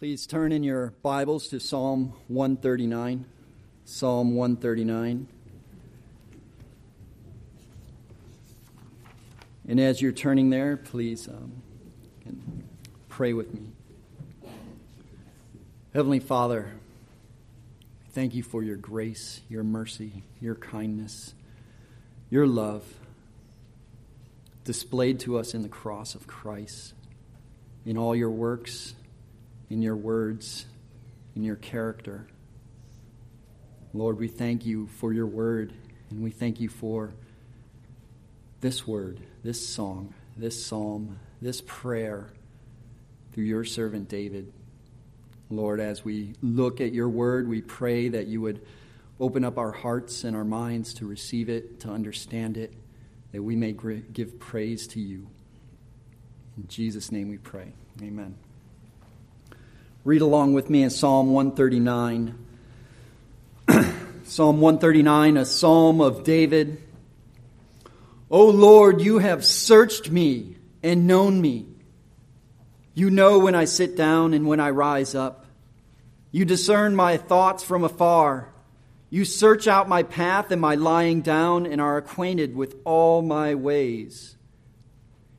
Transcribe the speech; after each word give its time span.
Please 0.00 0.26
turn 0.26 0.50
in 0.50 0.64
your 0.64 0.92
Bibles 1.02 1.46
to 1.48 1.60
Psalm 1.60 2.14
139. 2.26 3.26
Psalm 3.84 4.34
139. 4.34 5.28
And 9.68 9.80
as 9.80 10.02
you're 10.02 10.10
turning 10.10 10.50
there, 10.50 10.76
please 10.76 11.28
um, 11.28 11.62
pray 13.08 13.32
with 13.32 13.54
me. 13.54 13.68
Heavenly 15.94 16.20
Father, 16.20 16.72
thank 18.10 18.34
you 18.34 18.42
for 18.42 18.64
your 18.64 18.76
grace, 18.76 19.42
your 19.48 19.62
mercy, 19.62 20.24
your 20.40 20.56
kindness, 20.56 21.34
your 22.30 22.48
love 22.48 22.82
displayed 24.64 25.20
to 25.20 25.38
us 25.38 25.54
in 25.54 25.62
the 25.62 25.68
cross 25.68 26.16
of 26.16 26.26
Christ, 26.26 26.94
in 27.86 27.96
all 27.96 28.16
your 28.16 28.30
works 28.30 28.94
in 29.74 29.82
your 29.82 29.96
words, 29.96 30.66
in 31.34 31.42
your 31.42 31.56
character. 31.56 32.28
Lord, 33.92 34.20
we 34.20 34.28
thank 34.28 34.64
you 34.64 34.86
for 34.86 35.12
your 35.12 35.26
word, 35.26 35.72
and 36.10 36.22
we 36.22 36.30
thank 36.30 36.60
you 36.60 36.68
for 36.68 37.12
this 38.60 38.86
word, 38.86 39.18
this 39.42 39.66
song, 39.66 40.14
this 40.36 40.64
psalm, 40.64 41.18
this 41.42 41.60
prayer 41.66 42.28
through 43.32 43.42
your 43.42 43.64
servant 43.64 44.08
David. 44.08 44.52
Lord, 45.50 45.80
as 45.80 46.04
we 46.04 46.34
look 46.40 46.80
at 46.80 46.92
your 46.92 47.08
word, 47.08 47.48
we 47.48 47.60
pray 47.60 48.06
that 48.10 48.28
you 48.28 48.40
would 48.42 48.64
open 49.18 49.44
up 49.44 49.58
our 49.58 49.72
hearts 49.72 50.22
and 50.22 50.36
our 50.36 50.44
minds 50.44 50.94
to 50.94 51.06
receive 51.08 51.48
it, 51.48 51.80
to 51.80 51.90
understand 51.90 52.56
it, 52.56 52.72
that 53.32 53.42
we 53.42 53.56
may 53.56 53.72
give 53.72 54.38
praise 54.38 54.86
to 54.86 55.00
you. 55.00 55.26
In 56.56 56.68
Jesus' 56.68 57.10
name 57.10 57.28
we 57.28 57.38
pray. 57.38 57.72
Amen. 58.00 58.36
Read 60.04 60.20
along 60.20 60.52
with 60.52 60.68
me 60.68 60.82
in 60.82 60.90
Psalm 60.90 61.32
139. 61.32 62.38
psalm 64.24 64.60
139, 64.60 65.38
a 65.38 65.46
psalm 65.46 66.02
of 66.02 66.24
David. 66.24 66.82
O 68.30 68.50
Lord, 68.50 69.00
you 69.00 69.20
have 69.20 69.42
searched 69.42 70.10
me 70.10 70.56
and 70.82 71.06
known 71.06 71.40
me. 71.40 71.64
You 72.92 73.08
know 73.08 73.38
when 73.38 73.54
I 73.54 73.64
sit 73.64 73.96
down 73.96 74.34
and 74.34 74.46
when 74.46 74.60
I 74.60 74.68
rise 74.70 75.14
up. 75.14 75.46
You 76.30 76.44
discern 76.44 76.94
my 76.94 77.16
thoughts 77.16 77.62
from 77.62 77.82
afar. 77.82 78.52
You 79.08 79.24
search 79.24 79.66
out 79.66 79.88
my 79.88 80.02
path 80.02 80.50
and 80.50 80.60
my 80.60 80.74
lying 80.74 81.22
down 81.22 81.64
and 81.64 81.80
are 81.80 81.96
acquainted 81.96 82.54
with 82.54 82.76
all 82.84 83.22
my 83.22 83.54
ways. 83.54 84.36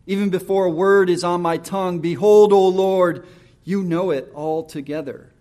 Even 0.08 0.30
before 0.32 0.66
a 0.66 0.72
word 0.72 1.12
is 1.12 1.24
on 1.24 1.44
my 1.44 1.58
tongue, 1.58 2.00
behold, 2.00 2.52
O 2.52 2.68
Lord, 2.68 3.28
you 3.66 3.84
know 3.84 4.12
it 4.12 4.32
altogether. 4.34 5.34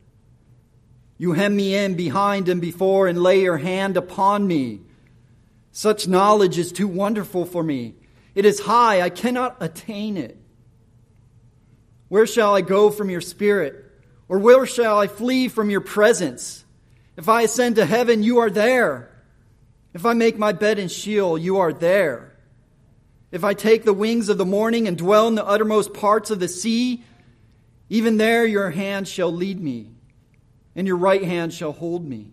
You 1.19 1.35
hem 1.35 1.55
me 1.55 1.77
in 1.77 1.95
behind 1.95 2.49
and 2.49 2.61
before 2.61 3.07
and 3.07 3.23
lay 3.23 3.43
your 3.43 3.59
hand 3.59 3.97
upon 3.97 4.47
me. 4.47 4.81
Such 5.71 6.09
knowledge 6.09 6.59
is 6.59 6.73
too 6.73 6.89
wonderful 6.89 7.45
for 7.45 7.63
me. 7.63 7.95
It 8.35 8.45
is 8.45 8.61
high, 8.61 9.03
I 9.03 9.11
cannot 9.11 9.59
attain 9.61 10.17
it. 10.17 10.37
Where 12.09 12.27
shall 12.27 12.55
I 12.55 12.63
go 12.63 12.91
from 12.91 13.11
your 13.11 13.21
spirit? 13.21 13.85
Or 14.29 14.39
where 14.39 14.67
shall 14.67 14.99
I 14.99 15.07
flee 15.07 15.49
from 15.49 15.71
your 15.71 15.81
presence? 15.81 16.65
If 17.17 17.29
I 17.29 17.43
ascend 17.43 17.77
to 17.77 17.85
heaven, 17.85 18.23
you 18.23 18.39
are 18.39 18.51
there. 18.51 19.11
If 19.93 20.07
I 20.07 20.15
make 20.15 20.39
my 20.39 20.53
bed 20.53 20.79
in 20.79 20.89
Sheol, 20.89 21.39
you 21.39 21.59
are 21.59 21.73
there. 21.73 22.37
If 23.31 23.45
I 23.45 23.55
take 23.55 23.85
the 23.85 23.93
wings 23.93 24.29
of 24.29 24.39
the 24.39 24.45
morning 24.45 24.89
and 24.89 24.97
dwell 24.97 25.29
in 25.29 25.35
the 25.35 25.47
uttermost 25.47 25.93
parts 25.93 26.31
of 26.31 26.41
the 26.41 26.49
sea, 26.49 27.05
even 27.95 28.17
there 28.17 28.45
your 28.45 28.71
hand 28.71 29.07
shall 29.07 29.31
lead 29.31 29.61
me, 29.61 29.89
and 30.75 30.85
your 30.85 30.97
right 30.97 31.23
hand 31.23 31.55
shall 31.55 31.71
hold 31.71 32.05
me. 32.05 32.33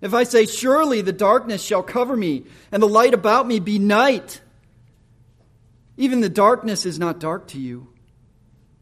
If 0.00 0.14
I 0.14 0.24
say, 0.24 0.46
Surely 0.46 1.00
the 1.00 1.12
darkness 1.12 1.62
shall 1.62 1.84
cover 1.84 2.16
me, 2.16 2.46
and 2.72 2.82
the 2.82 2.88
light 2.88 3.14
about 3.14 3.46
me 3.46 3.60
be 3.60 3.78
night, 3.78 4.40
even 5.96 6.22
the 6.22 6.28
darkness 6.28 6.84
is 6.84 6.98
not 6.98 7.20
dark 7.20 7.46
to 7.48 7.60
you. 7.60 7.86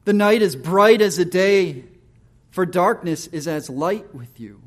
The 0.06 0.14
night 0.14 0.40
is 0.40 0.56
bright 0.56 1.02
as 1.02 1.18
a 1.18 1.26
day, 1.26 1.84
for 2.50 2.64
darkness 2.64 3.26
is 3.26 3.46
as 3.46 3.68
light 3.68 4.14
with 4.14 4.40
you. 4.40 4.62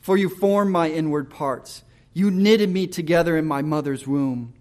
For 0.00 0.18
you 0.18 0.28
formed 0.28 0.70
my 0.70 0.90
inward 0.90 1.30
parts. 1.30 1.82
You 2.12 2.30
knitted 2.30 2.68
me 2.68 2.88
together 2.88 3.38
in 3.38 3.46
my 3.46 3.62
mother's 3.62 4.06
womb. 4.06 4.52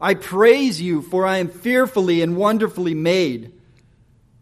I 0.00 0.14
praise 0.14 0.80
you, 0.80 1.02
for 1.02 1.26
I 1.26 1.38
am 1.38 1.48
fearfully 1.48 2.22
and 2.22 2.36
wonderfully 2.36 2.94
made. 2.94 3.54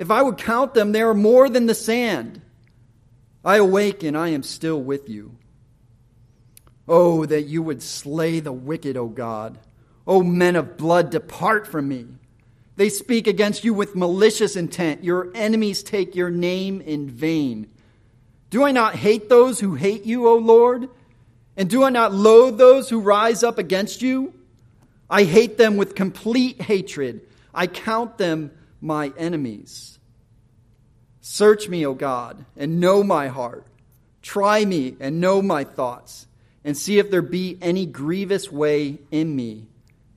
If 0.00 0.10
I 0.10 0.22
would 0.22 0.38
count 0.38 0.72
them, 0.72 0.92
they 0.92 1.02
are 1.02 1.12
more 1.12 1.50
than 1.50 1.66
the 1.66 1.74
sand. 1.74 2.40
I 3.44 3.58
awake 3.58 4.02
and 4.02 4.16
I 4.16 4.28
am 4.28 4.42
still 4.42 4.80
with 4.80 5.10
you. 5.10 5.36
Oh, 6.88 7.26
that 7.26 7.42
you 7.42 7.62
would 7.62 7.82
slay 7.82 8.40
the 8.40 8.50
wicked, 8.50 8.96
O 8.96 9.08
God. 9.08 9.58
O 10.06 10.22
men 10.22 10.56
of 10.56 10.78
blood, 10.78 11.10
depart 11.10 11.66
from 11.66 11.86
me. 11.88 12.06
They 12.76 12.88
speak 12.88 13.26
against 13.26 13.62
you 13.62 13.74
with 13.74 13.94
malicious 13.94 14.56
intent. 14.56 15.04
Your 15.04 15.30
enemies 15.34 15.82
take 15.82 16.16
your 16.16 16.30
name 16.30 16.80
in 16.80 17.10
vain. 17.10 17.70
Do 18.48 18.64
I 18.64 18.72
not 18.72 18.94
hate 18.94 19.28
those 19.28 19.60
who 19.60 19.74
hate 19.74 20.06
you, 20.06 20.26
O 20.26 20.36
Lord? 20.36 20.88
And 21.58 21.68
do 21.68 21.84
I 21.84 21.90
not 21.90 22.14
loathe 22.14 22.56
those 22.56 22.88
who 22.88 23.00
rise 23.00 23.42
up 23.42 23.58
against 23.58 24.00
you? 24.00 24.32
I 25.10 25.24
hate 25.24 25.58
them 25.58 25.76
with 25.76 25.94
complete 25.94 26.62
hatred. 26.62 27.20
I 27.52 27.66
count 27.66 28.16
them 28.16 28.52
my 28.80 29.12
enemies. 29.16 29.98
Search 31.20 31.68
me, 31.68 31.84
O 31.86 31.94
God, 31.94 32.44
and 32.56 32.80
know 32.80 33.02
my 33.02 33.28
heart. 33.28 33.66
Try 34.22 34.64
me 34.64 34.96
and 35.00 35.20
know 35.20 35.40
my 35.42 35.64
thoughts, 35.64 36.26
and 36.64 36.76
see 36.76 36.98
if 36.98 37.10
there 37.10 37.22
be 37.22 37.58
any 37.62 37.86
grievous 37.86 38.50
way 38.50 38.98
in 39.10 39.34
me, 39.34 39.66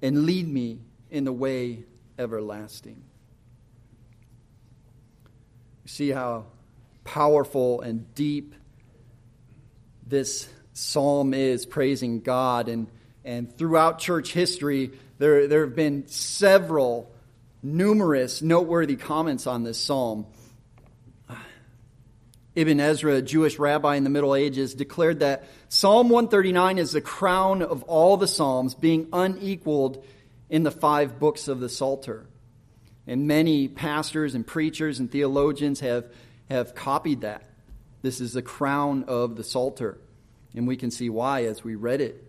and 0.02 0.26
lead 0.26 0.48
me 0.48 0.80
in 1.10 1.24
the 1.24 1.34
way 1.34 1.84
everlasting. 2.18 3.02
You 5.84 5.88
see 5.88 6.10
how 6.10 6.46
powerful 7.04 7.82
and 7.82 8.14
deep 8.16 8.56
this 10.06 10.48
psalm 10.74 11.34
is, 11.34 11.66
praising 11.66 12.22
God. 12.22 12.68
And, 12.68 12.88
and 13.24 13.56
throughout 13.58 14.00
church 14.00 14.34
history, 14.34 14.92
there, 15.18 15.48
there 15.48 15.66
have 15.66 15.76
been 15.76 16.08
several 16.08 17.13
numerous 17.64 18.42
noteworthy 18.42 18.98
comments 18.98 19.48
on 19.48 19.64
this 19.64 19.80
psalm. 19.80 20.28
Ibn 22.56 22.80
Ezra, 22.80 23.16
a 23.16 23.22
Jewish 23.22 23.58
rabbi 23.58 23.96
in 23.96 24.04
the 24.04 24.12
Middle 24.12 24.36
Ages, 24.36 24.76
declared 24.76 25.22
that 25.22 25.48
Psalm 25.70 26.10
139 26.10 26.78
is 26.78 26.92
the 26.92 27.02
crown 27.02 27.64
of 27.64 27.82
all 27.84 28.16
the 28.16 28.28
Psalms, 28.28 28.76
being 28.76 29.08
unequaled 29.12 30.06
in 30.50 30.62
the 30.62 30.70
five 30.70 31.18
books 31.20 31.48
of 31.48 31.60
the 31.60 31.70
Psalter. 31.70 32.28
And 33.08 33.28
many 33.28 33.68
pastors 33.68 34.36
and 34.36 34.46
preachers 34.46 35.00
and 35.00 35.12
theologians 35.12 35.80
have, 35.80 36.06
have 36.48 36.76
copied 36.76 37.22
that. 37.22 37.50
This 38.04 38.22
is 38.22 38.34
the 38.34 38.44
crown 38.44 39.06
of 39.08 39.36
the 39.36 39.44
Psalter. 39.44 39.98
And 40.56 40.68
we 40.68 40.78
can 40.78 40.92
see 40.92 41.10
why 41.10 41.46
as 41.46 41.64
we 41.64 41.74
read 41.74 42.02
it. 42.02 42.24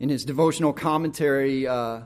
In 0.00 0.08
his 0.08 0.24
devotional 0.24 0.72
commentary, 0.72 1.66
uh, 1.66 2.00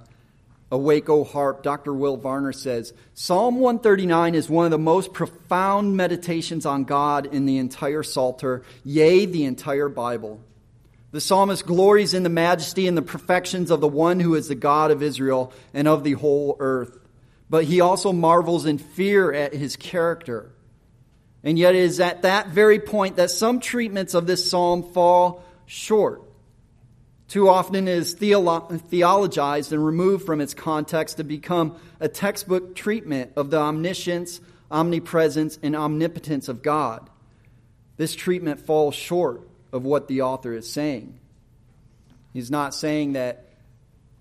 Awake, 0.72 1.08
O 1.08 1.25
Harp, 1.25 1.62
Dr. 1.64 1.93
Will 1.93 2.17
Varner 2.17 2.52
says 2.52 2.93
Psalm 3.14 3.56
139 3.58 4.34
is 4.34 4.49
one 4.49 4.67
of 4.67 4.70
the 4.70 4.78
most 4.78 5.12
profound 5.12 5.96
meditations 5.96 6.64
on 6.64 6.84
God 6.84 7.26
in 7.26 7.44
the 7.46 7.58
entire 7.58 8.05
Psalter, 8.05 8.62
yea, 8.84 9.26
the 9.26 9.44
entire 9.44 9.88
Bible. 9.88 10.40
The 11.11 11.20
psalmist 11.20 11.67
glories 11.67 12.14
in 12.14 12.22
the 12.22 12.28
majesty 12.28 12.87
and 12.87 12.96
the 12.96 13.02
perfections 13.02 13.72
of 13.72 13.81
the 13.81 13.88
one 13.88 14.20
who 14.20 14.37
is 14.37 14.46
the 14.46 14.55
God 14.55 14.93
of 14.93 15.02
Israel 15.02 15.52
and 15.75 15.88
of 15.88 16.05
the 16.05 16.12
whole 16.12 16.56
earth. 16.61 16.96
But 17.49 17.64
he 17.64 17.81
also 17.81 18.12
marvels 18.12 18.64
in 18.64 18.78
fear 18.78 19.32
at 19.32 19.52
his 19.52 19.75
character. 19.75 20.52
And 21.43 21.58
yet 21.58 21.75
it 21.75 21.81
is 21.81 21.99
at 21.99 22.22
that 22.22 22.49
very 22.49 22.78
point 22.78 23.17
that 23.17 23.31
some 23.31 23.58
treatments 23.58 24.14
of 24.14 24.28
this 24.28 24.49
psalm 24.49 24.84
fall 24.93 25.43
short. 25.67 26.22
Too 27.31 27.49
often 27.49 27.87
is 27.87 28.17
theolo- 28.17 28.69
theologized 28.91 29.71
and 29.71 29.87
removed 29.87 30.27
from 30.27 30.41
its 30.41 30.53
context 30.53 31.19
to 31.19 31.25
become 31.25 31.77
a 32.00 32.09
textbook 32.09 32.75
treatment 32.75 33.31
of 33.37 33.50
the 33.50 33.56
omniscience, 33.56 34.41
omnipresence, 34.69 35.56
and 35.62 35.77
omnipotence 35.77 36.49
of 36.49 36.61
God. 36.61 37.09
This 37.97 38.17
treatment 38.17 38.59
falls 38.59 38.97
short 38.97 39.49
of 39.73 39.85
what 39.85 40.09
the 40.09 40.23
author 40.23 40.53
is 40.55 40.73
saying. 40.73 41.21
He's 42.32 42.50
not 42.50 42.75
saying 42.75 43.12
that 43.12 43.47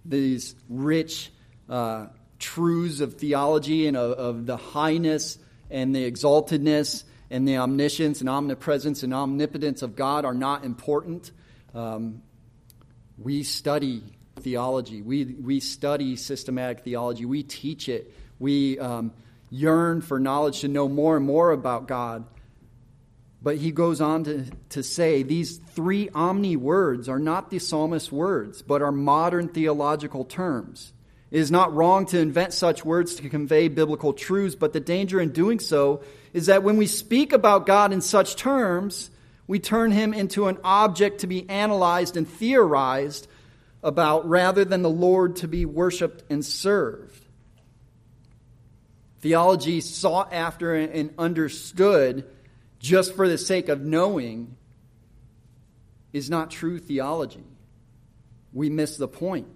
these 0.06 0.54
rich 0.70 1.32
uh, 1.68 2.10
truths 2.38 3.00
of 3.00 3.16
theology 3.16 3.88
and 3.88 3.98
of, 3.98 4.12
of 4.20 4.46
the 4.46 4.58
highness 4.58 5.40
and 5.72 5.96
the 5.96 6.06
exaltedness 6.06 7.06
and 7.32 7.48
the 7.48 7.58
omniscience 7.58 8.20
and 8.20 8.30
omnipresence 8.30 9.02
and 9.02 9.16
omnipotence 9.16 9.82
of 9.82 9.96
God 9.96 10.26
are 10.26 10.36
not 10.36 10.64
important. 10.64 11.32
Um, 11.74 12.22
we 13.22 13.44
study 13.44 14.04
theology. 14.40 15.02
We, 15.02 15.26
we 15.26 15.60
study 15.60 16.16
systematic 16.16 16.82
theology. 16.82 17.26
We 17.26 17.44
teach 17.44 17.90
it. 17.90 18.14
We 18.40 18.80
um, 18.80 19.12
yearn 19.50 20.02
for 20.02 20.20
knowledge 20.20 20.62
to 20.62 20.68
know 20.68 20.88
more 20.88 21.18
and 21.18 21.26
more 21.26 21.52
about 21.52 21.88
God. 21.88 22.26
But 23.42 23.58
he 23.58 23.72
goes 23.72 24.02
on 24.02 24.26
to, 24.26 24.46
to 24.70 24.84
say 24.84 25.24
these 25.24 25.58
three 25.58 26.10
omni 26.10 26.58
words 26.58 27.08
are 27.08 27.20
not 27.20 27.50
the 27.50 27.60
psalmist's 27.60 28.12
words, 28.12 28.62
but 28.62 28.82
are 28.82 28.92
modern 28.92 29.48
theological 29.48 30.26
terms. 30.26 30.94
It 31.32 31.40
is 31.40 31.52
not 31.52 31.74
wrong 31.74 32.06
to 32.08 32.20
invent 32.20 32.54
such 32.54 32.84
words 32.84 33.16
to 33.16 33.30
convey 33.30 33.68
biblical 33.68 34.14
truths, 34.14 34.56
but 34.56 34.74
the 34.74 34.80
danger 34.80 35.22
in 35.22 35.30
doing 35.30 35.60
so 35.60 36.02
is 36.34 36.48
that 36.48 36.64
when 36.64 36.78
we 36.78 36.88
speak 36.88 37.34
about 37.34 37.66
God 37.66 37.94
in 37.94 38.02
such 38.02 38.36
terms, 38.36 39.10
we 39.50 39.58
turn 39.60 39.92
him 39.92 40.14
into 40.14 40.48
an 40.48 40.60
object 40.64 41.22
to 41.22 41.28
be 41.28 41.50
analyzed 41.50 42.16
and 42.16 42.30
theorized 42.30 43.28
about 43.82 44.30
rather 44.30 44.64
than 44.64 44.84
the 44.84 44.92
Lord 44.92 45.38
to 45.38 45.48
be 45.48 45.66
worshiped 45.66 46.24
and 46.30 46.46
served. 46.46 47.26
Theology 49.22 49.82
sought 49.82 50.34
after 50.34 50.76
and 50.76 51.16
understood 51.18 52.30
just 52.78 53.16
for 53.16 53.28
the 53.28 53.40
sake 53.40 53.70
of 53.70 53.82
knowing 53.82 54.56
is 56.14 56.30
not 56.30 56.52
true 56.52 56.78
theology. 56.78 57.44
We 58.54 58.70
miss 58.70 58.98
the 58.98 59.08
point. 59.08 59.48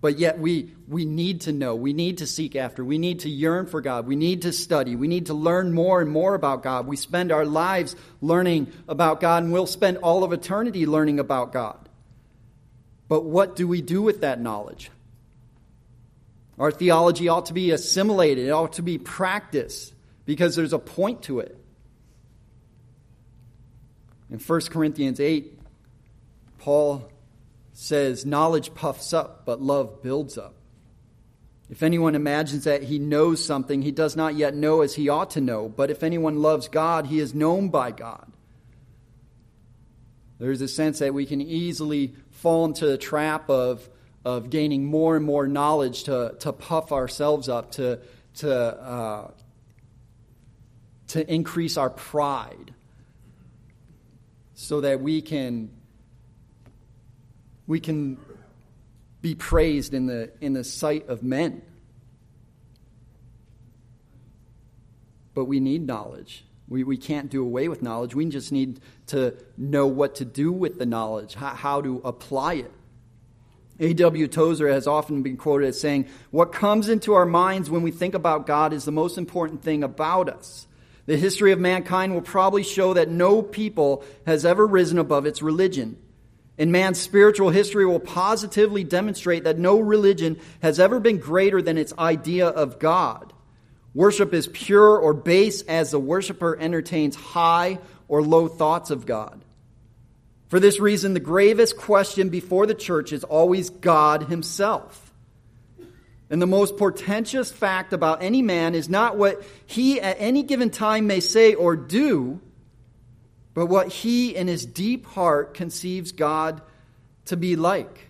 But 0.00 0.18
yet 0.18 0.38
we, 0.38 0.72
we 0.86 1.04
need 1.04 1.42
to 1.42 1.52
know. 1.52 1.74
We 1.74 1.92
need 1.92 2.18
to 2.18 2.26
seek 2.26 2.54
after. 2.54 2.84
We 2.84 2.98
need 2.98 3.20
to 3.20 3.28
yearn 3.28 3.66
for 3.66 3.80
God. 3.80 4.06
We 4.06 4.14
need 4.14 4.42
to 4.42 4.52
study. 4.52 4.94
We 4.94 5.08
need 5.08 5.26
to 5.26 5.34
learn 5.34 5.72
more 5.72 6.00
and 6.00 6.08
more 6.10 6.34
about 6.34 6.62
God. 6.62 6.86
We 6.86 6.96
spend 6.96 7.32
our 7.32 7.44
lives 7.44 7.96
learning 8.20 8.72
about 8.86 9.20
God, 9.20 9.42
and 9.42 9.52
we'll 9.52 9.66
spend 9.66 9.98
all 9.98 10.22
of 10.22 10.32
eternity 10.32 10.86
learning 10.86 11.18
about 11.18 11.52
God. 11.52 11.88
But 13.08 13.24
what 13.24 13.56
do 13.56 13.66
we 13.66 13.82
do 13.82 14.00
with 14.02 14.20
that 14.20 14.40
knowledge? 14.40 14.90
Our 16.58 16.70
theology 16.70 17.28
ought 17.28 17.46
to 17.46 17.54
be 17.54 17.70
assimilated, 17.70 18.46
it 18.46 18.50
ought 18.50 18.74
to 18.74 18.82
be 18.82 18.98
practiced 18.98 19.94
because 20.26 20.54
there's 20.54 20.72
a 20.72 20.78
point 20.78 21.22
to 21.22 21.40
it. 21.40 21.56
In 24.30 24.38
1 24.38 24.60
Corinthians 24.70 25.20
8, 25.20 25.58
Paul 26.58 27.08
says, 27.78 28.26
Knowledge 28.26 28.74
puffs 28.74 29.12
up, 29.12 29.44
but 29.46 29.62
love 29.62 30.02
builds 30.02 30.36
up. 30.36 30.56
If 31.70 31.84
anyone 31.84 32.16
imagines 32.16 32.64
that 32.64 32.82
he 32.82 32.98
knows 32.98 33.44
something, 33.44 33.82
he 33.82 33.92
does 33.92 34.16
not 34.16 34.34
yet 34.34 34.52
know 34.52 34.80
as 34.80 34.96
he 34.96 35.08
ought 35.08 35.30
to 35.30 35.40
know. 35.40 35.68
But 35.68 35.88
if 35.88 36.02
anyone 36.02 36.42
loves 36.42 36.66
God, 36.66 37.06
he 37.06 37.20
is 37.20 37.34
known 37.34 37.68
by 37.68 37.92
God. 37.92 38.32
There's 40.40 40.60
a 40.60 40.66
sense 40.66 40.98
that 40.98 41.14
we 41.14 41.24
can 41.24 41.40
easily 41.40 42.14
fall 42.30 42.64
into 42.64 42.86
the 42.86 42.98
trap 42.98 43.48
of, 43.48 43.88
of 44.24 44.50
gaining 44.50 44.84
more 44.84 45.14
and 45.14 45.24
more 45.24 45.46
knowledge 45.46 46.04
to, 46.04 46.34
to 46.40 46.52
puff 46.52 46.90
ourselves 46.90 47.48
up, 47.48 47.72
to, 47.72 48.00
to, 48.38 48.52
uh, 48.52 49.30
to 51.08 51.32
increase 51.32 51.76
our 51.76 51.90
pride, 51.90 52.74
so 54.54 54.80
that 54.80 55.00
we 55.00 55.22
can, 55.22 55.70
we 57.68 57.78
can 57.78 58.16
be 59.20 59.36
praised 59.36 59.94
in 59.94 60.06
the, 60.06 60.32
in 60.40 60.54
the 60.54 60.64
sight 60.64 61.08
of 61.08 61.22
men. 61.22 61.62
But 65.34 65.44
we 65.44 65.60
need 65.60 65.86
knowledge. 65.86 66.44
We, 66.66 66.82
we 66.82 66.96
can't 66.96 67.30
do 67.30 67.42
away 67.42 67.68
with 67.68 67.82
knowledge. 67.82 68.14
We 68.14 68.24
just 68.26 68.50
need 68.50 68.80
to 69.08 69.36
know 69.56 69.86
what 69.86 70.16
to 70.16 70.24
do 70.24 70.50
with 70.50 70.78
the 70.78 70.86
knowledge, 70.86 71.34
how, 71.34 71.54
how 71.54 71.80
to 71.82 72.00
apply 72.04 72.54
it. 72.54 72.72
A.W. 73.80 74.26
Tozer 74.26 74.68
has 74.68 74.88
often 74.88 75.22
been 75.22 75.36
quoted 75.36 75.68
as 75.68 75.80
saying, 75.80 76.08
What 76.30 76.52
comes 76.52 76.88
into 76.88 77.14
our 77.14 77.26
minds 77.26 77.70
when 77.70 77.82
we 77.82 77.92
think 77.92 78.14
about 78.14 78.46
God 78.46 78.72
is 78.72 78.84
the 78.84 78.92
most 78.92 79.18
important 79.18 79.62
thing 79.62 79.84
about 79.84 80.28
us. 80.28 80.66
The 81.06 81.16
history 81.16 81.52
of 81.52 81.60
mankind 81.60 82.12
will 82.12 82.22
probably 82.22 82.64
show 82.64 82.94
that 82.94 83.08
no 83.08 83.40
people 83.40 84.04
has 84.26 84.44
ever 84.44 84.66
risen 84.66 84.98
above 84.98 85.26
its 85.26 85.42
religion. 85.42 85.96
And 86.58 86.72
man's 86.72 86.98
spiritual 87.00 87.50
history 87.50 87.86
will 87.86 88.00
positively 88.00 88.82
demonstrate 88.82 89.44
that 89.44 89.58
no 89.58 89.78
religion 89.78 90.38
has 90.60 90.80
ever 90.80 90.98
been 90.98 91.18
greater 91.18 91.62
than 91.62 91.78
its 91.78 91.94
idea 91.96 92.48
of 92.48 92.80
God. 92.80 93.32
Worship 93.94 94.34
is 94.34 94.48
pure 94.48 94.98
or 94.98 95.14
base 95.14 95.62
as 95.62 95.92
the 95.92 96.00
worshiper 96.00 96.58
entertains 96.58 97.14
high 97.14 97.78
or 98.08 98.22
low 98.22 98.48
thoughts 98.48 98.90
of 98.90 99.06
God. 99.06 99.44
For 100.48 100.58
this 100.58 100.80
reason, 100.80 101.14
the 101.14 101.20
gravest 101.20 101.76
question 101.76 102.28
before 102.28 102.66
the 102.66 102.74
church 102.74 103.12
is 103.12 103.22
always 103.22 103.70
God 103.70 104.24
Himself. 104.24 105.12
And 106.30 106.42
the 106.42 106.46
most 106.46 106.76
portentous 106.76 107.50
fact 107.50 107.92
about 107.92 108.22
any 108.22 108.42
man 108.42 108.74
is 108.74 108.88
not 108.88 109.16
what 109.16 109.42
he 109.66 110.00
at 110.00 110.16
any 110.20 110.42
given 110.42 110.68
time 110.70 111.06
may 111.06 111.20
say 111.20 111.54
or 111.54 111.74
do, 111.74 112.40
but 113.58 113.66
what 113.66 113.88
he 113.88 114.36
in 114.36 114.46
his 114.46 114.64
deep 114.64 115.04
heart 115.04 115.52
conceives 115.52 116.12
God 116.12 116.62
to 117.24 117.36
be 117.36 117.56
like. 117.56 118.06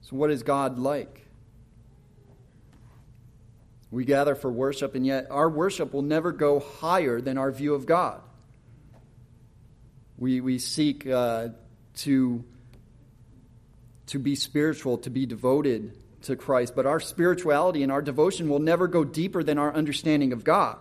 So, 0.00 0.16
what 0.16 0.32
is 0.32 0.42
God 0.42 0.76
like? 0.76 1.28
We 3.92 4.04
gather 4.04 4.34
for 4.34 4.50
worship, 4.50 4.96
and 4.96 5.06
yet 5.06 5.28
our 5.30 5.48
worship 5.48 5.92
will 5.94 6.02
never 6.02 6.32
go 6.32 6.58
higher 6.58 7.20
than 7.20 7.38
our 7.38 7.52
view 7.52 7.72
of 7.72 7.86
God. 7.86 8.20
We, 10.18 10.40
we 10.40 10.58
seek 10.58 11.06
uh, 11.06 11.50
to, 11.98 12.44
to 14.08 14.18
be 14.18 14.34
spiritual, 14.34 14.98
to 14.98 15.10
be 15.10 15.24
devoted 15.24 15.96
to 16.22 16.34
Christ, 16.34 16.74
but 16.74 16.84
our 16.84 16.98
spirituality 16.98 17.84
and 17.84 17.92
our 17.92 18.02
devotion 18.02 18.48
will 18.48 18.58
never 18.58 18.88
go 18.88 19.04
deeper 19.04 19.44
than 19.44 19.56
our 19.56 19.72
understanding 19.72 20.32
of 20.32 20.42
God. 20.42 20.78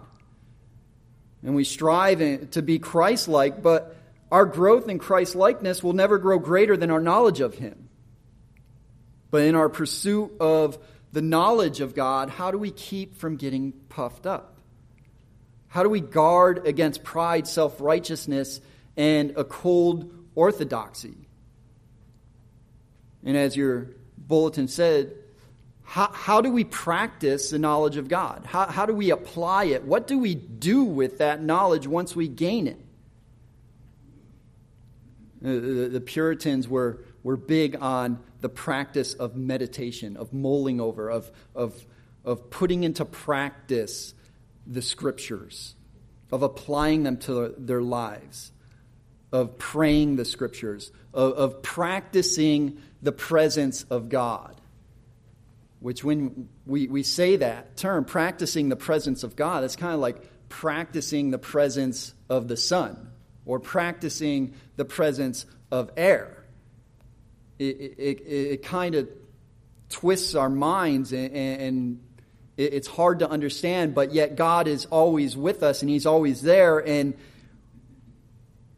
And 1.44 1.56
we 1.56 1.64
strive 1.64 2.52
to 2.52 2.62
be 2.62 2.80
Christ 2.80 3.28
like, 3.28 3.62
but 3.62 3.96
our 4.32 4.46
growth 4.46 4.90
in 4.90 5.00
Christ 5.00 5.36
likeness 5.36 5.84
will 5.84 5.94
never 5.94 6.18
grow 6.18 6.38
greater 6.38 6.76
than 6.76 6.92
our 6.92 7.00
knowledge 7.00 7.40
of 7.40 7.56
Him. 7.56 7.90
But 9.32 9.44
in 9.44 9.56
our 9.56 9.70
pursuit 9.70 10.32
of 10.40 10.78
the 11.12 11.22
knowledge 11.22 11.82
of 11.82 11.96
God, 11.96 12.30
how 12.30 12.52
do 12.52 12.58
we 12.58 12.72
keep 12.72 13.18
from 13.18 13.38
getting 13.38 13.72
puffed 13.90 14.26
up? 14.26 14.58
How 15.68 15.84
do 15.84 15.90
we 15.90 16.02
guard 16.02 16.66
against 16.68 17.04
pride, 17.04 17.48
self 17.48 17.80
righteousness, 17.80 18.60
and 18.98 19.34
a 19.38 19.44
cold 19.44 20.12
orthodoxy? 20.36 21.16
And 23.24 23.38
as 23.38 23.56
your 23.56 23.92
bulletin 24.18 24.68
said, 24.68 25.14
how, 25.90 26.12
how 26.14 26.42
do 26.42 26.52
we 26.52 26.66
practice 26.66 27.50
the 27.50 27.58
knowledge 27.58 27.98
of 27.98 28.08
God? 28.08 28.46
How, 28.46 28.68
how 28.68 28.86
do 28.86 28.94
we 28.94 29.10
apply 29.10 29.66
it? 29.66 29.84
What 29.84 30.06
do 30.06 30.20
we 30.20 30.36
do 30.36 30.84
with 30.84 31.18
that 31.18 31.42
knowledge 31.42 31.88
once 31.88 32.16
we 32.16 32.28
gain 32.28 32.68
it? 32.68 32.78
The, 35.42 35.90
the 35.92 36.00
Puritans 36.00 36.68
were, 36.68 37.04
were 37.24 37.38
big 37.38 37.76
on 37.82 38.20
the 38.40 38.50
practice 38.50 39.16
of 39.16 39.36
meditation, 39.36 40.16
of 40.16 40.32
mulling 40.32 40.80
over, 40.80 41.10
of, 41.10 41.32
of, 41.56 41.84
of 42.24 42.52
putting 42.52 42.84
into 42.84 43.04
practice 43.04 44.14
the 44.68 44.84
scriptures, 44.84 45.74
of 46.32 46.44
applying 46.44 47.02
them 47.02 47.18
to 47.18 47.56
their 47.58 47.82
lives, 47.82 48.52
of 49.32 49.58
praying 49.58 50.18
the 50.18 50.26
scriptures, 50.26 50.92
of, 51.16 51.34
of 51.34 51.64
practicing 51.64 52.80
the 53.02 53.12
presence 53.12 53.86
of 53.90 54.10
God. 54.10 54.59
Which, 55.80 56.04
when 56.04 56.50
we, 56.66 56.88
we 56.88 57.04
say 57.04 57.38
that 57.38 57.78
term, 57.78 58.04
practicing 58.06 58.70
the 58.70 58.76
presence 58.76 59.24
of 59.24 59.36
God, 59.36 59.64
it's 59.64 59.78
kind 59.78 59.94
of 59.94 60.00
like 60.00 60.30
practicing 60.50 61.32
the 61.32 61.38
presence 61.38 62.14
of 62.30 62.48
the 62.48 62.58
sun 62.58 63.12
or 63.46 63.60
practicing 63.60 64.56
the 64.76 64.86
presence 64.86 65.46
of 65.72 65.92
air 65.96 66.40
it, 67.60 67.96
it, 67.98 68.22
it 68.26 68.64
kind 68.64 68.96
of 68.96 69.10
twists 69.90 70.34
our 70.34 70.50
minds 70.50 71.12
and, 71.12 71.36
and 71.36 72.00
it's 72.58 72.88
hard 72.88 73.20
to 73.20 73.30
understand, 73.30 73.96
but 73.96 74.14
yet 74.14 74.36
God 74.36 74.68
is 74.68 74.86
always 74.86 75.38
with 75.38 75.64
us 75.64 75.82
and 75.82 75.90
He's 75.90 76.06
always 76.06 76.42
there. 76.42 76.80
And 76.80 77.14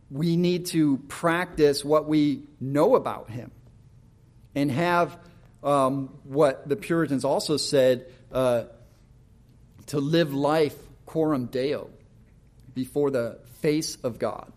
we 0.10 0.36
need 0.36 0.68
to 0.68 0.98
practice 1.08 1.84
what 1.86 2.08
we 2.08 2.44
know 2.60 2.96
about 2.96 3.30
Him 3.30 3.52
and 4.54 4.70
have 4.72 5.18
um, 5.64 6.18
what 6.24 6.68
the 6.68 6.76
Puritans 6.76 7.26
also 7.26 7.58
said 7.58 8.06
uh, 8.32 8.64
to 9.88 10.00
live 10.00 10.34
life 10.34 10.76
coram 11.06 11.46
deo, 11.46 11.90
before 12.74 13.12
the 13.12 13.40
face 13.60 13.98
of 14.04 14.18
God. 14.18 14.52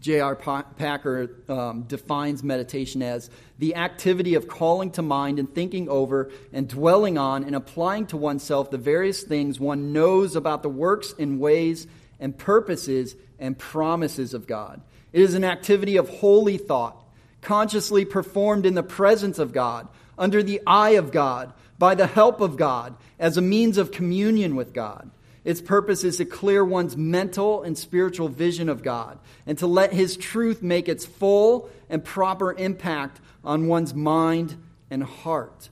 J.I. 0.00 0.34
Packer 0.34 1.30
um, 1.48 1.84
defines 1.84 2.42
meditation 2.42 3.02
as 3.02 3.30
the 3.58 3.76
activity 3.76 4.34
of 4.34 4.46
calling 4.46 4.90
to 4.92 5.02
mind 5.02 5.38
and 5.38 5.52
thinking 5.52 5.88
over 5.88 6.30
and 6.52 6.68
dwelling 6.68 7.16
on 7.16 7.44
and 7.44 7.56
applying 7.56 8.06
to 8.08 8.18
oneself 8.18 8.70
the 8.70 8.76
various 8.76 9.22
things 9.22 9.58
one 9.58 9.94
knows 9.94 10.36
about 10.36 10.62
the 10.62 10.68
works 10.68 11.14
and 11.18 11.40
ways 11.40 11.86
and 12.20 12.36
purposes 12.36 13.16
and 13.38 13.58
promises 13.58 14.34
of 14.34 14.46
God. 14.46 14.82
It 15.12 15.22
is 15.22 15.34
an 15.34 15.44
activity 15.44 15.96
of 15.96 16.08
holy 16.08 16.58
thought, 16.58 17.02
consciously 17.44 18.04
performed 18.04 18.66
in 18.66 18.74
the 18.74 18.82
presence 18.82 19.38
of 19.38 19.52
God, 19.52 19.88
under 20.18 20.42
the 20.42 20.60
eye 20.66 20.90
of 20.90 21.12
God, 21.12 21.52
by 21.78 21.94
the 21.94 22.06
help 22.06 22.40
of 22.40 22.56
God, 22.56 22.96
as 23.18 23.36
a 23.36 23.42
means 23.42 23.78
of 23.78 23.92
communion 23.92 24.56
with 24.56 24.72
God. 24.72 25.10
Its 25.44 25.60
purpose 25.60 26.04
is 26.04 26.16
to 26.16 26.24
clear 26.24 26.64
one's 26.64 26.96
mental 26.96 27.62
and 27.62 27.76
spiritual 27.76 28.28
vision 28.28 28.68
of 28.68 28.82
God 28.82 29.18
and 29.46 29.58
to 29.58 29.66
let 29.66 29.92
His 29.92 30.16
truth 30.16 30.62
make 30.62 30.88
its 30.88 31.04
full 31.04 31.68
and 31.90 32.02
proper 32.02 32.54
impact 32.54 33.20
on 33.44 33.68
one's 33.68 33.94
mind 33.94 34.56
and 34.90 35.02
heart. 35.02 35.68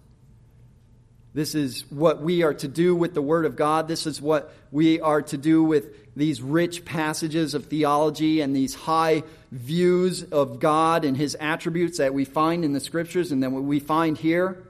This 1.35 1.55
is 1.55 1.91
what 1.91 2.21
we 2.21 2.43
are 2.43 2.53
to 2.53 2.69
do 2.69 2.95
with 2.95 3.15
the 3.15 3.23
Word 3.23 3.47
of 3.47 3.57
God. 3.57 3.89
This 3.89 4.07
is 4.07 4.21
what 4.21 4.53
we 4.71 5.01
are 5.01 5.23
to 5.23 5.39
do 5.39 5.65
with 5.65 6.02
these 6.15 6.43
rich 6.43 6.85
passages 6.85 7.55
of 7.55 7.67
theology 7.67 8.41
and 8.41 8.55
these 8.55 8.75
high 8.75 9.23
views 9.51 10.23
of 10.23 10.61
God 10.61 11.05
and 11.05 11.17
His 11.17 11.37
attributes 11.41 11.99
that 11.99 12.13
we 12.13 12.25
find 12.25 12.65
in 12.65 12.73
the 12.73 12.81
Scriptures 12.81 13.33
and 13.33 13.43
then 13.43 13.53
what 13.53 13.63
we 13.65 13.81
find 13.81 14.19
here 14.19 14.63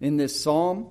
in 0.00 0.16
this 0.16 0.40
psalm. 0.40 0.88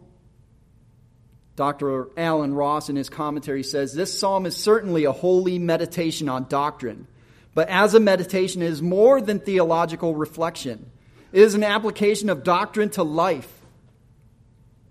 Dr. 1.56 2.08
Allen 2.18 2.54
Ross, 2.56 2.90
in 2.90 2.96
his 2.96 3.10
commentary, 3.10 3.62
says 3.62 3.94
this 3.94 4.18
psalm 4.18 4.48
is 4.48 4.58
certainly 4.58 5.06
a 5.06 5.12
holy 5.12 5.60
meditation 5.60 6.28
on 6.28 6.48
doctrine, 6.50 7.06
but 7.54 7.70
as 7.70 7.94
a 7.94 8.00
meditation, 8.00 8.64
it 8.64 8.72
is 8.72 8.82
more 8.82 9.22
than 9.22 9.40
theological 9.40 10.16
reflection. 10.16 10.90
It 11.32 11.42
is 11.42 11.54
an 11.54 11.64
application 11.64 12.30
of 12.30 12.44
doctrine 12.44 12.90
to 12.92 13.04
life. 13.04 13.62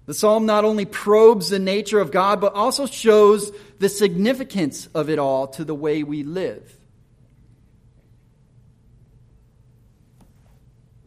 The 0.06 0.14
psalm 0.14 0.46
not 0.46 0.64
only 0.64 0.84
probes 0.84 1.48
the 1.48 1.58
nature 1.58 2.00
of 2.00 2.10
God, 2.10 2.40
but 2.40 2.54
also 2.54 2.86
shows 2.86 3.52
the 3.78 3.88
significance 3.88 4.86
of 4.94 5.08
it 5.08 5.18
all 5.18 5.46
to 5.48 5.64
the 5.64 5.74
way 5.74 6.02
we 6.02 6.24
live. 6.24 6.76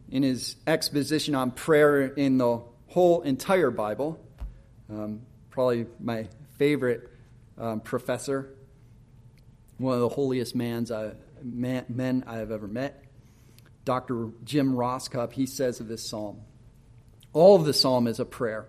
In 0.08 0.22
his 0.22 0.56
exposition 0.66 1.34
on 1.34 1.50
prayer 1.50 2.06
in 2.06 2.38
the 2.38 2.62
whole 2.88 3.22
entire 3.22 3.70
Bible, 3.70 4.18
um, 4.88 5.22
probably 5.50 5.86
my 6.00 6.28
favorite 6.56 7.10
um, 7.58 7.80
professor, 7.80 8.54
one 9.76 9.94
of 9.94 10.00
the 10.00 10.08
holiest 10.08 10.54
man's 10.54 10.90
I, 10.90 11.12
man, 11.42 11.84
men 11.88 12.24
I 12.26 12.36
have 12.36 12.50
ever 12.50 12.66
met, 12.66 13.04
Dr. 13.84 14.30
Jim 14.44 14.74
Rosscup, 14.74 15.32
he 15.32 15.44
says 15.44 15.80
of 15.80 15.88
this 15.88 16.08
psalm 16.08 16.40
all 17.36 17.54
of 17.54 17.66
the 17.66 17.74
psalm 17.74 18.06
is 18.06 18.18
a 18.18 18.24
prayer. 18.24 18.66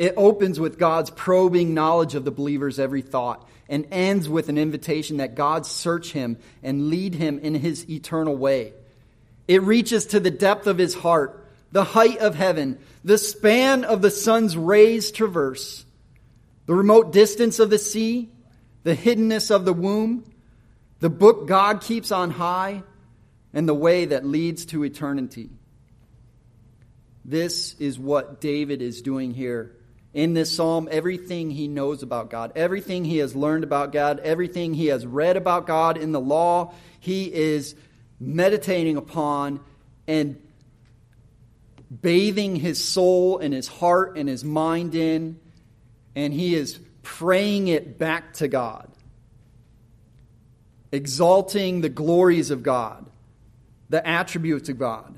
It 0.00 0.14
opens 0.16 0.58
with 0.58 0.78
God's 0.78 1.10
probing 1.10 1.74
knowledge 1.74 2.14
of 2.14 2.24
the 2.24 2.30
believer's 2.30 2.78
every 2.78 3.02
thought 3.02 3.46
and 3.68 3.86
ends 3.90 4.30
with 4.30 4.48
an 4.48 4.56
invitation 4.56 5.18
that 5.18 5.34
God 5.34 5.66
search 5.66 6.12
him 6.12 6.38
and 6.62 6.88
lead 6.88 7.14
him 7.14 7.38
in 7.38 7.54
his 7.54 7.86
eternal 7.90 8.34
way. 8.34 8.72
It 9.46 9.62
reaches 9.62 10.06
to 10.06 10.18
the 10.18 10.30
depth 10.30 10.66
of 10.66 10.78
his 10.78 10.94
heart, 10.94 11.46
the 11.70 11.84
height 11.84 12.16
of 12.16 12.34
heaven, 12.34 12.78
the 13.04 13.18
span 13.18 13.84
of 13.84 14.00
the 14.00 14.10
sun's 14.10 14.56
rays 14.56 15.10
traverse 15.10 15.84
the 16.64 16.74
remote 16.74 17.12
distance 17.12 17.58
of 17.58 17.68
the 17.68 17.78
sea, 17.78 18.30
the 18.84 18.96
hiddenness 18.96 19.50
of 19.50 19.66
the 19.66 19.74
womb, 19.74 20.24
the 21.00 21.10
book 21.10 21.46
God 21.46 21.82
keeps 21.82 22.10
on 22.10 22.30
high, 22.30 22.84
and 23.52 23.68
the 23.68 23.74
way 23.74 24.06
that 24.06 24.24
leads 24.24 24.64
to 24.66 24.82
eternity. 24.82 25.50
This 27.22 27.74
is 27.74 27.98
what 27.98 28.40
David 28.40 28.80
is 28.80 29.02
doing 29.02 29.34
here 29.34 29.74
in 30.12 30.34
this 30.34 30.54
psalm. 30.54 30.88
Everything 30.90 31.50
he 31.50 31.68
knows 31.68 32.02
about 32.02 32.30
God, 32.30 32.52
everything 32.56 33.04
he 33.04 33.18
has 33.18 33.34
learned 33.34 33.64
about 33.64 33.92
God, 33.92 34.20
everything 34.20 34.74
he 34.74 34.86
has 34.86 35.06
read 35.06 35.36
about 35.36 35.66
God 35.66 35.96
in 35.96 36.12
the 36.12 36.20
law, 36.20 36.72
he 36.98 37.32
is 37.32 37.74
meditating 38.18 38.96
upon 38.96 39.60
and 40.06 40.40
bathing 42.02 42.56
his 42.56 42.82
soul 42.82 43.38
and 43.38 43.52
his 43.54 43.66
heart 43.66 44.16
and 44.16 44.28
his 44.28 44.44
mind 44.44 44.94
in 44.94 45.40
and 46.14 46.32
he 46.32 46.54
is 46.54 46.78
praying 47.02 47.68
it 47.68 47.98
back 47.98 48.34
to 48.34 48.48
God, 48.48 48.88
exalting 50.92 51.80
the 51.80 51.88
glories 51.88 52.50
of 52.50 52.62
God, 52.62 53.06
the 53.88 54.06
attributes 54.06 54.68
of 54.68 54.78
God. 54.78 55.14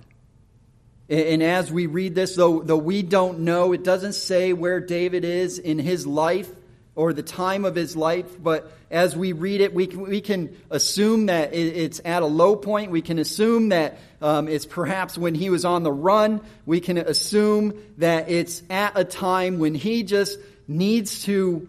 And 1.13 1.43
as 1.43 1.71
we 1.71 1.85
read 1.85 2.15
this, 2.15 2.37
though, 2.37 2.63
though 2.63 2.79
we 2.79 3.03
don't 3.03 3.41
know, 3.41 3.75
it 3.75 3.85
doesn't 3.85 4.15
say 4.15 4.55
where 4.55 4.81
David 4.81 5.27
is 5.27 5.59
in 5.59 5.79
his 5.79 6.07
life 6.07 6.49
or 6.95 7.13
the 7.13 7.23
time 7.23 7.67
of 7.67 7.75
his 7.75 7.95
life, 7.95 8.43
but 8.43 8.73
as 8.91 9.15
we 9.15 9.33
read 9.33 9.61
it, 9.61 9.75
we 9.75 9.87
can, 9.87 10.01
we 10.01 10.23
can 10.23 10.57
assume 10.71 11.27
that 11.27 11.53
it's 11.53 12.01
at 12.07 12.23
a 12.23 12.27
low 12.27 12.57
point. 12.57 12.91
We 12.91 13.03
can 13.03 13.19
assume 13.19 13.69
that 13.71 13.99
um, 14.23 14.49
it's 14.49 14.65
perhaps 14.65 15.19
when 15.19 15.35
he 15.35 15.51
was 15.51 15.67
on 15.67 15.83
the 15.83 15.93
run. 15.93 16.41
We 16.65 16.81
can 16.81 16.97
assume 16.97 17.75
that 17.99 18.31
it's 18.31 18.63
at 18.71 18.99
a 18.99 19.05
time 19.05 19.59
when 19.59 19.75
he 19.75 20.05
just 20.05 20.39
needs 20.67 21.25
to 21.25 21.69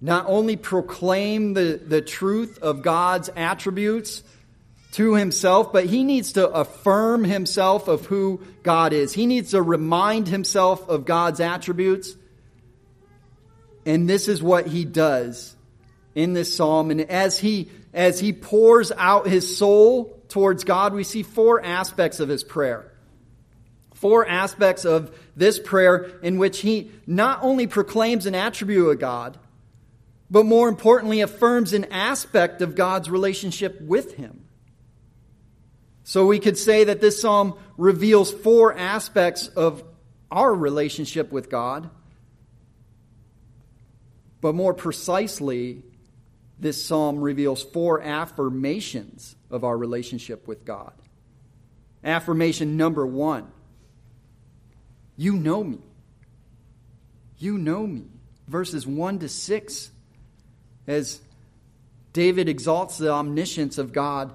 not 0.00 0.26
only 0.28 0.54
proclaim 0.54 1.54
the, 1.54 1.80
the 1.84 2.02
truth 2.02 2.60
of 2.62 2.82
God's 2.82 3.30
attributes 3.34 4.22
to 4.94 5.14
himself, 5.14 5.72
but 5.72 5.86
he 5.86 6.04
needs 6.04 6.32
to 6.32 6.48
affirm 6.48 7.24
himself 7.24 7.88
of 7.88 8.06
who 8.06 8.40
God 8.62 8.92
is. 8.92 9.12
He 9.12 9.26
needs 9.26 9.50
to 9.50 9.62
remind 9.62 10.28
himself 10.28 10.88
of 10.88 11.04
God's 11.04 11.40
attributes. 11.40 12.16
And 13.86 14.08
this 14.08 14.28
is 14.28 14.42
what 14.42 14.66
he 14.66 14.84
does 14.84 15.54
in 16.14 16.32
this 16.32 16.56
psalm. 16.56 16.90
And 16.90 17.00
as 17.02 17.38
he, 17.38 17.70
as 17.92 18.20
he 18.20 18.32
pours 18.32 18.92
out 18.92 19.26
his 19.26 19.56
soul 19.56 20.20
towards 20.28 20.64
God, 20.64 20.94
we 20.94 21.04
see 21.04 21.22
four 21.22 21.62
aspects 21.62 22.20
of 22.20 22.28
his 22.28 22.44
prayer 22.44 22.90
four 24.04 24.28
aspects 24.28 24.84
of 24.84 25.18
this 25.34 25.58
prayer 25.58 26.10
in 26.22 26.36
which 26.36 26.60
he 26.60 26.90
not 27.06 27.38
only 27.40 27.66
proclaims 27.66 28.26
an 28.26 28.34
attribute 28.34 28.86
of 28.86 28.98
God, 28.98 29.38
but 30.30 30.44
more 30.44 30.68
importantly, 30.68 31.22
affirms 31.22 31.72
an 31.72 31.86
aspect 31.86 32.60
of 32.60 32.74
God's 32.74 33.08
relationship 33.08 33.80
with 33.80 34.16
him. 34.16 34.43
So 36.04 36.26
we 36.26 36.38
could 36.38 36.58
say 36.58 36.84
that 36.84 37.00
this 37.00 37.20
psalm 37.20 37.58
reveals 37.76 38.30
four 38.30 38.76
aspects 38.76 39.48
of 39.48 39.82
our 40.30 40.54
relationship 40.54 41.32
with 41.32 41.50
God. 41.50 41.88
But 44.40 44.54
more 44.54 44.74
precisely, 44.74 45.82
this 46.58 46.84
psalm 46.84 47.20
reveals 47.20 47.62
four 47.62 48.02
affirmations 48.02 49.34
of 49.50 49.64
our 49.64 49.76
relationship 49.76 50.46
with 50.46 50.64
God. 50.64 50.92
Affirmation 52.04 52.76
number 52.76 53.06
one 53.06 53.50
you 55.16 55.34
know 55.34 55.62
me. 55.62 55.78
You 57.38 57.58
know 57.58 57.86
me. 57.86 58.04
Verses 58.48 58.86
1 58.86 59.20
to 59.20 59.28
6, 59.28 59.90
as 60.86 61.20
David 62.12 62.48
exalts 62.48 62.98
the 62.98 63.10
omniscience 63.10 63.78
of 63.78 63.92
God, 63.92 64.34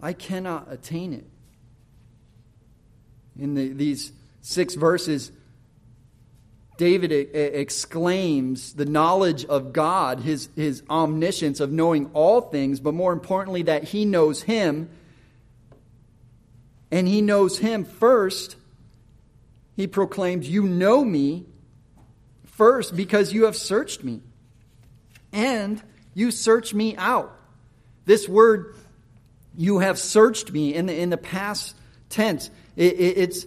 I 0.00 0.12
cannot 0.12 0.68
attain 0.70 1.12
it. 1.12 1.26
In 3.38 3.54
the, 3.54 3.68
these 3.68 4.12
six 4.40 4.74
verses, 4.74 5.32
David 6.76 7.12
exclaims 7.12 8.74
the 8.74 8.84
knowledge 8.84 9.44
of 9.44 9.72
God, 9.72 10.20
his, 10.20 10.48
his 10.54 10.82
omniscience 10.88 11.60
of 11.60 11.72
knowing 11.72 12.10
all 12.14 12.40
things, 12.40 12.80
but 12.80 12.94
more 12.94 13.12
importantly, 13.12 13.62
that 13.62 13.84
he 13.84 14.04
knows 14.04 14.42
him 14.42 14.88
and 16.90 17.06
he 17.06 17.20
knows 17.20 17.58
him 17.58 17.84
first, 17.84 18.56
he 19.76 19.86
proclaims, 19.86 20.48
You 20.48 20.62
know 20.62 21.04
me 21.04 21.44
First, 22.58 22.96
because 22.96 23.32
you 23.32 23.44
have 23.44 23.54
searched 23.54 24.02
me, 24.02 24.20
and 25.32 25.80
you 26.12 26.32
search 26.32 26.74
me 26.74 26.96
out. 26.96 27.32
This 28.04 28.28
word, 28.28 28.74
you 29.58 29.80
have 29.80 29.98
searched 29.98 30.52
me, 30.52 30.72
in 30.72 30.86
the, 30.86 30.96
in 30.96 31.10
the 31.10 31.16
past 31.16 31.74
tense, 32.10 32.48
it, 32.76 32.92
it, 32.94 33.18
it's, 33.18 33.46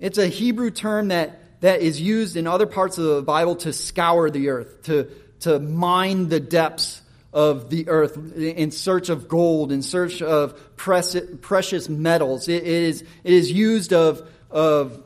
it's 0.00 0.18
a 0.18 0.26
Hebrew 0.26 0.72
term 0.72 1.08
that, 1.08 1.40
that 1.60 1.80
is 1.80 2.00
used 2.00 2.36
in 2.36 2.48
other 2.48 2.66
parts 2.66 2.98
of 2.98 3.04
the 3.04 3.22
Bible 3.22 3.54
to 3.56 3.72
scour 3.72 4.30
the 4.30 4.48
earth, 4.48 4.82
to, 4.82 5.08
to 5.40 5.60
mine 5.60 6.28
the 6.28 6.40
depths 6.40 7.02
of 7.32 7.70
the 7.70 7.88
earth 7.88 8.16
in 8.36 8.72
search 8.72 9.10
of 9.10 9.28
gold, 9.28 9.70
in 9.70 9.82
search 9.82 10.22
of 10.22 10.60
precious 10.76 11.88
metals. 11.88 12.48
It 12.48 12.64
is, 12.64 13.02
it 13.22 13.32
is 13.32 13.52
used 13.52 13.92
of, 13.92 14.28
of 14.50 15.04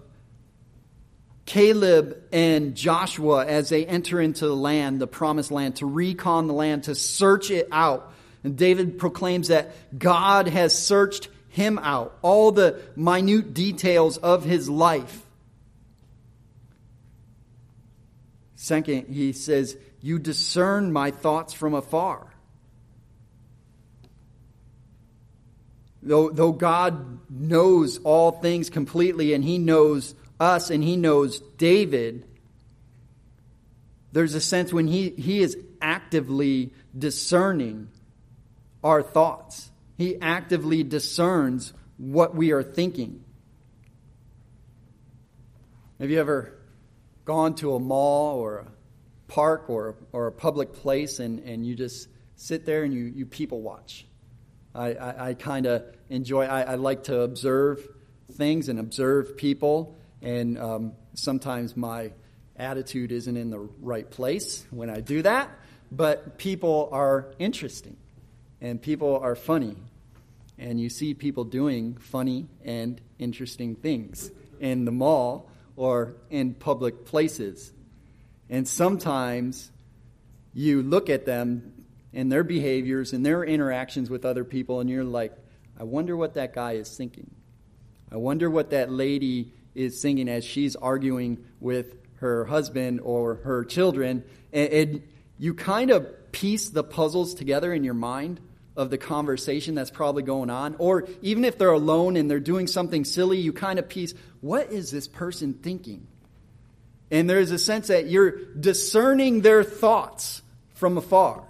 Caleb 1.44 2.22
and 2.32 2.74
Joshua 2.74 3.44
as 3.44 3.68
they 3.68 3.84
enter 3.84 4.18
into 4.18 4.46
the 4.46 4.56
land, 4.56 4.98
the 4.98 5.06
promised 5.06 5.50
land, 5.50 5.76
to 5.76 5.86
recon 5.86 6.46
the 6.46 6.54
land, 6.54 6.84
to 6.84 6.94
search 6.94 7.50
it 7.50 7.68
out. 7.70 8.12
And 8.44 8.56
David 8.58 8.98
proclaims 8.98 9.48
that 9.48 9.74
God 9.98 10.46
has 10.48 10.76
searched 10.76 11.28
him 11.48 11.78
out, 11.78 12.16
all 12.20 12.52
the 12.52 12.80
minute 12.94 13.54
details 13.54 14.18
of 14.18 14.44
his 14.44 14.68
life. 14.68 15.22
Second, 18.54 19.06
he 19.08 19.32
says, 19.32 19.76
You 20.00 20.18
discern 20.18 20.92
my 20.92 21.10
thoughts 21.10 21.52
from 21.54 21.74
afar. 21.74 22.28
Though, 26.02 26.28
though 26.28 26.52
God 26.52 27.18
knows 27.30 27.98
all 27.98 28.32
things 28.32 28.68
completely 28.68 29.32
and 29.32 29.42
he 29.42 29.56
knows 29.56 30.14
us 30.38 30.68
and 30.68 30.84
he 30.84 30.96
knows 30.96 31.40
David, 31.56 32.26
there's 34.12 34.34
a 34.34 34.40
sense 34.40 34.70
when 34.70 34.86
he, 34.86 35.10
he 35.10 35.40
is 35.40 35.56
actively 35.80 36.72
discerning 36.96 37.88
our 38.84 39.02
thoughts. 39.02 39.72
He 39.96 40.20
actively 40.20 40.84
discerns 40.84 41.72
what 41.96 42.36
we 42.36 42.52
are 42.52 42.62
thinking. 42.62 43.24
Have 45.98 46.10
you 46.10 46.20
ever 46.20 46.52
gone 47.24 47.54
to 47.56 47.74
a 47.74 47.80
mall 47.80 48.38
or 48.38 48.58
a 48.58 48.66
park 49.26 49.70
or, 49.70 49.96
or 50.12 50.26
a 50.26 50.32
public 50.32 50.74
place 50.74 51.18
and, 51.18 51.40
and 51.40 51.66
you 51.66 51.74
just 51.74 52.08
sit 52.36 52.66
there 52.66 52.84
and 52.84 52.92
you, 52.92 53.04
you 53.04 53.24
people 53.24 53.62
watch? 53.62 54.06
I, 54.74 54.92
I, 54.92 55.28
I 55.28 55.34
kind 55.34 55.66
of 55.66 55.84
enjoy, 56.10 56.44
I, 56.44 56.62
I 56.62 56.74
like 56.74 57.04
to 57.04 57.20
observe 57.20 57.88
things 58.32 58.68
and 58.68 58.78
observe 58.78 59.36
people 59.36 59.96
and 60.20 60.58
um, 60.58 60.92
sometimes 61.14 61.76
my 61.76 62.12
attitude 62.56 63.12
isn't 63.12 63.36
in 63.36 63.50
the 63.50 63.60
right 63.80 64.10
place 64.10 64.66
when 64.70 64.90
I 64.90 65.00
do 65.00 65.22
that, 65.22 65.50
but 65.90 66.38
people 66.38 66.88
are 66.92 67.32
interesting 67.38 67.96
and 68.64 68.80
people 68.80 69.18
are 69.18 69.36
funny. 69.36 69.76
And 70.58 70.80
you 70.80 70.88
see 70.88 71.12
people 71.12 71.44
doing 71.44 71.96
funny 71.96 72.46
and 72.64 72.98
interesting 73.18 73.74
things 73.74 74.30
in 74.58 74.86
the 74.86 74.90
mall 74.90 75.50
or 75.76 76.14
in 76.30 76.54
public 76.54 77.04
places. 77.04 77.72
And 78.48 78.66
sometimes 78.66 79.70
you 80.54 80.80
look 80.82 81.10
at 81.10 81.26
them 81.26 81.84
and 82.14 82.32
their 82.32 82.42
behaviors 82.42 83.12
and 83.12 83.26
their 83.26 83.44
interactions 83.44 84.08
with 84.08 84.24
other 84.24 84.44
people, 84.44 84.80
and 84.80 84.88
you're 84.88 85.04
like, 85.04 85.36
I 85.78 85.82
wonder 85.84 86.16
what 86.16 86.32
that 86.34 86.54
guy 86.54 86.72
is 86.72 86.96
thinking. 86.96 87.30
I 88.10 88.16
wonder 88.16 88.48
what 88.48 88.70
that 88.70 88.90
lady 88.90 89.52
is 89.74 90.00
singing 90.00 90.28
as 90.28 90.42
she's 90.42 90.74
arguing 90.74 91.44
with 91.60 91.96
her 92.20 92.46
husband 92.46 93.00
or 93.02 93.34
her 93.44 93.62
children. 93.66 94.24
And, 94.54 94.72
and 94.72 95.02
you 95.38 95.52
kind 95.52 95.90
of 95.90 96.32
piece 96.32 96.70
the 96.70 96.82
puzzles 96.82 97.34
together 97.34 97.70
in 97.74 97.84
your 97.84 97.92
mind 97.92 98.40
of 98.76 98.90
the 98.90 98.98
conversation 98.98 99.74
that's 99.74 99.90
probably 99.90 100.22
going 100.22 100.50
on. 100.50 100.76
Or 100.78 101.06
even 101.22 101.44
if 101.44 101.58
they're 101.58 101.70
alone 101.70 102.16
and 102.16 102.30
they're 102.30 102.40
doing 102.40 102.66
something 102.66 103.04
silly, 103.04 103.38
you 103.38 103.52
kind 103.52 103.78
of 103.78 103.88
piece, 103.88 104.14
what 104.40 104.72
is 104.72 104.90
this 104.90 105.06
person 105.06 105.54
thinking? 105.54 106.06
And 107.10 107.30
there's 107.30 107.50
a 107.50 107.58
sense 107.58 107.88
that 107.88 108.06
you're 108.06 108.32
discerning 108.54 109.42
their 109.42 109.62
thoughts 109.62 110.42
from 110.74 110.98
afar 110.98 111.44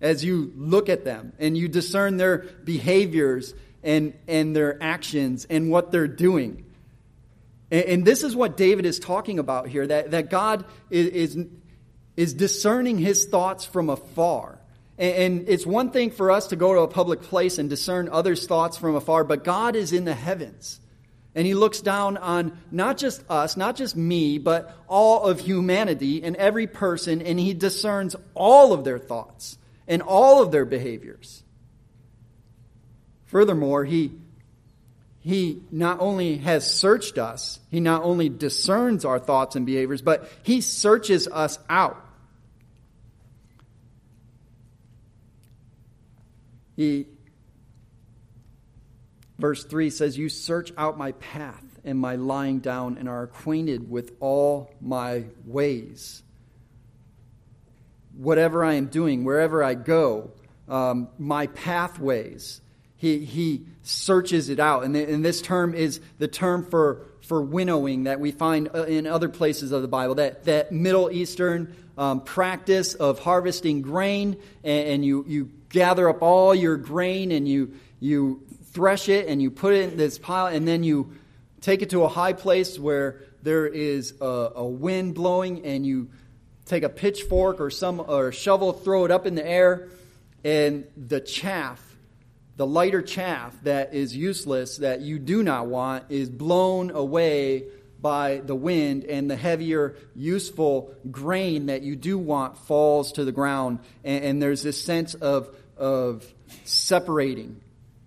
as 0.00 0.24
you 0.24 0.52
look 0.56 0.88
at 0.88 1.04
them 1.04 1.32
and 1.38 1.56
you 1.56 1.68
discern 1.68 2.16
their 2.16 2.38
behaviors 2.64 3.54
and, 3.82 4.14
and 4.26 4.54
their 4.54 4.80
actions 4.82 5.46
and 5.48 5.70
what 5.70 5.90
they're 5.90 6.08
doing. 6.08 6.66
And, 7.70 7.84
and 7.84 8.04
this 8.04 8.22
is 8.22 8.36
what 8.36 8.56
David 8.56 8.86
is 8.86 8.98
talking 8.98 9.38
about 9.38 9.68
here 9.68 9.86
that, 9.86 10.10
that 10.10 10.30
God 10.30 10.64
is, 10.90 11.06
is, 11.08 11.46
is 12.16 12.34
discerning 12.34 12.98
his 12.98 13.26
thoughts 13.26 13.64
from 13.64 13.88
afar. 13.88 14.57
And, 14.98 15.48
it's 15.48 15.64
one 15.64 15.90
thing 15.90 16.10
for 16.10 16.30
us 16.30 16.48
to 16.48 16.56
go 16.56 16.74
to 16.74 16.80
a 16.80 16.88
public 16.88 17.22
place 17.22 17.58
and 17.58 17.70
discern 17.70 18.08
others' 18.08 18.46
thoughts 18.46 18.76
from 18.76 18.96
afar, 18.96 19.22
but 19.22 19.44
God 19.44 19.76
is 19.76 19.92
in 19.92 20.04
the 20.04 20.14
heavens. 20.14 20.80
And 21.34 21.46
he 21.46 21.54
looks 21.54 21.80
down 21.80 22.16
on 22.16 22.58
not 22.72 22.98
just 22.98 23.22
us, 23.30 23.56
not 23.56 23.76
just 23.76 23.94
me, 23.94 24.38
but 24.38 24.76
all 24.88 25.24
of 25.24 25.38
humanity 25.38 26.24
and 26.24 26.34
every 26.34 26.66
person, 26.66 27.22
and 27.22 27.38
he 27.38 27.54
discerns 27.54 28.16
all 28.34 28.72
of 28.72 28.82
their 28.82 28.98
thoughts 28.98 29.56
and 29.86 30.02
all 30.02 30.42
of 30.42 30.50
their 30.50 30.64
behaviors. 30.64 31.44
Furthermore, 33.26 33.84
he 33.84 34.12
he 35.20 35.62
not 35.70 36.00
only 36.00 36.38
has 36.38 36.68
searched 36.68 37.18
us, 37.18 37.60
he 37.70 37.80
not 37.80 38.02
only 38.02 38.30
discerns 38.30 39.04
our 39.04 39.18
thoughts 39.18 39.56
and 39.56 39.66
behaviors, 39.66 40.00
but 40.00 40.30
he 40.42 40.62
searches 40.62 41.28
us 41.28 41.58
out. 41.68 42.02
He, 46.78 47.06
verse 49.36 49.64
3 49.64 49.90
says, 49.90 50.16
You 50.16 50.28
search 50.28 50.72
out 50.78 50.96
my 50.96 51.10
path 51.10 51.64
and 51.84 51.98
my 51.98 52.14
lying 52.14 52.60
down 52.60 52.98
and 52.98 53.08
are 53.08 53.24
acquainted 53.24 53.90
with 53.90 54.12
all 54.20 54.72
my 54.80 55.24
ways. 55.44 56.22
Whatever 58.16 58.64
I 58.64 58.74
am 58.74 58.86
doing, 58.86 59.24
wherever 59.24 59.64
I 59.64 59.74
go, 59.74 60.30
um, 60.68 61.08
my 61.18 61.48
pathways 61.48 62.60
he, 62.98 63.24
he 63.24 63.64
searches 63.82 64.48
it 64.48 64.58
out. 64.58 64.84
And, 64.84 64.94
the, 64.94 65.04
and 65.04 65.24
this 65.24 65.40
term 65.40 65.72
is 65.72 66.00
the 66.18 66.26
term 66.26 66.64
for, 66.68 67.06
for 67.22 67.40
winnowing 67.40 68.04
that 68.04 68.18
we 68.18 68.32
find 68.32 68.68
uh, 68.74 68.84
in 68.84 69.06
other 69.06 69.28
places 69.28 69.70
of 69.70 69.82
the 69.82 69.88
Bible. 69.88 70.16
That, 70.16 70.44
that 70.44 70.72
Middle 70.72 71.10
Eastern 71.10 71.74
um, 71.96 72.20
practice 72.22 72.94
of 72.94 73.20
harvesting 73.20 73.82
grain, 73.82 74.36
and, 74.64 74.88
and, 74.88 75.04
you, 75.04 75.24
you 75.28 75.50
gather 75.68 76.08
up 76.08 76.22
all 76.22 76.54
your 76.54 76.76
grain 76.76 77.32
and 77.32 77.48
you, 77.48 77.74
you 78.00 78.42
thresh 78.72 79.08
it 79.08 79.28
and 79.28 79.42
you 79.42 79.50
put 79.50 79.74
it 79.74 79.92
in 79.92 79.96
this 79.96 80.18
pile, 80.18 80.46
and 80.46 80.66
then 80.66 80.82
you 80.82 81.12
take 81.60 81.82
it 81.82 81.90
to 81.90 82.04
a 82.04 82.08
high 82.08 82.32
place 82.32 82.78
where 82.78 83.20
there 83.42 83.66
is 83.66 84.14
a, 84.20 84.52
a 84.56 84.66
wind 84.66 85.14
blowing, 85.14 85.64
and 85.64 85.86
you 85.86 86.10
take 86.64 86.82
a 86.82 86.88
pitchfork 86.88 87.60
or 87.60 87.70
some 87.70 88.00
or 88.00 88.32
shovel, 88.32 88.72
throw 88.72 89.04
it 89.04 89.10
up 89.10 89.26
in 89.26 89.34
the 89.34 89.46
air, 89.46 89.88
and 90.44 90.84
the 90.96 91.20
chaff 91.20 91.88
the 92.58 92.66
lighter 92.66 93.02
chaff 93.02 93.56
that 93.62 93.94
is 93.94 94.16
useless, 94.16 94.78
that 94.78 95.00
you 95.00 95.20
do 95.20 95.44
not 95.44 95.68
want, 95.68 96.04
is 96.08 96.28
blown 96.28 96.90
away 96.90 97.66
by 98.00 98.40
the 98.44 98.54
wind, 98.54 99.04
and 99.04 99.30
the 99.30 99.36
heavier, 99.36 99.96
useful 100.14 100.94
grain 101.10 101.66
that 101.66 101.82
you 101.82 101.96
do 101.96 102.16
want 102.16 102.56
falls 102.58 103.12
to 103.12 103.24
the 103.24 103.32
ground. 103.32 103.80
And, 104.04 104.24
and 104.24 104.42
there's 104.42 104.62
this 104.62 104.82
sense 104.82 105.14
of, 105.14 105.48
of 105.76 106.24
separating 106.64 107.60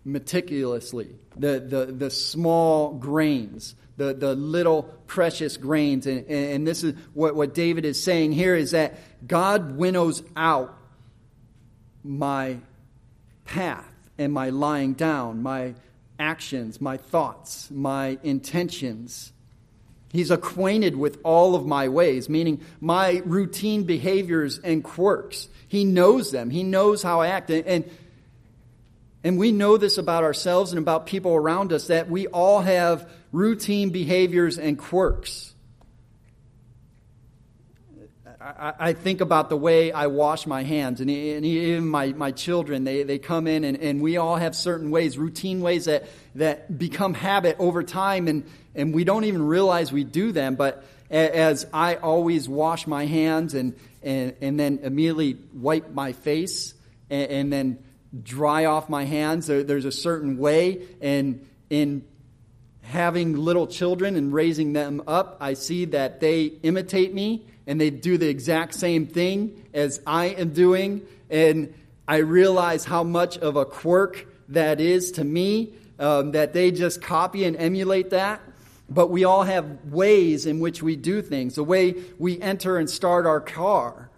meticulously 0.04 1.16
the, 1.38 1.60
the, 1.60 1.86
the 1.86 2.10
small 2.10 2.94
grains, 2.94 3.76
the, 3.98 4.14
the 4.14 4.36
little 4.36 4.84
precious 5.08 5.58
grains. 5.58 6.08
And, 6.08 6.26
and 6.28 6.68
this 6.68 6.84
is 6.84 6.96
what, 7.14 7.36
what 7.36 7.54
David 7.54 7.86
is 7.86 8.02
saying 8.02 8.32
here 8.32 8.56
is 8.56 8.72
that 8.72 8.98
God 9.28 9.76
winnows 9.76 10.24
out 10.36 10.78
my 12.04 12.58
path 13.46 13.88
and 14.18 14.34
my 14.34 14.50
lying 14.50 14.94
down, 14.94 15.44
my 15.44 15.76
actions, 16.20 16.80
my 16.80 16.98
thoughts, 16.98 17.70
my 17.72 18.18
intentions. 18.24 19.34
He's 20.12 20.32
acquainted 20.32 20.96
with 20.96 21.20
all 21.24 21.56
of 21.56 21.66
my 21.66 21.88
ways, 21.88 22.28
meaning 22.28 22.62
my 22.82 23.22
routine 23.26 23.84
behaviors 23.84 24.60
and 24.60 24.84
quirks. 24.84 25.48
He 25.68 25.86
knows 25.86 26.32
them. 26.32 26.50
He 26.50 26.64
knows 26.64 27.02
how 27.02 27.22
I 27.22 27.28
act. 27.28 27.50
And, 27.50 27.90
and 29.24 29.38
we 29.38 29.54
know 29.54 29.78
this 29.78 29.98
about 29.98 30.24
ourselves 30.24 30.72
and 30.74 30.80
about 30.80 31.06
people 31.06 31.34
around 31.34 31.72
us 31.72 31.88
that 31.88 32.10
we 32.10 32.28
all 32.28 32.60
have 32.60 33.10
routine 33.32 33.92
behaviors 33.92 34.58
and 34.58 34.78
quirks. 34.78 35.54
I, 38.44 38.94
think 38.94 39.22
about 39.22 39.50
the 39.50 39.56
way 39.56 39.92
I 39.92 40.08
wash 40.08 40.48
my 40.48 40.64
hands, 40.64 41.00
and 41.00 41.12
even 41.12 41.88
my, 41.88 42.08
my 42.08 42.32
children, 42.32 42.86
they, 42.86 43.04
they 43.04 43.20
come 43.20 43.46
in, 43.46 43.64
and, 43.64 43.78
and 43.78 44.02
we 44.02 44.18
all 44.18 44.36
have 44.36 44.56
certain 44.56 44.90
ways, 44.90 45.16
routine 45.16 45.62
ways 45.62 45.86
that, 45.86 46.06
that 46.34 46.76
become 46.76 47.14
habit 47.14 47.56
over 47.60 47.84
time, 47.84 48.28
and, 48.28 48.44
and 48.76 48.94
we 48.94 49.04
don't 49.04 49.26
even 49.26 49.46
realize 49.46 49.92
we 49.92 50.04
do 50.04 50.32
them. 50.32 50.56
But 50.56 50.84
as 51.10 51.68
I 51.74 51.96
always 51.96 52.48
wash 52.48 52.88
my 52.88 53.06
hands 53.06 53.54
and, 53.54 53.76
and, 54.02 54.34
and 54.42 54.60
then 54.60 54.80
immediately 54.84 55.38
wipe 55.54 55.92
my 55.94 56.14
face 56.14 56.74
and, 57.10 57.32
and 57.32 57.54
then 57.54 57.80
dry 58.24 58.66
off 58.66 58.90
my 58.90 59.06
hands, 59.06 59.48
there, 59.48 59.64
there's 59.64 59.86
a 59.86 59.92
certain 59.92 60.38
way, 60.38 60.82
and 61.02 61.46
in 61.70 62.04
having 62.84 63.38
little 63.38 63.68
children 63.68 64.16
and 64.16 64.34
raising 64.34 64.74
them 64.74 65.02
up, 65.08 65.38
I 65.40 65.54
see 65.54 65.86
that 65.86 66.20
they 66.20 66.46
imitate 66.64 67.14
me 67.14 67.46
and 67.68 67.80
they 67.80 67.90
do 67.90 68.18
the 68.18 68.28
exact 68.28 68.74
same 68.74 69.08
thing 69.08 69.64
as 69.74 70.02
I 70.06 70.26
am 70.26 70.50
doing. 70.50 71.02
And 71.30 71.74
I 72.08 72.18
realize 72.18 72.84
how 72.84 73.04
much 73.04 73.38
of 73.38 73.56
a 73.56 73.66
quirk 73.66 74.28
that 74.50 74.82
is 74.82 75.12
to 75.14 75.24
me, 75.24 75.74
um, 76.00 76.32
that 76.32 76.52
they 76.54 76.72
just 76.72 77.02
copy 77.02 77.46
and 77.46 77.56
emulate 77.56 78.10
that. 78.10 78.42
But 78.92 79.10
we 79.10 79.24
all 79.24 79.44
have 79.44 79.86
ways 79.86 80.46
in 80.46 80.60
which 80.60 80.84
we 80.84 80.98
do 80.98 81.22
things. 81.22 81.56
The 81.56 81.64
way 81.64 81.96
we 82.20 82.42
enter 82.42 82.78
and 82.78 82.90
start 82.90 83.26
our 83.26 83.40
car. 83.40 84.10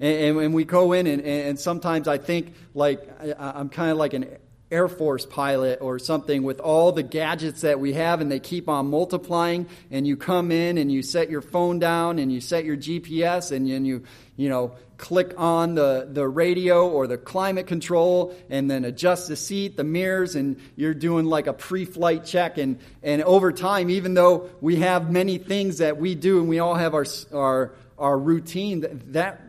And, 0.00 0.38
and, 0.38 0.54
we 0.54 0.64
go 0.64 0.92
in, 0.92 1.06
and, 1.06 1.22
and 1.22 1.58
sometimes 1.58 2.06
I 2.06 2.18
think 2.18 2.54
like 2.74 3.08
I, 3.20 3.34
I'm 3.38 3.68
kind 3.70 3.90
of 3.90 3.96
like 3.96 4.12
an 4.12 4.26
Air 4.70 4.88
Force 4.88 5.24
pilot 5.24 5.78
or 5.80 5.98
something 5.98 6.42
with 6.42 6.60
all 6.60 6.92
the 6.92 7.02
gadgets 7.02 7.60
that 7.60 7.78
we 7.78 7.92
have 7.92 8.20
and 8.20 8.30
they 8.30 8.40
keep 8.40 8.68
on 8.68 8.88
multiplying 8.88 9.68
and 9.92 10.06
you 10.06 10.16
come 10.16 10.50
in 10.50 10.76
and 10.76 10.90
you 10.90 11.02
set 11.02 11.30
your 11.30 11.40
phone 11.40 11.78
down 11.78 12.18
and 12.18 12.32
you 12.32 12.40
set 12.40 12.64
your 12.64 12.76
GPS 12.76 13.52
and, 13.52 13.68
and 13.70 13.86
you 13.86 14.02
you 14.36 14.48
know 14.48 14.72
click 14.98 15.34
on 15.36 15.74
the, 15.74 16.08
the 16.10 16.26
radio 16.26 16.88
or 16.88 17.06
the 17.06 17.18
climate 17.18 17.66
control 17.66 18.34
and 18.48 18.70
then 18.70 18.84
adjust 18.84 19.28
the 19.28 19.36
seat, 19.36 19.76
the 19.76 19.84
mirrors, 19.84 20.34
and 20.34 20.58
you're 20.74 20.94
doing 20.94 21.26
like 21.26 21.46
a 21.46 21.52
pre-flight 21.52 22.24
check 22.24 22.58
and, 22.58 22.78
and 23.02 23.22
over 23.22 23.52
time, 23.52 23.90
even 23.90 24.14
though 24.14 24.50
we 24.60 24.76
have 24.76 25.10
many 25.10 25.38
things 25.38 25.78
that 25.78 25.98
we 25.98 26.14
do 26.14 26.40
and 26.40 26.48
we 26.48 26.58
all 26.58 26.74
have 26.74 26.94
our 26.94 27.06
our 27.32 27.74
our 27.98 28.18
routine, 28.18 28.80
that, 28.80 29.12
that 29.12 29.40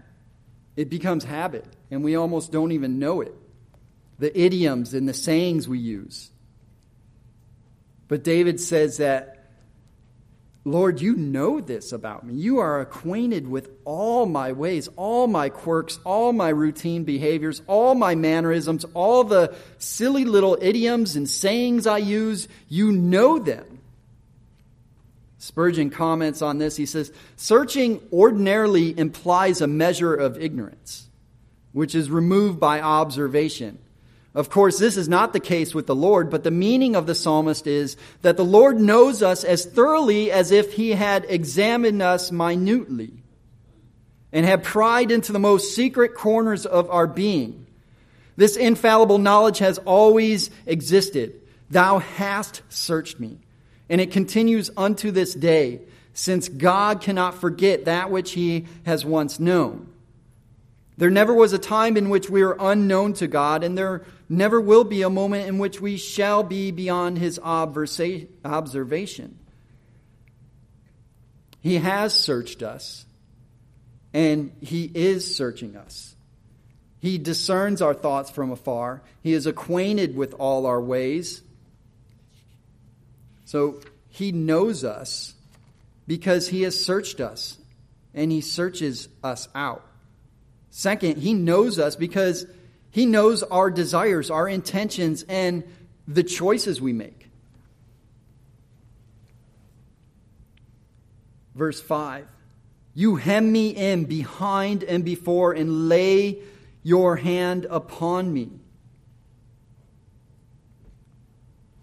it 0.75 0.89
becomes 0.89 1.23
habit 1.23 1.65
and 1.91 2.03
we 2.03 2.15
almost 2.15 2.51
don't 2.51 2.71
even 2.71 2.99
know 2.99 3.21
it 3.21 3.33
the 4.19 4.39
idioms 4.39 4.93
and 4.93 5.07
the 5.07 5.13
sayings 5.13 5.67
we 5.67 5.79
use. 5.79 6.31
But 8.07 8.23
David 8.23 8.59
says 8.59 8.97
that, 8.97 9.36
Lord, 10.67 10.99
you 10.99 11.15
know 11.15 11.61
this 11.61 11.93
about 11.93 12.25
me. 12.25 12.33
You 12.33 12.59
are 12.59 12.81
acquainted 12.81 13.47
with 13.47 13.69
all 13.85 14.25
my 14.25 14.51
ways, 14.51 14.89
all 14.97 15.27
my 15.27 15.47
quirks, 15.47 15.97
all 16.03 16.33
my 16.33 16.49
routine 16.49 17.05
behaviors, 17.05 17.61
all 17.67 17.95
my 17.95 18.15
mannerisms, 18.15 18.85
all 18.93 19.23
the 19.23 19.55
silly 19.77 20.25
little 20.25 20.57
idioms 20.61 21.15
and 21.15 21.29
sayings 21.29 21.87
I 21.87 21.99
use. 21.99 22.49
You 22.67 22.91
know 22.91 23.39
them. 23.39 23.79
Spurgeon 25.37 25.89
comments 25.89 26.41
on 26.41 26.57
this. 26.57 26.75
He 26.75 26.85
says, 26.85 27.13
Searching 27.37 28.01
ordinarily 28.11 28.97
implies 28.97 29.61
a 29.61 29.67
measure 29.67 30.13
of 30.13 30.37
ignorance, 30.37 31.07
which 31.71 31.95
is 31.95 32.11
removed 32.11 32.59
by 32.59 32.81
observation. 32.81 33.79
Of 34.37 34.51
course, 34.51 34.77
this 34.77 34.97
is 34.97 35.09
not 35.09 35.33
the 35.33 35.39
case 35.39 35.73
with 35.73 35.87
the 35.87 35.95
Lord, 35.95 36.29
but 36.29 36.43
the 36.43 36.51
meaning 36.51 36.95
of 36.95 37.07
the 37.07 37.15
psalmist 37.15 37.65
is 37.65 37.97
that 38.21 38.37
the 38.37 38.45
Lord 38.45 38.79
knows 38.79 39.23
us 39.23 39.43
as 39.43 39.65
thoroughly 39.65 40.31
as 40.31 40.51
if 40.51 40.73
he 40.73 40.91
had 40.91 41.25
examined 41.27 42.03
us 42.03 42.31
minutely 42.31 43.13
and 44.31 44.45
had 44.45 44.63
pried 44.63 45.09
into 45.09 45.31
the 45.31 45.39
most 45.39 45.73
secret 45.73 46.13
corners 46.13 46.67
of 46.67 46.87
our 46.91 47.07
being. 47.07 47.65
This 48.35 48.57
infallible 48.57 49.17
knowledge 49.17 49.57
has 49.57 49.79
always 49.79 50.51
existed. 50.67 51.41
Thou 51.71 51.97
hast 51.97 52.61
searched 52.69 53.19
me. 53.19 53.39
And 53.89 53.99
it 53.99 54.11
continues 54.11 54.69
unto 54.77 55.09
this 55.09 55.33
day, 55.33 55.81
since 56.13 56.47
God 56.47 57.01
cannot 57.01 57.33
forget 57.33 57.85
that 57.85 58.11
which 58.11 58.33
he 58.33 58.67
has 58.85 59.03
once 59.03 59.39
known. 59.39 59.91
There 60.97 61.09
never 61.11 61.33
was 61.33 61.53
a 61.53 61.59
time 61.59 61.95
in 61.95 62.09
which 62.09 62.29
we 62.29 62.43
were 62.43 62.57
unknown 62.59 63.13
to 63.13 63.27
God, 63.27 63.63
and 63.63 63.77
there 63.77 64.03
never 64.29 64.59
will 64.59 64.83
be 64.83 65.01
a 65.01 65.09
moment 65.09 65.47
in 65.47 65.57
which 65.57 65.79
we 65.79 65.97
shall 65.97 66.43
be 66.43 66.71
beyond 66.71 67.17
his 67.17 67.39
observation. 67.39 69.39
He 71.61 71.75
has 71.75 72.13
searched 72.13 72.63
us, 72.63 73.05
and 74.13 74.51
he 74.61 74.89
is 74.93 75.35
searching 75.35 75.75
us. 75.75 76.15
He 76.99 77.17
discerns 77.17 77.81
our 77.81 77.93
thoughts 77.93 78.31
from 78.31 78.51
afar. 78.51 79.01
He 79.21 79.33
is 79.33 79.45
acquainted 79.45 80.15
with 80.15 80.33
all 80.33 80.65
our 80.65 80.81
ways. 80.81 81.41
So 83.45 83.79
he 84.09 84.31
knows 84.31 84.83
us 84.83 85.35
because 86.07 86.47
he 86.47 86.63
has 86.63 86.83
searched 86.83 87.19
us, 87.19 87.57
and 88.13 88.31
he 88.31 88.41
searches 88.41 89.09
us 89.23 89.47
out. 89.53 89.85
Second, 90.69 91.17
he 91.17 91.33
knows 91.33 91.79
us 91.79 91.95
because 91.95 92.45
he 92.97 93.05
knows 93.05 93.43
our 93.43 93.69
desires, 93.69 94.31
our 94.31 94.49
intentions, 94.49 95.23
and 95.29 95.63
the 96.07 96.23
choices 96.23 96.81
we 96.81 96.93
make. 96.93 97.29
Verse 101.53 101.79
5 101.79 102.25
You 102.95 103.17
hem 103.17 103.51
me 103.51 103.69
in 103.69 104.05
behind 104.05 104.83
and 104.83 105.05
before, 105.05 105.53
and 105.53 105.87
lay 105.87 106.39
your 106.81 107.17
hand 107.17 107.67
upon 107.69 108.33
me. 108.33 108.49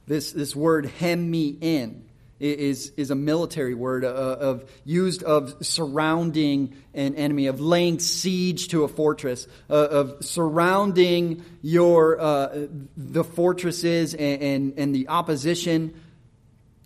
This, 0.08 0.32
this 0.32 0.56
word 0.56 0.86
hem 0.86 1.30
me 1.30 1.56
in 1.60 2.03
is, 2.40 2.92
is 2.96 3.10
a 3.10 3.14
military 3.14 3.74
word 3.74 4.04
uh, 4.04 4.08
of 4.08 4.70
used 4.84 5.22
of 5.22 5.64
surrounding 5.64 6.76
an 6.92 7.14
enemy, 7.14 7.46
of 7.46 7.60
laying 7.60 7.98
siege 7.98 8.68
to 8.68 8.84
a 8.84 8.88
fortress, 8.88 9.46
uh, 9.70 9.74
of 9.74 10.24
surrounding 10.24 11.44
your 11.62 12.20
uh, 12.20 12.66
the 12.96 13.24
fortresses 13.24 14.14
and, 14.14 14.42
and, 14.42 14.74
and 14.78 14.94
the 14.94 15.08
opposition, 15.08 16.00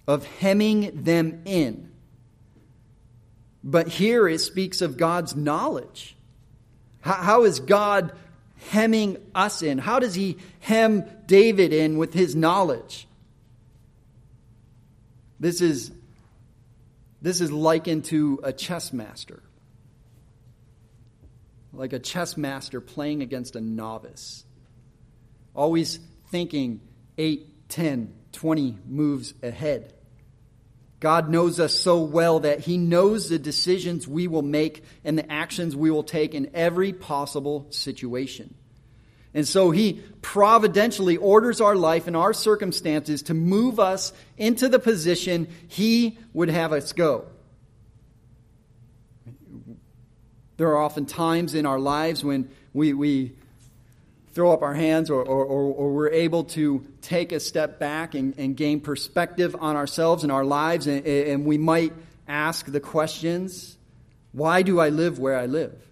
of 0.07 0.25
hemming 0.39 1.03
them 1.03 1.43
in. 1.45 1.91
But 3.65 3.89
here 3.89 4.29
it 4.29 4.41
speaks 4.41 4.81
of 4.81 4.97
God's 4.97 5.35
knowledge. 5.35 6.17
how, 7.01 7.15
how 7.15 7.45
is 7.45 7.61
God 7.61 8.13
hemming 8.71 9.19
us 9.35 9.63
in? 9.63 9.79
How 9.79 9.99
does 9.99 10.15
he 10.15 10.39
hem 10.61 11.05
David 11.27 11.73
in 11.73 11.97
with 11.99 12.13
his 12.13 12.37
knowledge? 12.37 13.07
This 15.41 15.61
is, 15.61 15.93
this 17.23 17.41
is 17.41 17.53
likened 17.53 18.07
to 18.07 18.41
a 18.43 18.53
chess 18.53 18.93
master. 18.93 19.43
Like 21.73 21.93
a 21.93 21.99
chess 21.99 22.37
master 22.37 22.81
playing 22.81 23.23
against 23.23 23.55
a 23.57 23.61
novice. 23.61 24.45
Always 25.55 26.01
thinking 26.31 26.81
8, 27.17 27.69
10, 27.69 28.15
20 28.33 28.79
moves 28.87 29.35
ahead. 29.43 29.93
God 31.01 31.29
knows 31.29 31.61
us 31.61 31.75
so 31.75 32.03
well 32.03 32.41
that 32.41 32.61
He 32.61 32.77
knows 32.77 33.29
the 33.29 33.39
decisions 33.39 34.09
we 34.09 34.27
will 34.27 34.43
make 34.43 34.83
and 35.05 35.17
the 35.17 35.31
actions 35.31 35.77
we 35.77 35.91
will 35.91 36.03
take 36.03 36.35
in 36.35 36.51
every 36.55 36.93
possible 36.93 37.67
situation. 37.71 38.55
And 39.35 39.47
so 39.47 39.71
he 39.71 40.03
providentially 40.23 41.17
orders 41.17 41.61
our 41.61 41.77
life 41.77 42.07
and 42.07 42.17
our 42.17 42.33
circumstances 42.33 43.23
to 43.25 43.35
move 43.35 43.79
us 43.79 44.13
into 44.37 44.69
the 44.69 44.79
position 44.79 45.49
he 45.69 46.19
would 46.33 46.49
have 46.49 46.73
us 46.73 46.93
go. 46.93 47.27
There 50.57 50.69
are 50.69 50.79
often 50.79 51.07
times 51.07 51.55
in 51.55 51.67
our 51.67 51.79
lives 51.79 52.25
when 52.25 52.51
we, 52.73 52.93
we 52.93 53.37
throw 54.33 54.53
up 54.53 54.63
our 54.63 54.75
hands 54.75 55.09
or, 55.09 55.23
or, 55.23 55.45
or, 55.45 55.75
or 55.75 55.93
we're 55.93 56.11
able 56.11 56.45
to 56.45 56.87
take 57.01 57.33
a 57.33 57.41
step 57.41 57.79
back 57.79 58.15
and, 58.15 58.37
and, 58.39 58.57
gain 58.57 58.81
perspective 58.81 59.55
on 59.59 59.77
ourselves 59.77 60.23
and 60.23 60.33
our 60.33 60.45
lives, 60.45 60.87
and, 60.87 61.07
and 61.07 61.45
we 61.45 61.59
might 61.59 61.93
ask 62.27 62.67
the 62.67 62.81
questions 62.81 63.77
why 64.33 64.63
do 64.63 64.79
I 64.79 64.91
live 64.91 65.19
where 65.19 65.37
I 65.37 65.47
live? 65.47 65.88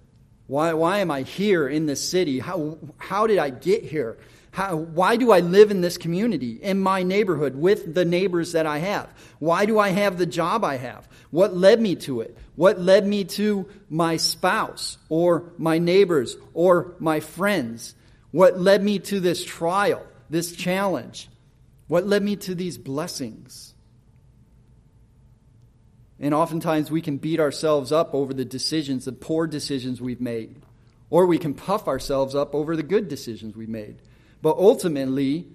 Why, 0.46 0.72
why 0.74 0.98
am 0.98 1.10
I 1.10 1.22
here 1.22 1.68
in 1.68 1.86
this 1.86 2.06
city? 2.06 2.38
How, 2.38 2.78
how 2.98 3.26
did 3.26 3.38
I 3.38 3.50
get 3.50 3.84
here? 3.84 4.16
How, 4.52 4.76
why 4.76 5.16
do 5.16 5.32
I 5.32 5.40
live 5.40 5.70
in 5.70 5.82
this 5.82 5.98
community, 5.98 6.52
in 6.62 6.80
my 6.80 7.02
neighborhood, 7.02 7.56
with 7.56 7.94
the 7.94 8.06
neighbors 8.06 8.52
that 8.52 8.64
I 8.64 8.78
have? 8.78 9.10
Why 9.38 9.66
do 9.66 9.78
I 9.78 9.90
have 9.90 10.16
the 10.16 10.24
job 10.24 10.64
I 10.64 10.76
have? 10.76 11.06
What 11.30 11.54
led 11.54 11.80
me 11.80 11.96
to 11.96 12.22
it? 12.22 12.36
What 12.54 12.80
led 12.80 13.06
me 13.06 13.24
to 13.24 13.68
my 13.90 14.16
spouse, 14.16 14.96
or 15.10 15.52
my 15.58 15.78
neighbors, 15.78 16.38
or 16.54 16.94
my 16.98 17.20
friends? 17.20 17.94
What 18.30 18.58
led 18.58 18.82
me 18.82 18.98
to 19.00 19.20
this 19.20 19.44
trial, 19.44 20.06
this 20.30 20.52
challenge? 20.52 21.28
What 21.88 22.06
led 22.06 22.22
me 22.22 22.36
to 22.36 22.54
these 22.54 22.78
blessings? 22.78 23.74
And 26.18 26.32
oftentimes 26.32 26.90
we 26.90 27.02
can 27.02 27.18
beat 27.18 27.40
ourselves 27.40 27.92
up 27.92 28.14
over 28.14 28.32
the 28.32 28.44
decisions, 28.44 29.04
the 29.04 29.12
poor 29.12 29.46
decisions 29.46 30.00
we've 30.00 30.20
made. 30.20 30.56
Or 31.10 31.26
we 31.26 31.38
can 31.38 31.54
puff 31.54 31.88
ourselves 31.88 32.34
up 32.34 32.54
over 32.54 32.74
the 32.74 32.82
good 32.82 33.08
decisions 33.08 33.54
we've 33.54 33.68
made. 33.68 33.96
But 34.42 34.56
ultimately, 34.56 35.46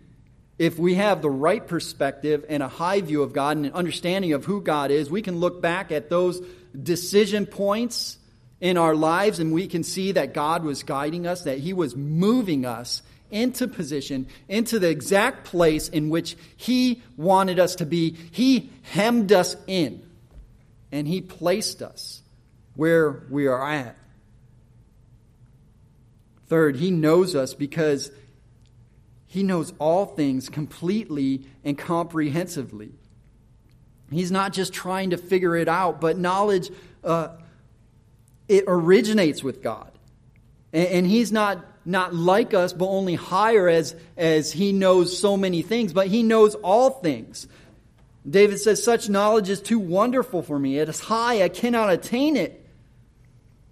if 0.60 0.78
we 0.78 0.96
have 0.96 1.22
the 1.22 1.30
right 1.30 1.66
perspective 1.66 2.46
and 2.48 2.62
a 2.62 2.68
high 2.68 3.02
view 3.02 3.24
of 3.24 3.34
God 3.34 3.58
and 3.58 3.66
an 3.66 3.74
understanding 3.74 4.34
of 4.34 4.46
who 4.46 4.62
God 4.62 4.92
is, 4.92 5.10
we 5.10 5.22
can 5.22 5.40
look 5.40 5.62
back 5.62 5.92
at 5.92 6.10
those 6.10 6.42
decision 6.82 7.48
points 7.48 8.18
in 8.60 8.78
our 8.78 8.96
lives 8.96 9.40
and 9.40 9.52
we 9.52 9.68
can 9.68 9.84
see 9.84 10.12
that 10.12 10.34
God 10.34 10.64
was 10.64 10.84
guiding 10.84 11.26
us, 11.26 11.44
that 11.44 11.58
He 11.58 11.74
was 11.74 11.96
moving 11.96 12.66
us 12.66 13.02
into 13.32 13.68
position, 13.68 14.28
into 14.48 14.78
the 14.78 14.90
exact 14.90 15.46
place 15.46 15.90
in 15.90 16.10
which 16.10 16.38
He 16.56 17.02
wanted 17.18 17.60
us 17.60 17.76
to 17.76 17.86
be. 17.86 18.16
He 18.32 18.70
hemmed 18.84 19.32
us 19.32 19.56
in 19.66 20.04
and 20.92 21.08
He 21.08 21.22
placed 21.22 21.82
us 21.82 22.22
where 22.76 23.24
we 23.30 23.48
are 23.48 23.68
at. 23.68 23.98
Third, 26.48 26.76
He 26.76 26.92
knows 26.92 27.36
us 27.36 27.54
because 27.54 28.12
He 29.28 29.44
knows 29.44 29.74
all 29.80 30.06
things 30.06 30.50
completely 30.50 31.46
and 31.64 31.78
comprehensively. 31.78 32.92
He's 34.10 34.32
not 34.32 34.52
just 34.52 34.74
trying 34.74 35.12
to 35.12 35.18
figure 35.18 35.56
it 35.56 35.70
out, 35.70 36.02
but 36.02 36.18
knowledge, 36.18 36.70
uh, 37.04 37.30
it 38.50 38.66
originates 38.68 39.42
with 39.42 39.64
God. 39.64 39.92
And, 40.74 40.88
and 40.88 41.08
He's 41.08 41.32
not 41.32 41.66
not 41.86 42.14
like 42.14 42.54
us, 42.54 42.74
but 42.74 42.86
only 42.88 43.16
higher 43.16 43.68
as, 43.68 43.96
as 44.18 44.52
he 44.52 44.72
knows 44.72 45.18
so 45.18 45.36
many 45.36 45.62
things, 45.62 45.94
but 45.94 46.08
he 46.08 46.24
knows 46.24 46.56
all 46.56 46.90
things. 46.90 47.48
David 48.30 48.60
says, 48.60 48.84
Such 48.84 49.10
knowledge 49.10 49.50
is 49.50 49.62
too 49.62 49.80
wonderful 49.80 50.44
for 50.44 50.58
me. 50.58 50.78
It 50.78 50.90
is 50.90 51.00
high, 51.00 51.44
I 51.44 51.50
cannot 51.50 51.92
attain 51.92 52.36
it. 52.36 52.66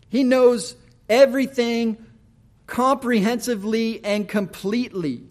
He 0.09 0.23
knows 0.23 0.75
everything 1.07 1.97
comprehensively 2.65 4.03
and 4.03 4.27
completely. 4.27 5.23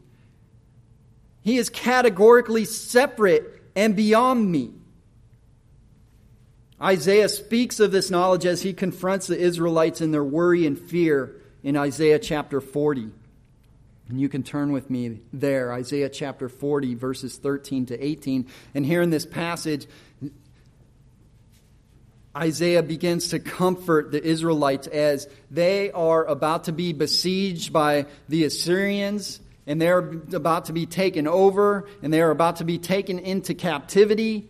He 1.42 1.56
is 1.56 1.68
categorically 1.68 2.64
separate 2.64 3.62
and 3.74 3.96
beyond 3.96 4.50
me. 4.50 4.72
Isaiah 6.80 7.28
speaks 7.28 7.80
of 7.80 7.90
this 7.90 8.10
knowledge 8.10 8.46
as 8.46 8.62
he 8.62 8.72
confronts 8.72 9.26
the 9.26 9.38
Israelites 9.38 10.00
in 10.00 10.12
their 10.12 10.22
worry 10.22 10.64
and 10.64 10.78
fear 10.78 11.36
in 11.64 11.76
Isaiah 11.76 12.20
chapter 12.20 12.60
40. 12.60 13.10
And 14.08 14.20
you 14.20 14.28
can 14.28 14.42
turn 14.42 14.72
with 14.72 14.88
me 14.88 15.20
there, 15.32 15.72
Isaiah 15.72 16.08
chapter 16.08 16.48
40, 16.48 16.94
verses 16.94 17.36
13 17.36 17.86
to 17.86 18.02
18. 18.02 18.46
And 18.74 18.86
here 18.86 19.02
in 19.02 19.10
this 19.10 19.26
passage, 19.26 19.86
Isaiah 22.34 22.82
begins 22.82 23.28
to 23.28 23.38
comfort 23.38 24.10
the 24.10 24.22
Israelites 24.22 24.86
as 24.86 25.28
they 25.50 25.90
are 25.90 26.24
about 26.24 26.64
to 26.64 26.72
be 26.72 26.92
besieged 26.92 27.72
by 27.72 28.06
the 28.28 28.44
Assyrians, 28.44 29.40
and 29.66 29.80
they're 29.80 29.98
about 29.98 30.66
to 30.66 30.72
be 30.72 30.86
taken 30.86 31.26
over, 31.26 31.86
and 32.02 32.12
they 32.12 32.22
are 32.22 32.30
about 32.30 32.56
to 32.56 32.64
be 32.64 32.78
taken 32.78 33.18
into 33.18 33.54
captivity. 33.54 34.48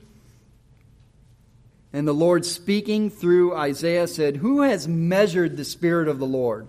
And 1.93 2.07
the 2.07 2.13
Lord, 2.13 2.45
speaking 2.45 3.11
through 3.11 3.57
Isaiah, 3.57 4.07
said, 4.07 4.37
Who 4.37 4.63
has 4.63 4.87
measured 4.87 5.57
the 5.57 5.65
Spirit 5.65 6.07
of 6.07 6.19
the 6.19 6.27
Lord? 6.27 6.69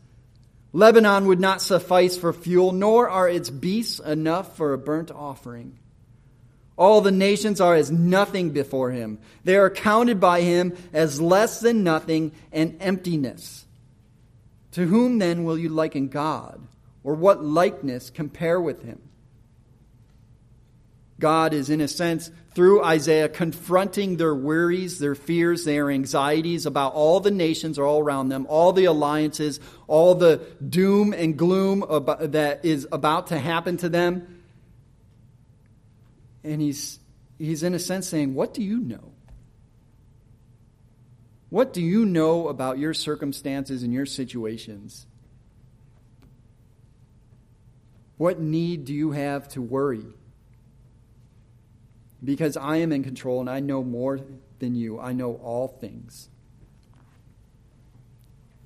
Lebanon 0.73 1.25
would 1.25 1.39
not 1.39 1.61
suffice 1.61 2.17
for 2.17 2.31
fuel, 2.31 2.71
nor 2.71 3.09
are 3.09 3.27
its 3.27 3.49
beasts 3.49 3.99
enough 3.99 4.55
for 4.55 4.73
a 4.73 4.77
burnt 4.77 5.11
offering. 5.11 5.77
All 6.77 7.01
the 7.01 7.11
nations 7.11 7.59
are 7.59 7.75
as 7.75 7.91
nothing 7.91 8.51
before 8.51 8.91
him. 8.91 9.19
They 9.43 9.57
are 9.57 9.69
counted 9.69 10.19
by 10.19 10.41
him 10.41 10.75
as 10.93 11.21
less 11.21 11.59
than 11.59 11.83
nothing 11.83 12.31
and 12.51 12.77
emptiness. 12.79 13.65
To 14.71 14.87
whom 14.87 15.19
then 15.19 15.43
will 15.43 15.57
you 15.57 15.69
liken 15.69 16.07
God? 16.07 16.61
Or 17.03 17.13
what 17.15 17.43
likeness 17.43 18.09
compare 18.09 18.59
with 18.59 18.83
him? 18.83 19.01
God 21.21 21.53
is, 21.53 21.69
in 21.69 21.79
a 21.79 21.87
sense, 21.87 22.29
through 22.53 22.83
Isaiah, 22.83 23.29
confronting 23.29 24.17
their 24.17 24.35
worries, 24.35 24.99
their 24.99 25.15
fears, 25.15 25.63
their 25.63 25.89
anxieties 25.89 26.65
about 26.65 26.93
all 26.93 27.21
the 27.21 27.31
nations 27.31 27.79
all 27.79 28.01
around 28.01 28.27
them, 28.27 28.45
all 28.49 28.73
the 28.73 28.85
alliances, 28.85 29.61
all 29.87 30.15
the 30.15 30.41
doom 30.67 31.13
and 31.13 31.37
gloom 31.37 31.83
about, 31.83 32.33
that 32.33 32.65
is 32.65 32.85
about 32.91 33.27
to 33.27 33.39
happen 33.39 33.77
to 33.77 33.87
them. 33.87 34.43
And 36.43 36.61
he's, 36.61 36.99
he's, 37.37 37.63
in 37.63 37.73
a 37.73 37.79
sense, 37.79 38.09
saying, 38.09 38.33
What 38.33 38.53
do 38.53 38.61
you 38.61 38.79
know? 38.79 39.13
What 41.49 41.71
do 41.71 41.81
you 41.81 42.05
know 42.05 42.47
about 42.47 42.79
your 42.79 42.93
circumstances 42.93 43.83
and 43.83 43.93
your 43.93 44.05
situations? 44.05 45.05
What 48.17 48.39
need 48.39 48.85
do 48.85 48.93
you 48.93 49.11
have 49.11 49.47
to 49.49 49.61
worry? 49.61 50.05
Because 52.23 52.57
I 52.57 52.77
am 52.77 52.91
in 52.91 53.03
control 53.03 53.39
and 53.39 53.49
I 53.49 53.59
know 53.59 53.83
more 53.83 54.19
than 54.59 54.75
you. 54.75 54.99
I 54.99 55.13
know 55.13 55.35
all 55.35 55.67
things. 55.67 56.29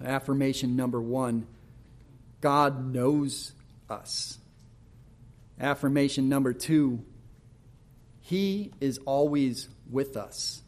Affirmation 0.04 0.76
number 0.76 1.02
one 1.02 1.48
God 2.42 2.94
knows 2.94 3.54
us. 3.90 4.38
Affirmation 5.60 6.28
number 6.30 6.54
two 6.54 7.04
He 8.22 8.72
is 8.82 9.00
always 9.06 9.70
with 9.90 10.18
us. 10.18 10.62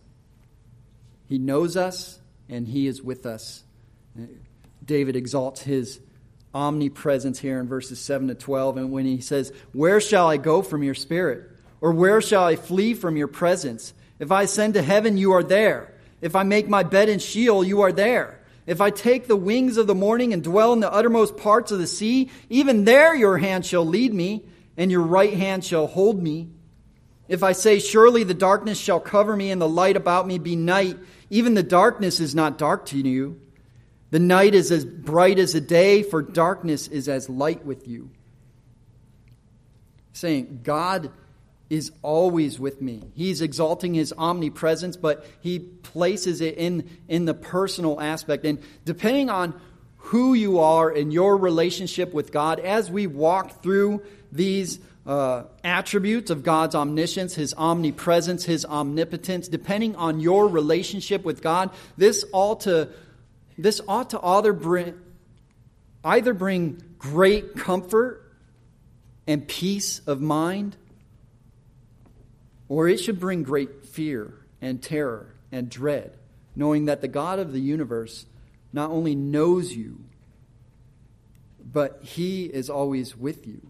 He 1.28 1.38
knows 1.38 1.76
us 1.76 2.20
and 2.50 2.68
He 2.68 2.88
is 2.88 3.02
with 3.02 3.26
us. 3.26 3.64
David 4.86 5.16
exalts 5.16 5.62
His 5.62 6.00
omnipresence 6.54 7.40
here 7.40 7.60
in 7.60 7.68
verses 7.68 8.00
7 8.00 8.30
to 8.30 8.36
12. 8.36 8.78
And 8.78 8.92
when 8.92 9.06
he 9.06 9.22
says, 9.22 9.54
Where 9.74 10.02
shall 10.02 10.28
I 10.28 10.38
go 10.38 10.62
from 10.62 10.84
your 10.84 10.96
spirit? 10.96 11.52
Or 11.82 11.92
where 11.92 12.22
shall 12.22 12.44
I 12.44 12.56
flee 12.56 12.94
from 12.94 13.18
your 13.18 13.28
presence? 13.28 13.94
If 14.20 14.32
I 14.32 14.44
ascend 14.44 14.74
to 14.74 14.82
heaven, 14.82 15.18
you 15.18 15.34
are 15.34 15.44
there. 15.44 15.94
If 16.22 16.36
I 16.36 16.44
make 16.44 16.68
my 16.68 16.84
bed 16.84 17.10
in 17.10 17.20
Sheol, 17.20 17.64
you 17.64 17.82
are 17.82 17.92
there. 17.92 18.40
If 18.66 18.82
I 18.82 18.90
take 18.90 19.28
the 19.28 19.36
wings 19.36 19.78
of 19.78 19.88
the 19.88 19.96
morning 19.96 20.34
and 20.34 20.44
dwell 20.44 20.74
in 20.74 20.82
the 20.82 20.92
uttermost 20.92 21.38
parts 21.38 21.72
of 21.72 21.80
the 21.80 21.88
sea, 21.88 22.30
even 22.50 22.84
there 22.84 23.16
your 23.16 23.38
hand 23.38 23.66
shall 23.66 23.86
lead 23.86 24.14
me, 24.14 24.44
and 24.76 24.92
your 24.92 25.02
right 25.02 25.34
hand 25.34 25.64
shall 25.64 25.88
hold 25.88 26.22
me. 26.22 26.50
If 27.28 27.44
I 27.44 27.54
say, 27.54 27.80
Surely 27.80 28.24
the 28.24 28.34
darkness 28.34 28.80
shall 28.80 29.00
cover 29.00 29.36
me, 29.36 29.52
and 29.52 29.62
the 29.62 29.70
light 29.70 29.96
about 29.96 30.28
me 30.28 30.38
be 30.38 30.56
night, 30.56 30.98
even 31.30 31.54
the 31.54 31.64
darkness 31.64 32.20
is 32.20 32.36
not 32.36 32.58
dark 32.58 32.88
to 32.88 32.98
you. 32.98 33.40
The 34.10 34.20
night 34.20 34.56
is 34.56 34.72
as 34.72 34.86
bright 34.86 35.38
as 35.40 35.54
the 35.54 35.62
day, 35.62 36.04
for 36.04 36.22
darkness 36.22 36.88
is 36.88 37.08
as 37.08 37.30
light 37.30 37.66
with 37.66 37.88
you. 37.88 38.10
Saying, 40.14 40.62
God 40.64 41.12
is 41.70 41.92
always 42.02 42.60
with 42.60 42.82
me. 42.82 43.04
He's 43.14 43.42
exalting 43.42 43.94
his 43.94 44.14
omnipresence, 44.18 44.96
but 44.96 45.26
he 45.42 45.60
places 45.60 46.42
it 46.42 46.56
in, 46.58 46.90
in 47.08 47.26
the 47.26 47.34
personal 47.34 48.00
aspect. 48.00 48.46
And 48.46 48.60
depending 48.86 49.30
on 49.30 49.60
who 49.98 50.34
you 50.34 50.60
are 50.60 50.90
in 50.90 51.12
your 51.12 51.36
relationship 51.36 52.14
with 52.14 52.32
God, 52.32 52.60
as 52.60 52.90
we 52.90 53.08
walk 53.08 53.62
through 53.62 54.02
these 54.32 54.80
uh, 55.06 55.44
attributes 55.64 56.32
of 56.32 56.44
God's 56.44 56.76
omniscience, 56.76 57.36
his 57.36 57.54
omnipresence, 57.54 58.46
his 58.46 58.66
omnipotence, 58.66 59.48
depending 59.48 59.96
on 59.96 60.20
your 60.22 60.48
relationship 60.48 61.26
with 61.26 61.42
God, 61.42 61.72
this 61.98 62.24
ought 62.32 62.62
to, 62.62 62.90
this 63.58 63.82
ought 63.88 64.12
to 64.12 64.24
either 64.24 64.54
bring, 64.54 64.94
either 66.04 66.34
bring 66.34 66.82
great 66.98 67.56
comfort 67.56 68.24
and 69.28 69.46
peace 69.46 70.00
of 70.08 70.22
mind 70.22 70.78
or 72.70 72.88
it 72.88 72.98
should 72.98 73.20
bring 73.20 73.44
great 73.44 73.86
fear 73.86 74.34
and 74.62 74.82
terror 74.82 75.34
and 75.52 75.70
dread, 75.70 76.18
knowing 76.56 76.86
that 76.86 77.02
the 77.02 77.08
God 77.08 77.40
of 77.40 77.54
the 77.54 77.62
universe 77.62 78.26
not 78.74 78.90
only 78.92 79.16
knows 79.16 79.74
you, 79.74 80.00
but 81.72 82.00
he 82.04 82.46
is 82.46 82.70
always 82.70 83.16
with 83.16 83.48
you. 83.48 83.62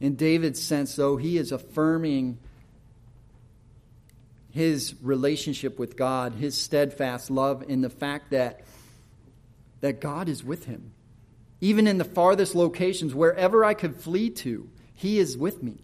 In 0.00 0.16
David's 0.16 0.60
sense, 0.60 0.96
though, 0.96 1.16
he 1.16 1.38
is 1.38 1.52
affirming 1.52 2.38
his 4.50 4.94
relationship 5.00 5.78
with 5.78 5.96
God, 5.96 6.34
his 6.34 6.56
steadfast 6.56 7.30
love, 7.30 7.64
in 7.68 7.80
the 7.80 7.90
fact 7.90 8.30
that 8.30 8.62
that 9.80 10.00
God 10.00 10.28
is 10.28 10.42
with 10.42 10.64
him. 10.64 10.92
Even 11.60 11.86
in 11.86 11.98
the 11.98 12.04
farthest 12.04 12.54
locations, 12.54 13.14
wherever 13.14 13.64
I 13.64 13.74
could 13.74 13.96
flee 13.96 14.30
to, 14.30 14.68
he 14.94 15.18
is 15.18 15.36
with 15.36 15.62
me. 15.62 15.78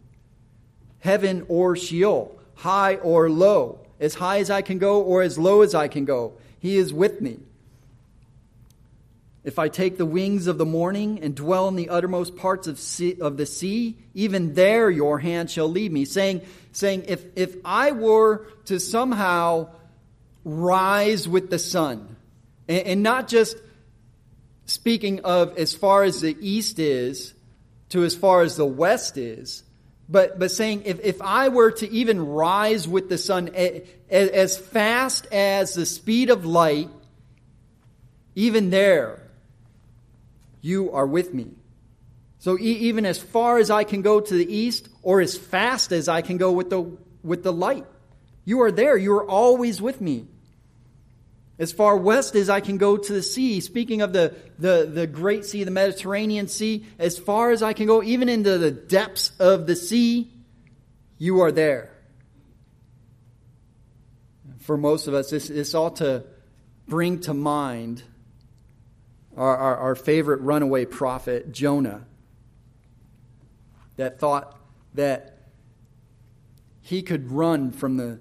Heaven 1.00 1.46
or 1.48 1.76
Sheol, 1.76 2.38
high 2.54 2.96
or 2.96 3.30
low, 3.30 3.80
as 4.00 4.14
high 4.14 4.38
as 4.38 4.50
I 4.50 4.62
can 4.62 4.78
go 4.78 5.02
or 5.02 5.22
as 5.22 5.38
low 5.38 5.62
as 5.62 5.74
I 5.74 5.88
can 5.88 6.04
go, 6.04 6.34
he 6.60 6.76
is 6.76 6.92
with 6.92 7.20
me. 7.20 7.38
If 9.44 9.58
I 9.58 9.68
take 9.68 9.96
the 9.96 10.04
wings 10.04 10.46
of 10.46 10.58
the 10.58 10.66
morning 10.66 11.20
and 11.22 11.34
dwell 11.34 11.68
in 11.68 11.76
the 11.76 11.88
uttermost 11.88 12.36
parts 12.36 12.66
of, 12.66 12.78
sea, 12.78 13.16
of 13.20 13.36
the 13.36 13.46
sea, 13.46 13.96
even 14.12 14.54
there 14.54 14.90
your 14.90 15.18
hand 15.18 15.50
shall 15.50 15.68
lead 15.68 15.90
me. 15.90 16.04
Saying, 16.04 16.42
saying 16.72 17.04
if, 17.08 17.24
if 17.34 17.56
I 17.64 17.92
were 17.92 18.46
to 18.66 18.78
somehow 18.78 19.70
rise 20.44 21.26
with 21.28 21.48
the 21.50 21.58
sun, 21.58 22.16
and, 22.68 22.86
and 22.86 23.02
not 23.02 23.28
just 23.28 23.56
speaking 24.66 25.20
of 25.20 25.56
as 25.56 25.74
far 25.74 26.02
as 26.02 26.20
the 26.20 26.36
east 26.40 26.78
is 26.78 27.32
to 27.88 28.04
as 28.04 28.14
far 28.14 28.42
as 28.42 28.56
the 28.56 28.66
west 28.66 29.16
is, 29.16 29.62
but, 30.08 30.38
but 30.38 30.50
saying 30.50 30.82
if, 30.86 31.00
if 31.00 31.20
I 31.20 31.48
were 31.48 31.70
to 31.72 31.90
even 31.90 32.24
rise 32.26 32.88
with 32.88 33.08
the 33.08 33.18
sun 33.18 33.50
as 34.10 34.56
fast 34.56 35.26
as 35.32 35.74
the 35.74 35.84
speed 35.84 36.30
of 36.30 36.46
light, 36.46 36.88
even 38.34 38.70
there, 38.70 39.22
you 40.60 40.92
are 40.92 41.06
with 41.06 41.34
me. 41.34 41.48
So 42.38 42.56
e- 42.58 42.88
even 42.88 43.04
as 43.04 43.18
far 43.18 43.58
as 43.58 43.70
I 43.70 43.84
can 43.84 44.02
go 44.02 44.20
to 44.20 44.34
the 44.34 44.52
east, 44.52 44.88
or 45.02 45.20
as 45.20 45.36
fast 45.36 45.92
as 45.92 46.08
I 46.08 46.22
can 46.22 46.36
go 46.36 46.52
with 46.52 46.70
the, 46.70 46.96
with 47.22 47.42
the 47.42 47.52
light, 47.52 47.84
you 48.44 48.62
are 48.62 48.72
there. 48.72 48.96
You 48.96 49.12
are 49.14 49.28
always 49.28 49.82
with 49.82 50.00
me. 50.00 50.26
As 51.58 51.72
far 51.72 51.96
west 51.96 52.36
as 52.36 52.48
I 52.48 52.60
can 52.60 52.78
go 52.78 52.96
to 52.96 53.12
the 53.12 53.22
sea, 53.22 53.60
speaking 53.60 54.00
of 54.00 54.12
the, 54.12 54.34
the, 54.58 54.88
the 54.92 55.06
great 55.08 55.44
sea, 55.44 55.64
the 55.64 55.72
Mediterranean 55.72 56.46
Sea, 56.46 56.86
as 56.98 57.18
far 57.18 57.50
as 57.50 57.62
I 57.62 57.72
can 57.72 57.86
go, 57.86 58.02
even 58.02 58.28
into 58.28 58.58
the 58.58 58.70
depths 58.70 59.32
of 59.40 59.66
the 59.66 59.74
sea, 59.74 60.30
you 61.18 61.40
are 61.40 61.50
there. 61.50 61.90
For 64.60 64.76
most 64.76 65.08
of 65.08 65.14
us, 65.14 65.30
this, 65.30 65.48
this 65.48 65.74
ought 65.74 65.96
to 65.96 66.24
bring 66.86 67.20
to 67.20 67.34
mind 67.34 68.04
our, 69.36 69.56
our, 69.56 69.76
our 69.76 69.94
favorite 69.96 70.40
runaway 70.42 70.84
prophet, 70.84 71.50
Jonah, 71.52 72.06
that 73.96 74.20
thought 74.20 74.56
that 74.94 75.38
he 76.82 77.02
could 77.02 77.32
run 77.32 77.72
from 77.72 77.96
the 77.96 78.20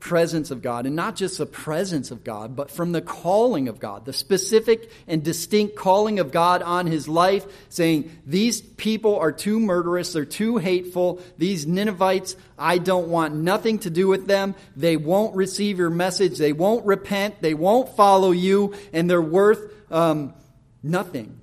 presence 0.00 0.50
of 0.50 0.62
God, 0.62 0.86
and 0.86 0.94
not 0.94 1.16
just 1.16 1.38
the 1.38 1.46
presence 1.46 2.10
of 2.10 2.22
God, 2.22 2.54
but 2.54 2.70
from 2.70 2.92
the 2.92 3.00
calling 3.00 3.68
of 3.68 3.80
God, 3.80 4.04
the 4.04 4.12
specific 4.12 4.90
and 5.06 5.22
distinct 5.22 5.76
calling 5.76 6.18
of 6.18 6.30
God 6.30 6.62
on 6.62 6.86
his 6.86 7.08
life, 7.08 7.44
saying, 7.68 8.10
These 8.24 8.60
people 8.60 9.16
are 9.18 9.32
too 9.32 9.58
murderous, 9.58 10.12
they're 10.12 10.24
too 10.24 10.58
hateful, 10.58 11.20
these 11.36 11.66
Ninevites, 11.66 12.36
I 12.58 12.78
don't 12.78 13.08
want 13.08 13.34
nothing 13.34 13.80
to 13.80 13.90
do 13.90 14.08
with 14.08 14.26
them. 14.26 14.54
They 14.76 14.96
won't 14.96 15.34
receive 15.34 15.78
your 15.78 15.90
message, 15.90 16.38
they 16.38 16.52
won't 16.52 16.86
repent, 16.86 17.40
they 17.40 17.54
won't 17.54 17.96
follow 17.96 18.30
you, 18.30 18.74
and 18.92 19.10
they're 19.10 19.20
worth 19.20 19.72
um, 19.90 20.34
nothing. 20.82 21.40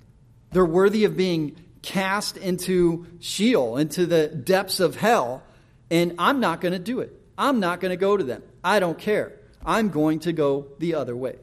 They're 0.52 0.65
worthy 0.65 1.04
of 1.04 1.18
being 1.18 1.58
cast 1.82 2.38
into 2.38 3.06
Sheol, 3.20 3.78
into 3.78 4.06
the 4.06 4.28
depths 4.28 4.80
of 4.80 4.96
hell, 4.96 5.44
and 5.91 6.15
I'm 6.18 6.39
not 6.39 6.62
going 6.62 6.74
to 6.74 6.80
do 6.80 7.02
it. 7.02 7.22
I'm 7.38 7.60
not 7.60 7.80
going 7.80 7.91
to 7.91 7.98
go 7.98 8.17
to 8.17 8.24
them. 8.24 8.43
I 8.63 8.80
don't 8.80 8.98
care. 8.98 9.39
I'm 9.65 9.89
going 9.89 10.19
to 10.21 10.34
go 10.34 10.67
the 10.80 10.95
other 10.95 11.15
way. 11.15 11.38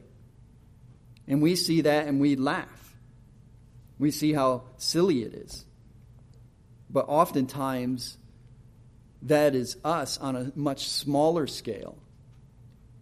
And 1.27 1.43
we 1.43 1.57
see 1.57 1.83
that 1.83 2.07
and 2.07 2.21
we 2.21 2.37
laugh. 2.37 2.97
We 3.99 4.11
see 4.11 4.33
how 4.33 4.65
silly 4.77 5.23
it 5.23 5.35
is. 5.35 5.65
But 6.91 7.07
oftentimes, 7.09 8.19
that 9.23 9.55
is 9.55 9.77
us 9.85 10.19
on 10.19 10.37
a 10.37 10.53
much 10.55 10.89
smaller 10.89 11.47
scale 11.47 12.02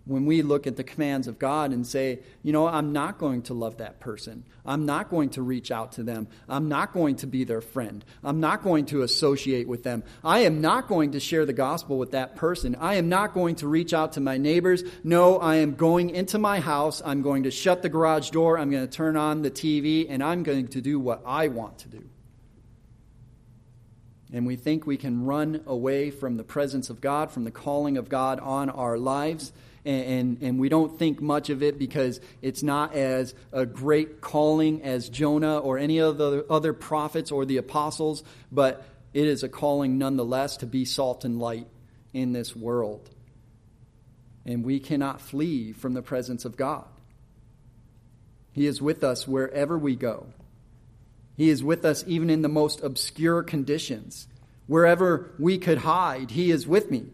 when 0.06 0.24
we 0.24 0.42
look 0.42 0.66
at 0.66 0.76
the 0.76 0.84
commands 0.84 1.28
of 1.28 1.38
God 1.38 1.72
and 1.72 1.86
say, 1.86 2.20
you 2.42 2.52
know, 2.52 2.66
I'm 2.66 2.92
not 2.92 3.18
going 3.18 3.42
to 3.42 3.54
love 3.54 3.78
that 3.78 4.00
person. 4.00 4.44
I'm 4.64 4.86
not 4.86 5.10
going 5.10 5.30
to 5.30 5.42
reach 5.42 5.70
out 5.70 5.92
to 5.92 6.02
them. 6.02 6.26
I'm 6.48 6.68
not 6.68 6.92
going 6.92 7.16
to 7.16 7.26
be 7.26 7.44
their 7.44 7.60
friend. 7.60 8.04
I'm 8.24 8.40
not 8.40 8.62
going 8.62 8.86
to 8.86 9.02
associate 9.02 9.68
with 9.68 9.82
them. 9.82 10.02
I 10.24 10.40
am 10.40 10.60
not 10.60 10.88
going 10.88 11.12
to 11.12 11.20
share 11.20 11.44
the 11.44 11.52
gospel 11.52 11.98
with 11.98 12.12
that 12.12 12.34
person. 12.34 12.76
I 12.76 12.94
am 12.94 13.08
not 13.08 13.34
going 13.34 13.56
to 13.56 13.68
reach 13.68 13.92
out 13.92 14.14
to 14.14 14.20
my 14.20 14.38
neighbors. 14.38 14.82
No, 15.04 15.38
I 15.38 15.56
am 15.56 15.74
going 15.74 16.10
into 16.10 16.38
my 16.38 16.60
house. 16.60 17.02
I'm 17.04 17.22
going 17.22 17.44
to 17.44 17.50
shut 17.50 17.82
the 17.82 17.88
garage 17.88 18.30
door. 18.30 18.58
I'm 18.58 18.70
going 18.70 18.86
to 18.86 18.92
turn 18.92 19.16
on 19.16 19.42
the 19.42 19.50
TV 19.50 20.06
and 20.08 20.22
I'm 20.22 20.42
going 20.42 20.68
to 20.68 20.80
do 20.80 20.98
what 20.98 21.22
I 21.26 21.48
want 21.48 21.78
to 21.80 21.88
do. 21.88 22.08
And 24.32 24.46
we 24.46 24.56
think 24.56 24.86
we 24.86 24.96
can 24.96 25.24
run 25.24 25.62
away 25.66 26.10
from 26.10 26.36
the 26.36 26.44
presence 26.44 26.88
of 26.88 27.00
God, 27.00 27.32
from 27.32 27.44
the 27.44 27.50
calling 27.50 27.98
of 27.98 28.08
God 28.08 28.38
on 28.40 28.70
our 28.70 28.96
lives 28.96 29.52
and, 29.84 30.04
and, 30.04 30.42
and, 30.42 30.58
we 30.58 30.68
don't 30.68 30.98
think 30.98 31.22
much 31.22 31.48
of 31.48 31.62
it 31.62 31.78
because 31.78 32.20
it's 32.42 32.62
not 32.62 32.94
as 32.94 33.34
a 33.52 33.64
great 33.64 34.20
calling 34.20 34.82
as 34.82 35.08
Jonah 35.08 35.58
or 35.58 35.78
any 35.78 35.98
of 35.98 36.18
the 36.18 36.44
other 36.50 36.72
prophets 36.72 37.30
or 37.30 37.46
the 37.46 37.56
apostles, 37.56 38.22
but 38.52 38.84
it 39.14 39.26
is 39.26 39.42
a 39.42 39.48
calling 39.48 39.96
nonetheless 39.96 40.58
to 40.58 40.66
be 40.66 40.84
salt 40.84 41.24
and 41.24 41.38
light 41.38 41.66
in 42.12 42.32
this 42.32 42.54
world. 42.54 43.08
And 44.44 44.64
we 44.64 44.80
cannot 44.80 45.20
flee 45.20 45.72
from 45.72 45.94
the 45.94 46.02
presence 46.02 46.44
of 46.44 46.56
God. 46.56 46.86
He 48.52 48.66
is 48.66 48.82
with 48.82 49.02
us 49.02 49.26
wherever 49.26 49.78
we 49.78 49.96
go. 49.96 50.26
He 51.36 51.48
is 51.48 51.64
with 51.64 51.84
us 51.84 52.04
even 52.06 52.28
in 52.28 52.42
the 52.42 52.48
most 52.48 52.82
obscure 52.82 53.42
conditions. 53.42 54.26
Wherever 54.66 55.30
we 55.38 55.58
could 55.58 55.78
hide, 55.78 56.32
He 56.32 56.50
is 56.50 56.66
with 56.66 56.90
me 56.90 57.06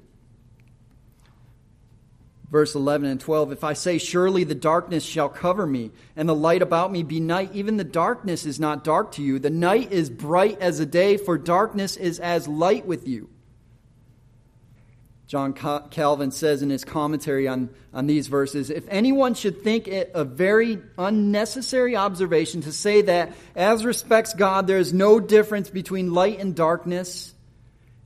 verse 2.56 2.74
11 2.74 3.10
and 3.10 3.20
12 3.20 3.52
if 3.52 3.64
i 3.64 3.74
say 3.74 3.98
surely 3.98 4.42
the 4.42 4.54
darkness 4.54 5.04
shall 5.04 5.28
cover 5.28 5.66
me 5.66 5.90
and 6.16 6.26
the 6.26 6.34
light 6.34 6.62
about 6.62 6.90
me 6.90 7.02
be 7.02 7.20
night 7.20 7.50
even 7.52 7.76
the 7.76 7.84
darkness 7.84 8.46
is 8.46 8.60
not 8.60 8.84
dark 8.84 9.12
to 9.12 9.22
you. 9.22 9.38
The 9.38 9.50
night 9.50 9.92
is 9.92 10.10
bright 10.10 10.60
as 10.60 10.78
the 10.78 10.86
day 10.86 11.16
for 11.16 11.38
darkness 11.38 11.96
is 11.96 12.20
as 12.20 12.46
light 12.46 12.86
with 12.86 13.08
you. 13.08 13.28
John 15.26 15.52
calvin 15.52 16.30
says 16.30 16.62
in 16.62 16.70
his 16.70 16.84
commentary 16.84 17.48
on, 17.48 17.70
on 17.92 18.06
these 18.06 18.28
verses 18.28 18.70
if 18.70 18.86
anyone 18.88 19.34
should 19.34 19.62
think 19.62 19.88
it 19.88 20.12
a 20.14 20.24
very 20.24 20.78
unnecessary 20.96 21.96
observation 21.96 22.60
to 22.62 22.72
say 22.72 23.02
that 23.02 23.32
as 23.56 23.84
respects 23.84 24.34
god 24.34 24.68
there 24.68 24.78
is 24.78 24.92
no 24.92 25.18
difference 25.18 25.68
between 25.68 26.14
light 26.14 26.38
and 26.38 26.54
darkness 26.54 27.34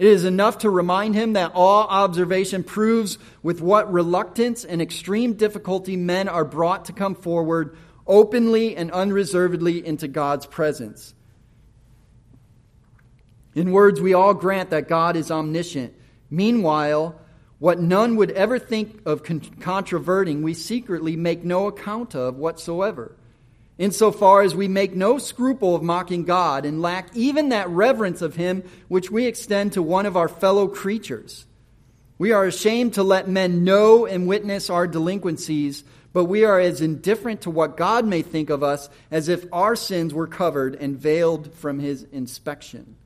it 0.01 0.07
is 0.07 0.25
enough 0.25 0.57
to 0.61 0.71
remind 0.71 1.15
him 1.15 1.35
that 1.35 1.53
all 1.55 1.87
observation 1.87 2.65
proves 2.65 3.19
with 3.43 3.61
what 3.61 3.93
reluctance 3.93 4.65
and 4.65 4.81
extreme 4.81 5.35
difficulty 5.35 5.95
men 5.95 6.27
are 6.27 6.47
brought 6.47 6.87
to 6.87 6.95
come 6.95 7.15
forward 7.15 7.77
openly 8.07 8.75
and 8.77 8.91
unreservedly 8.93 9.87
into 9.87 10.09
God's 10.09 10.47
presence. 10.47 11.13
In 13.55 13.73
words, 13.73 14.01
we 14.01 14.15
all 14.15 14.33
grant 14.33 14.71
that 14.71 14.89
God 14.89 15.17
is 15.17 15.31
omniscient. 15.31 15.93
Meanwhile, 16.31 17.21
what 17.59 17.79
none 17.79 18.17
would 18.17 18.31
ever 18.31 18.59
think 18.59 19.03
of 19.05 19.23
controverting, 19.61 20.41
we 20.41 20.55
secretly 20.55 21.15
make 21.15 21.45
no 21.45 21.67
account 21.67 22.15
of 22.15 22.37
whatsoever 22.37 23.19
insofar 23.81 24.43
as 24.43 24.55
we 24.55 24.69
make 24.69 24.95
no 24.95 25.17
scruple 25.17 25.75
of 25.75 25.83
mocking 25.83 26.25
God 26.25 26.67
and 26.67 26.83
lack 26.83 27.17
even 27.17 27.49
that 27.49 27.71
reverence 27.71 28.21
of 28.21 28.37
Him 28.37 28.63
which 28.89 29.11
we 29.11 29.25
extend 29.25 29.73
to 29.73 29.83
one 29.83 30.05
of 30.05 30.19
our 30.19 30.29
fellow 30.29 30.69
creatures. 30.69 31.47
We 32.19 32.31
are 32.33 32.45
ashamed 32.45 32.95
to 32.95 33.03
let 33.03 33.27
men 33.27 33.65
know 33.65 34.05
and 34.05 34.29
witness 34.29 34.69
our 34.69 34.87
delinquencies, 34.87 35.83
but 36.13 36.27
we 36.27 36.45
are 36.45 36.61
as 36.61 36.83
indifferent 36.83 37.41
to 37.43 37.51
what 37.51 37.79
God 37.79 38.05
may 38.05 38.21
think 38.21 38.51
of 38.51 38.63
us 38.63 38.91
as 39.11 39.31
if 39.31 39.47
our 39.51 39.75
sins 39.75 40.13
were 40.13 40.27
covered 40.27 40.75
and 40.75 40.99
veiled 40.99 41.55
from 41.55 41.79
His 41.79 42.03
inspection. 42.13 42.97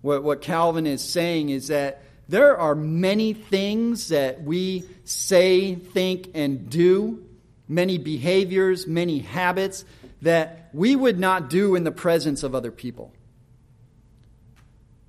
What, 0.00 0.22
what 0.22 0.42
Calvin 0.42 0.86
is 0.86 1.02
saying 1.02 1.48
is 1.48 1.66
that 1.68 2.02
there 2.28 2.56
are 2.56 2.76
many 2.76 3.32
things 3.32 4.08
that 4.08 4.44
we 4.44 4.84
say, 5.02 5.74
think, 5.74 6.30
and 6.34 6.70
do 6.70 7.25
many 7.68 7.98
behaviors, 7.98 8.86
many 8.86 9.20
habits 9.20 9.84
that 10.22 10.70
we 10.72 10.96
would 10.96 11.18
not 11.18 11.50
do 11.50 11.74
in 11.74 11.84
the 11.84 11.92
presence 11.92 12.42
of 12.42 12.54
other 12.54 12.70
people. 12.70 13.12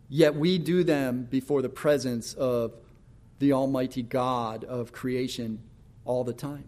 Yet 0.09 0.35
we 0.35 0.57
do 0.57 0.83
them 0.83 1.27
before 1.29 1.61
the 1.61 1.69
presence 1.69 2.33
of 2.33 2.73
the 3.39 3.53
Almighty 3.53 4.01
God 4.01 4.63
of 4.63 4.91
creation 4.91 5.59
all 6.05 6.23
the 6.23 6.33
time. 6.33 6.65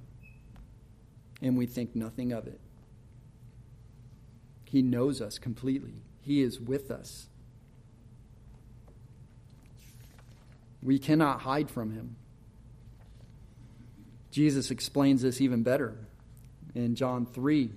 And 1.41 1.57
we 1.57 1.65
think 1.65 1.95
nothing 1.95 2.31
of 2.33 2.47
it. 2.47 2.59
He 4.65 4.81
knows 4.81 5.21
us 5.21 5.39
completely, 5.39 6.03
He 6.21 6.41
is 6.41 6.59
with 6.59 6.91
us. 6.91 7.27
We 10.81 10.99
cannot 10.99 11.41
hide 11.41 11.69
from 11.69 11.91
Him. 11.91 12.15
Jesus 14.32 14.71
explains 14.71 15.21
this 15.21 15.41
even 15.41 15.63
better. 15.63 15.97
in 16.75 16.95
John 16.95 17.25
3. 17.25 17.71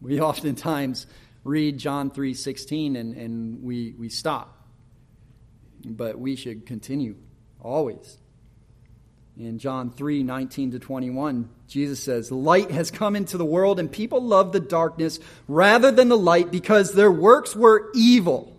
We 0.00 0.20
oftentimes 0.20 1.06
read 1.44 1.78
John 1.78 2.10
3:16 2.10 2.96
and, 2.98 3.14
and 3.16 3.62
we, 3.62 3.94
we 3.98 4.08
stop. 4.08 4.58
But 5.84 6.18
we 6.18 6.36
should 6.36 6.66
continue 6.66 7.16
always. 7.60 8.18
In 9.36 9.58
John 9.58 9.90
3 9.90 10.22
19 10.22 10.72
to 10.72 10.78
21, 10.78 11.48
Jesus 11.66 12.00
says, 12.00 12.30
Light 12.30 12.70
has 12.70 12.90
come 12.90 13.16
into 13.16 13.38
the 13.38 13.46
world, 13.46 13.80
and 13.80 13.90
people 13.90 14.22
love 14.22 14.52
the 14.52 14.60
darkness 14.60 15.18
rather 15.48 15.90
than 15.90 16.08
the 16.08 16.18
light 16.18 16.50
because 16.50 16.92
their 16.92 17.10
works 17.10 17.56
were 17.56 17.90
evil. 17.94 18.51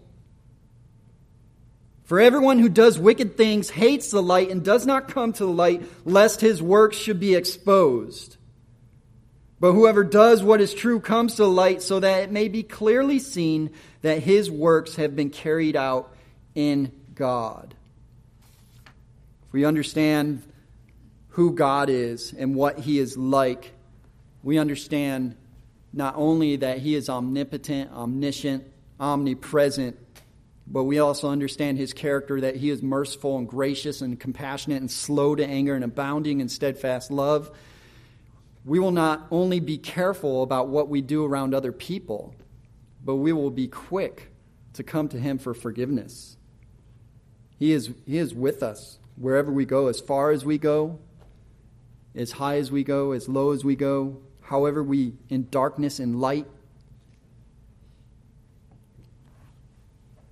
For 2.04 2.20
everyone 2.20 2.60
who 2.60 2.70
does 2.70 3.00
wicked 3.00 3.38
things 3.38 3.70
hates 3.70 4.12
the 4.12 4.22
light 4.22 4.50
and 4.50 4.64
does 4.64 4.86
not 4.86 5.08
come 5.08 5.32
to 5.34 5.46
the 5.46 5.52
light, 5.52 5.84
lest 6.06 6.42
his 6.42 6.62
works 6.62 6.98
should 6.98 7.20
be 7.20 7.34
exposed. 7.34 8.38
But 9.60 9.72
whoever 9.72 10.04
does 10.04 10.44
what 10.44 10.60
is 10.60 10.74
true 10.74 11.00
comes 11.00 11.36
to 11.36 11.44
the 11.44 11.50
light 11.50 11.82
so 11.82 12.02
that 12.02 12.24
it 12.24 12.32
may 12.32 12.50
be 12.50 12.64
clearly 12.64 13.20
seen 13.20 13.72
that 14.02 14.20
his 14.22 14.52
works 14.52 14.98
have 14.98 15.16
been 15.16 15.30
carried 15.30 15.78
out 15.78 16.14
in 16.54 16.92
God. 17.16 17.74
If 19.48 19.54
we 19.54 19.64
understand 19.64 20.44
who 21.30 21.54
God 21.54 21.90
is 21.90 22.34
and 22.38 22.56
what 22.56 22.80
he 22.80 23.00
is 23.00 23.18
like, 23.18 23.72
we 24.44 24.58
understand 24.58 25.38
not 25.94 26.16
only 26.18 26.58
that 26.58 26.80
he 26.80 26.96
is 26.96 27.08
omnipotent, 27.08 27.92
omniscient, 27.94 28.66
omnipresent, 29.00 29.98
but 30.66 30.84
we 30.84 31.00
also 31.00 31.30
understand 31.30 31.78
his 31.78 31.94
character 31.94 32.42
that 32.42 32.56
he 32.56 32.70
is 32.70 32.82
merciful 32.82 33.38
and 33.38 33.48
gracious 33.48 34.02
and 34.02 34.20
compassionate 34.20 34.82
and 34.82 34.90
slow 34.90 35.36
to 35.36 35.46
anger 35.46 35.76
and 35.76 35.84
abounding 35.84 36.40
in 36.40 36.50
steadfast 36.50 37.12
love. 37.12 37.52
We 38.66 38.80
will 38.80 38.92
not 38.92 39.28
only 39.30 39.60
be 39.60 39.78
careful 39.78 40.42
about 40.42 40.70
what 40.70 40.88
we 40.88 41.02
do 41.02 41.26
around 41.26 41.54
other 41.54 41.72
people, 41.72 42.34
but 43.04 43.16
we 43.16 43.34
will 43.34 43.52
be 43.52 43.68
quick 43.68 44.32
to 44.74 44.84
come 44.84 45.10
to 45.10 45.20
him 45.20 45.38
for 45.38 45.54
forgiveness. 45.54 46.38
He 47.60 47.74
is, 47.74 47.92
he 48.06 48.18
is 48.18 48.34
with 48.34 48.64
us 48.64 49.00
wherever 49.16 49.52
we 49.52 49.66
go, 49.66 49.88
as 49.88 50.00
far 50.00 50.32
as 50.32 50.44
we 50.46 50.58
go, 50.58 51.00
as 52.16 52.32
high 52.32 52.58
as 52.58 52.72
we 52.72 52.84
go, 52.84 53.12
as 53.12 53.28
low 53.28 53.52
as 53.52 53.64
we 53.64 53.76
go, 53.76 54.18
however 54.42 54.82
we, 54.84 55.14
in 55.30 55.48
darkness 55.50 56.00
and 56.00 56.20
light. 56.20 56.48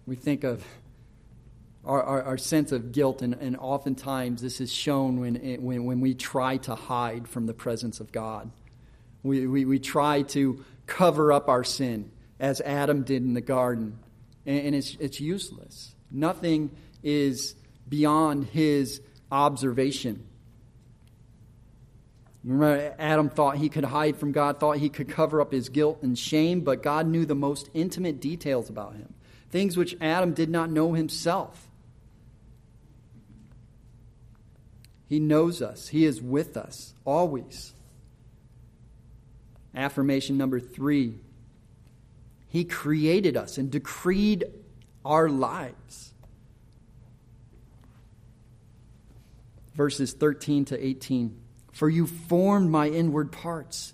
We 0.05 0.15
think 0.15 0.43
of 0.43 0.63
our, 1.85 2.01
our, 2.01 2.23
our, 2.23 2.37
sense 2.37 2.71
of 2.71 2.91
guilt, 2.91 3.21
and, 3.21 3.33
and 3.35 3.57
oftentimes 3.57 4.41
this 4.41 4.61
is 4.61 4.71
shown 4.71 5.19
when, 5.19 5.35
when, 5.61 5.85
when 5.85 5.99
we 5.99 6.13
try 6.13 6.57
to 6.57 6.75
hide 6.75 7.27
from 7.27 7.47
the 7.47 7.53
presence 7.53 7.99
of 7.99 8.11
God. 8.11 8.51
We, 9.23 9.47
we, 9.47 9.65
we 9.65 9.79
try 9.79 10.23
to 10.23 10.63
cover 10.85 11.31
up 11.31 11.49
our 11.49 11.63
sin, 11.63 12.11
as 12.39 12.61
Adam 12.61 13.03
did 13.03 13.23
in 13.23 13.33
the 13.33 13.41
garden, 13.41 13.99
and, 14.45 14.67
and 14.67 14.75
it's, 14.75 14.95
it's 14.99 15.19
useless. 15.19 15.95
Nothing 16.11 16.71
is 17.03 17.55
beyond 17.87 18.45
his 18.45 19.01
observation. 19.31 20.27
Remember, 22.43 22.95
Adam 22.97 23.29
thought 23.29 23.57
he 23.57 23.69
could 23.69 23.85
hide 23.85 24.17
from 24.17 24.31
God, 24.31 24.59
thought 24.59 24.77
he 24.77 24.89
could 24.89 25.07
cover 25.07 25.41
up 25.41 25.51
his 25.51 25.69
guilt 25.69 25.99
and 26.01 26.17
shame, 26.17 26.61
but 26.61 26.81
God 26.81 27.07
knew 27.07 27.25
the 27.25 27.35
most 27.35 27.69
intimate 27.73 28.19
details 28.19 28.69
about 28.69 28.95
him, 28.95 29.13
things 29.51 29.77
which 29.77 29.95
Adam 30.01 30.33
did 30.33 30.49
not 30.49 30.69
know 30.69 30.93
himself. 30.93 31.67
He 35.07 35.19
knows 35.19 35.61
us, 35.61 35.89
He 35.89 36.05
is 36.05 36.21
with 36.21 36.57
us 36.57 36.93
always. 37.05 37.73
Affirmation 39.75 40.37
number 40.37 40.59
three 40.59 41.15
He 42.47 42.63
created 42.63 43.37
us 43.37 43.57
and 43.57 43.69
decreed 43.69 44.45
our 45.05 45.29
lives. 45.29 46.11
verses 49.73 50.13
13 50.13 50.65
to 50.65 50.85
18. 50.85 51.39
For 51.71 51.89
you 51.89 52.05
formed 52.05 52.69
my 52.69 52.87
inward 52.87 53.31
parts. 53.31 53.93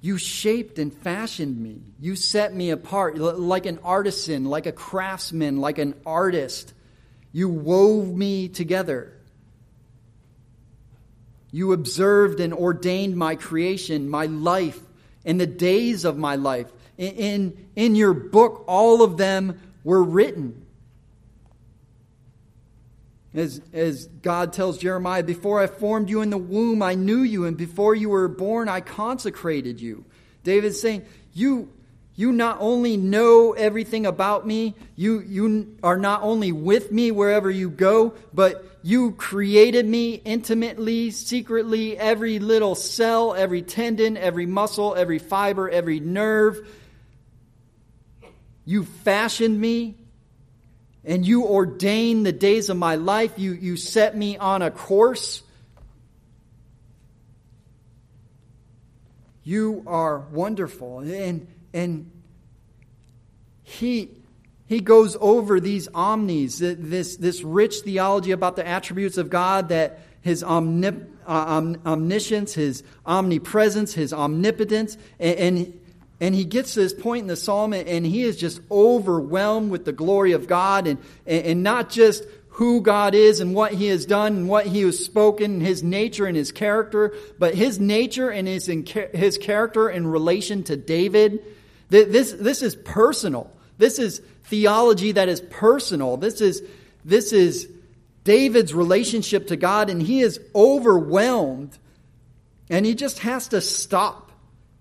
you 0.00 0.16
shaped 0.16 0.78
and 0.78 0.92
fashioned 0.92 1.58
me. 1.58 1.82
You 1.98 2.16
set 2.16 2.54
me 2.54 2.70
apart 2.70 3.18
like 3.18 3.66
an 3.66 3.78
artisan, 3.84 4.46
like 4.46 4.66
a 4.66 4.72
craftsman, 4.72 5.58
like 5.58 5.78
an 5.78 5.94
artist. 6.06 6.72
You 7.32 7.48
wove 7.48 8.08
me 8.08 8.48
together. 8.48 9.12
You 11.52 11.72
observed 11.72 12.40
and 12.40 12.54
ordained 12.54 13.16
my 13.16 13.34
creation, 13.34 14.08
my 14.08 14.26
life, 14.26 14.80
and 15.24 15.38
the 15.38 15.46
days 15.46 16.04
of 16.04 16.16
my 16.16 16.36
life. 16.36 16.72
In, 16.96 17.12
in, 17.12 17.68
in 17.76 17.94
your 17.94 18.14
book, 18.14 18.64
all 18.68 19.02
of 19.02 19.16
them 19.16 19.60
were 19.84 20.02
written. 20.02 20.64
As, 23.32 23.60
as 23.72 24.06
God 24.06 24.52
tells 24.52 24.78
Jeremiah, 24.78 25.22
before 25.22 25.60
I 25.60 25.68
formed 25.68 26.10
you 26.10 26.20
in 26.20 26.30
the 26.30 26.38
womb, 26.38 26.82
I 26.82 26.94
knew 26.94 27.22
you, 27.22 27.44
and 27.44 27.56
before 27.56 27.94
you 27.94 28.08
were 28.08 28.26
born, 28.26 28.68
I 28.68 28.80
consecrated 28.80 29.80
you. 29.80 30.04
David's 30.42 30.80
saying, 30.80 31.04
You, 31.32 31.68
you 32.16 32.32
not 32.32 32.56
only 32.60 32.96
know 32.96 33.52
everything 33.52 34.04
about 34.04 34.46
me, 34.46 34.74
you, 34.96 35.20
you 35.20 35.76
are 35.82 35.96
not 35.96 36.22
only 36.22 36.50
with 36.50 36.90
me 36.90 37.12
wherever 37.12 37.48
you 37.48 37.70
go, 37.70 38.14
but 38.34 38.66
you 38.82 39.12
created 39.12 39.86
me 39.86 40.14
intimately, 40.24 41.12
secretly, 41.12 41.96
every 41.96 42.40
little 42.40 42.74
cell, 42.74 43.34
every 43.34 43.62
tendon, 43.62 44.16
every 44.16 44.46
muscle, 44.46 44.96
every 44.96 45.20
fiber, 45.20 45.70
every 45.70 46.00
nerve. 46.00 46.66
You 48.64 48.84
fashioned 48.84 49.60
me 49.60 49.94
and 51.04 51.26
you 51.26 51.44
ordain 51.44 52.22
the 52.22 52.32
days 52.32 52.68
of 52.68 52.76
my 52.76 52.96
life. 52.96 53.38
You, 53.38 53.52
you 53.52 53.76
set 53.76 54.16
me 54.16 54.36
on 54.36 54.62
a 54.62 54.70
course. 54.70 55.42
You 59.42 59.82
are 59.86 60.18
wonderful. 60.18 61.00
And, 61.00 61.46
and 61.72 62.10
he, 63.62 64.10
he 64.66 64.80
goes 64.80 65.16
over 65.20 65.58
these 65.58 65.88
omnis, 65.94 66.58
this, 66.58 67.16
this 67.16 67.42
rich 67.42 67.80
theology 67.80 68.32
about 68.32 68.56
the 68.56 68.66
attributes 68.66 69.16
of 69.16 69.30
God 69.30 69.70
that 69.70 70.00
his 70.20 70.42
omnip, 70.42 71.06
uh, 71.26 71.74
omniscience, 71.86 72.52
his 72.54 72.82
omnipresence, 73.06 73.94
his 73.94 74.12
omnipotence, 74.12 74.98
and, 75.18 75.38
and 75.38 75.79
and 76.20 76.34
he 76.34 76.44
gets 76.44 76.74
to 76.74 76.80
this 76.80 76.92
point 76.92 77.22
in 77.22 77.26
the 77.28 77.36
psalm, 77.36 77.72
and 77.72 78.04
he 78.04 78.22
is 78.22 78.36
just 78.36 78.60
overwhelmed 78.70 79.70
with 79.70 79.86
the 79.86 79.92
glory 79.92 80.32
of 80.32 80.46
God, 80.46 80.86
and, 80.86 80.98
and 81.26 81.62
not 81.62 81.88
just 81.88 82.24
who 82.50 82.82
God 82.82 83.14
is 83.14 83.40
and 83.40 83.54
what 83.54 83.72
he 83.72 83.86
has 83.86 84.04
done 84.04 84.36
and 84.36 84.48
what 84.48 84.66
he 84.66 84.82
has 84.82 85.02
spoken, 85.02 85.60
his 85.60 85.82
nature 85.82 86.26
and 86.26 86.36
his 86.36 86.52
character, 86.52 87.14
but 87.38 87.54
his 87.54 87.80
nature 87.80 88.28
and 88.28 88.46
his, 88.46 88.66
his 88.66 89.38
character 89.38 89.88
in 89.88 90.06
relation 90.06 90.62
to 90.64 90.76
David. 90.76 91.42
This, 91.88 92.32
this 92.32 92.60
is 92.60 92.76
personal. 92.76 93.50
This 93.78 93.98
is 93.98 94.20
theology 94.44 95.12
that 95.12 95.30
is 95.30 95.40
personal. 95.40 96.18
This 96.18 96.42
is, 96.42 96.62
this 97.02 97.32
is 97.32 97.66
David's 98.24 98.74
relationship 98.74 99.46
to 99.46 99.56
God, 99.56 99.88
and 99.88 100.02
he 100.02 100.20
is 100.20 100.38
overwhelmed, 100.54 101.78
and 102.68 102.84
he 102.84 102.94
just 102.94 103.20
has 103.20 103.48
to 103.48 103.62
stop 103.62 104.29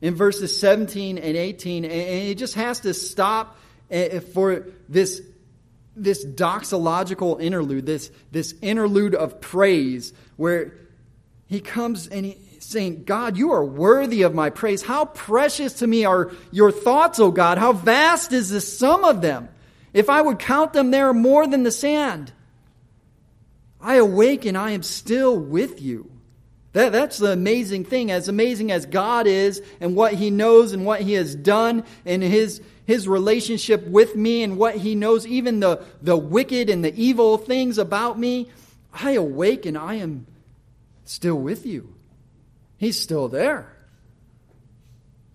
in 0.02 0.16
verses 0.16 0.58
17 0.60 1.18
and 1.18 1.38
18, 1.38 1.86
and 1.86 1.94
it 1.94 2.38
just 2.38 2.56
has 2.56 2.82
to 2.82 2.94
stop 2.94 3.58
eh, 3.92 4.20
for 4.20 4.66
this, 4.88 5.22
this 5.96 6.26
doxological 6.26 7.42
interlude, 7.42 7.86
this, 7.86 8.12
this 8.32 8.54
interlude 8.62 9.16
of 9.16 9.42
praise, 9.42 10.14
where 10.38 10.74
he 11.48 11.60
comes 11.60 12.08
and 12.08 12.26
he's 12.26 12.64
saying, 12.64 13.04
God, 13.04 13.38
you 13.38 13.52
are 13.52 13.66
worthy 13.66 14.22
of 14.22 14.34
my 14.34 14.50
praise. 14.50 14.82
How 14.82 15.06
precious 15.06 15.74
to 15.76 15.88
me 15.88 16.06
are 16.06 16.32
your 16.52 16.72
thoughts, 16.72 17.20
O 17.20 17.32
God. 17.32 17.58
How 17.58 17.74
vast 17.74 18.32
is 18.32 18.50
the 18.50 18.62
sum 18.62 19.04
of 19.04 19.22
them. 19.22 19.50
If 19.94 20.10
I 20.10 20.22
would 20.22 20.40
count 20.40 20.74
them, 20.74 20.92
they 20.92 21.02
are 21.02 21.14
more 21.14 21.48
than 21.48 21.64
the 21.64 21.72
sand. 21.72 22.32
I 23.82 23.96
awake 23.96 24.46
and 24.46 24.58
I 24.58 24.72
am 24.72 24.84
still 24.84 25.38
with 25.38 25.82
you. 25.82 26.12
That, 26.74 26.92
that's 26.92 27.18
the 27.18 27.32
amazing 27.32 27.86
thing. 27.86 28.12
As 28.12 28.28
amazing 28.28 28.72
as 28.72 28.86
God 28.86 29.28
is 29.28 29.62
and 29.80 29.96
what 29.96 30.14
He 30.14 30.30
knows 30.30 30.74
and 30.74 30.86
what 30.86 31.02
He 31.02 31.14
has 31.14 31.36
done 31.36 31.84
and 32.06 32.22
His, 32.22 32.62
His 32.86 33.08
relationship 33.08 33.88
with 33.88 34.16
me 34.16 34.44
and 34.44 34.58
what 34.58 34.76
He 34.76 34.96
knows, 34.96 35.26
even 35.26 35.60
the, 35.60 35.84
the 36.02 36.18
wicked 36.18 36.70
and 36.70 36.84
the 36.84 36.94
evil 36.96 37.38
things 37.38 37.78
about 37.78 38.20
me, 38.20 38.50
I 38.94 39.12
awake 39.12 39.66
and 39.66 39.78
I 39.78 39.96
am 39.96 40.28
still 41.06 41.40
with 41.40 41.66
you. 41.66 41.94
He's 42.78 43.02
still 43.02 43.28
there. 43.28 43.76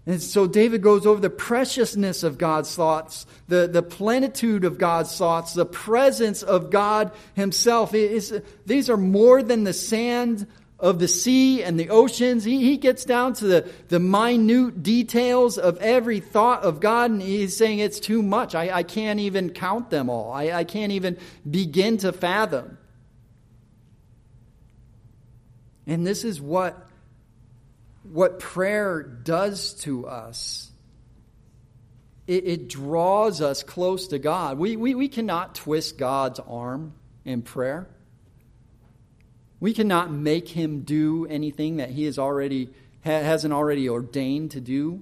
And 0.06 0.22
so 0.22 0.46
David 0.46 0.82
goes 0.82 1.06
over 1.06 1.20
the 1.20 1.30
preciousness 1.30 2.22
of 2.22 2.36
God's 2.36 2.74
thoughts, 2.74 3.26
the, 3.48 3.66
the 3.66 3.82
plenitude 3.82 4.64
of 4.64 4.76
God's 4.76 5.16
thoughts, 5.16 5.54
the 5.54 5.64
presence 5.64 6.42
of 6.42 6.70
God 6.70 7.10
Himself. 7.34 7.90
these 7.90 8.90
are 8.90 8.96
more 8.98 9.42
than 9.42 9.64
the 9.64 9.72
sand 9.72 10.46
of 10.78 10.98
the 10.98 11.08
sea 11.08 11.62
and 11.62 11.78
the 11.78 11.90
oceans. 11.90 12.44
He, 12.44 12.60
he 12.60 12.76
gets 12.76 13.04
down 13.04 13.34
to 13.34 13.46
the, 13.46 13.70
the 13.88 14.00
minute 14.00 14.82
details 14.82 15.56
of 15.56 15.78
every 15.78 16.20
thought 16.20 16.62
of 16.62 16.80
God, 16.80 17.10
and 17.10 17.22
he's 17.22 17.56
saying 17.56 17.78
it's 17.78 18.00
too 18.00 18.22
much. 18.22 18.54
I, 18.54 18.70
I 18.70 18.82
can't 18.82 19.20
even 19.20 19.50
count 19.50 19.90
them 19.90 20.10
all, 20.10 20.32
I, 20.32 20.50
I 20.50 20.64
can't 20.64 20.92
even 20.92 21.18
begin 21.48 21.98
to 21.98 22.12
fathom. 22.12 22.78
And 25.86 26.06
this 26.06 26.24
is 26.24 26.40
what 26.40 26.88
what 28.04 28.38
prayer 28.38 29.02
does 29.02 29.74
to 29.74 30.06
us. 30.06 30.70
It, 32.26 32.46
it 32.46 32.68
draws 32.68 33.40
us 33.40 33.62
close 33.62 34.08
to 34.08 34.18
God. 34.18 34.58
We, 34.58 34.76
we, 34.76 34.94
we 34.94 35.08
cannot 35.08 35.54
twist 35.54 35.98
God's 35.98 36.40
arm 36.40 36.94
in 37.24 37.42
prayer. 37.42 37.88
We 39.64 39.72
cannot 39.72 40.10
make 40.10 40.48
him 40.48 40.80
do 40.80 41.24
anything 41.24 41.78
that 41.78 41.88
he 41.88 42.04
has 42.04 42.18
already 42.18 42.68
hasn't 43.00 43.54
already 43.54 43.88
ordained 43.88 44.50
to 44.50 44.60
do. 44.60 45.00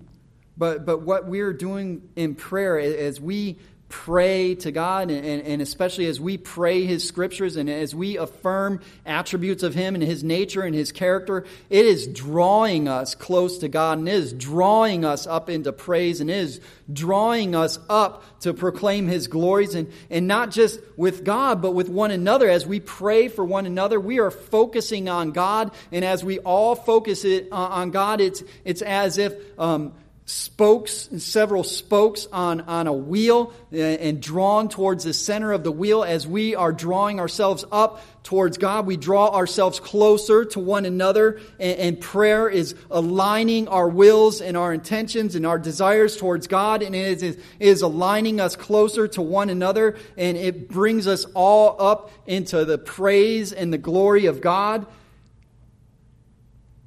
But 0.57 0.87
but 0.87 1.03
what 1.03 1.27
we're 1.27 1.53
doing 1.53 2.09
in 2.15 2.37
prayer 2.37 2.79
as 2.79 3.21
we 3.21 3.57
pray 3.93 4.55
to 4.55 4.73
God, 4.73 5.11
and, 5.11 5.43
and, 5.43 5.61
especially 5.61 6.07
as 6.07 6.19
we 6.19 6.39
pray 6.39 6.87
His 6.87 7.07
scriptures 7.07 7.57
and 7.57 7.69
as 7.69 7.95
we 7.95 8.17
affirm 8.17 8.81
attributes 9.05 9.63
of 9.63 9.75
Him 9.75 9.95
and 9.95 10.03
His 10.03 10.25
nature 10.25 10.63
and 10.63 10.75
His 10.75 10.93
character, 10.93 11.45
it 11.69 11.85
is 11.85 12.07
drawing 12.07 12.89
us 12.89 13.15
close 13.15 13.59
to 13.59 13.69
God 13.69 13.99
and 13.99 14.09
is 14.09 14.33
drawing 14.33 15.05
us 15.05 15.27
up 15.27 15.51
into 15.51 15.73
praise 15.73 16.23
and 16.23 16.31
is 16.31 16.59
drawing 16.91 17.55
us 17.55 17.79
up 17.91 18.25
to 18.41 18.55
proclaim 18.55 19.09
His 19.09 19.27
glories 19.27 19.75
and, 19.75 19.93
and 20.09 20.27
not 20.27 20.51
just 20.51 20.81
with 20.97 21.23
God, 21.23 21.61
but 21.61 21.73
with 21.73 21.91
one 21.91 22.11
another. 22.11 22.49
As 22.49 22.67
we 22.67 22.81
pray 22.81 23.29
for 23.29 23.45
one 23.45 23.67
another, 23.67 24.01
we 24.01 24.21
are 24.21 24.31
focusing 24.31 25.11
on 25.11 25.33
God, 25.33 25.71
and 25.93 26.03
as 26.03 26.25
we 26.25 26.39
all 26.39 26.75
focus 26.75 27.27
it 27.27 27.49
uh, 27.53 27.57
on 27.57 27.91
God, 27.91 28.23
it's, 28.23 28.43
it's 28.65 28.81
as 28.81 29.19
if 29.19 29.35
um, 29.59 29.93
spokes, 30.33 31.11
several 31.19 31.63
spokes 31.63 32.27
on, 32.33 32.63
on 32.63 32.87
a 32.87 32.93
wheel 32.93 33.53
uh, 33.71 33.77
and 33.77 34.23
drawn 34.23 34.71
towards 34.71 35.05
the 35.05 35.13
center 35.13 35.53
of 35.53 35.63
the 35.63 35.71
wheel 35.71 36.03
as 36.03 36.27
we 36.27 36.55
are 36.55 36.73
drawing 36.73 37.21
ourselves 37.21 37.67
up 37.71 38.03
towards 38.23 38.57
God. 38.57 38.87
We 38.87 38.97
draw 38.97 39.35
ourselves 39.35 39.79
closer 39.79 40.47
to 40.47 40.59
one 40.59 40.87
another 40.87 41.39
and, 41.61 41.79
and 41.79 42.01
prayer 42.01 42.49
is 42.49 42.75
aligning 42.91 43.69
our 43.69 43.87
wills 43.87 44.41
and 44.41 44.57
our 44.57 44.73
intentions 44.73 45.35
and 45.35 45.45
our 45.45 45.59
desires 45.59 46.17
towards 46.17 46.47
God 46.47 46.83
and 46.83 46.95
it 46.97 47.23
is, 47.23 47.37
it 47.37 47.41
is 47.59 47.83
aligning 47.83 48.41
us 48.41 48.57
closer 48.57 49.07
to 49.09 49.21
one 49.21 49.51
another 49.51 49.99
and 50.17 50.39
it 50.39 50.71
brings 50.71 51.07
us 51.07 51.27
all 51.35 51.77
up 51.79 52.11
into 52.27 52.65
the 52.65 52.79
praise 52.79 53.53
and 53.53 53.71
the 53.71 53.79
glory 53.79 54.25
of 54.25 54.41
God. 54.41 54.87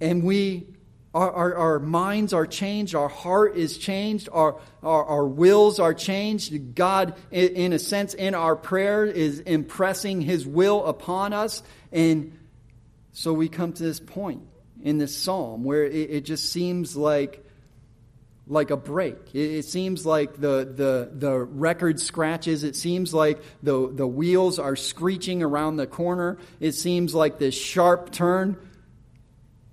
And 0.01 0.23
we 0.23 0.74
our, 1.15 1.31
our, 1.31 1.55
our, 1.55 1.79
minds 1.79 2.33
are 2.33 2.45
changed. 2.45 2.93
Our 2.93 3.07
heart 3.07 3.55
is 3.55 3.77
changed. 3.77 4.27
Our, 4.33 4.59
our, 4.83 5.05
our 5.05 5.25
wills 5.25 5.79
are 5.79 5.93
changed. 5.93 6.75
God, 6.75 7.15
in 7.31 7.71
a 7.71 7.79
sense, 7.79 8.13
in 8.13 8.35
our 8.35 8.57
prayer, 8.57 9.05
is 9.05 9.39
impressing 9.39 10.19
His 10.19 10.45
will 10.45 10.85
upon 10.85 11.31
us. 11.31 11.63
And 11.93 12.37
so 13.13 13.31
we 13.31 13.47
come 13.47 13.71
to 13.71 13.83
this 13.83 14.01
point 14.01 14.41
in 14.83 14.97
this 14.97 15.15
psalm 15.15 15.63
where 15.63 15.85
it, 15.85 16.09
it 16.11 16.25
just 16.25 16.51
seems 16.51 16.97
like 16.97 17.41
like 18.47 18.69
a 18.69 18.77
break. 18.77 19.15
It, 19.33 19.39
it, 19.39 19.65
seems 19.65 20.05
like 20.05 20.35
the, 20.35 20.71
the, 20.71 21.09
the 21.11 21.39
record 21.39 21.99
scratches. 21.99 22.63
It 22.63 22.75
seems 22.75 23.11
like 23.11 23.41
the, 23.63 23.89
the 23.91 24.05
wheels 24.05 24.59
are 24.59 24.75
screeching 24.75 25.41
around 25.41 25.77
the 25.77 25.87
corner. 25.87 26.37
It 26.59 26.73
seems 26.73 27.15
like 27.15 27.39
this 27.39 27.55
sharp 27.55 28.11
turn 28.11 28.57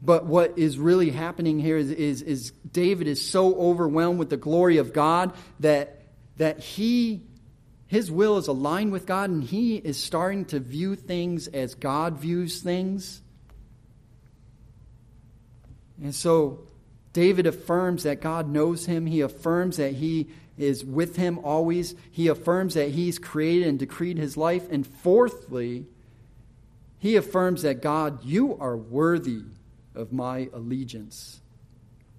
but 0.04 0.26
what 0.26 0.58
is 0.58 0.78
really 0.78 1.10
happening 1.10 1.60
here 1.60 1.76
is, 1.76 1.92
is, 1.92 2.22
is, 2.22 2.50
David 2.72 3.06
is 3.06 3.24
so 3.24 3.54
overwhelmed 3.54 4.18
with 4.18 4.30
the 4.30 4.36
glory 4.36 4.78
of 4.78 4.92
God 4.92 5.32
that, 5.60 6.02
that 6.38 6.58
he, 6.58 7.22
his 7.86 8.10
will 8.10 8.36
is 8.36 8.48
aligned 8.48 8.90
with 8.90 9.06
God 9.06 9.30
and 9.30 9.44
he 9.44 9.76
is 9.76 10.02
starting 10.02 10.44
to 10.46 10.58
view 10.58 10.96
things 10.96 11.46
as 11.46 11.76
God 11.76 12.18
views 12.18 12.60
things. 12.60 13.22
And 16.02 16.12
so 16.12 16.66
David 17.12 17.46
affirms 17.46 18.02
that 18.02 18.20
God 18.20 18.48
knows 18.48 18.84
him. 18.86 19.06
He 19.06 19.20
affirms 19.20 19.76
that 19.76 19.92
he 19.92 20.30
is 20.58 20.84
with 20.84 21.14
him 21.14 21.38
always. 21.44 21.94
He 22.10 22.26
affirms 22.26 22.74
that 22.74 22.88
he's 22.88 23.20
created 23.20 23.68
and 23.68 23.78
decreed 23.78 24.18
his 24.18 24.36
life. 24.36 24.68
And 24.68 24.84
fourthly, 24.84 25.86
he 26.98 27.14
affirms 27.14 27.62
that 27.62 27.82
God, 27.82 28.24
you 28.24 28.58
are 28.58 28.76
worthy 28.76 29.42
of 29.94 30.12
my 30.12 30.48
allegiance. 30.52 31.40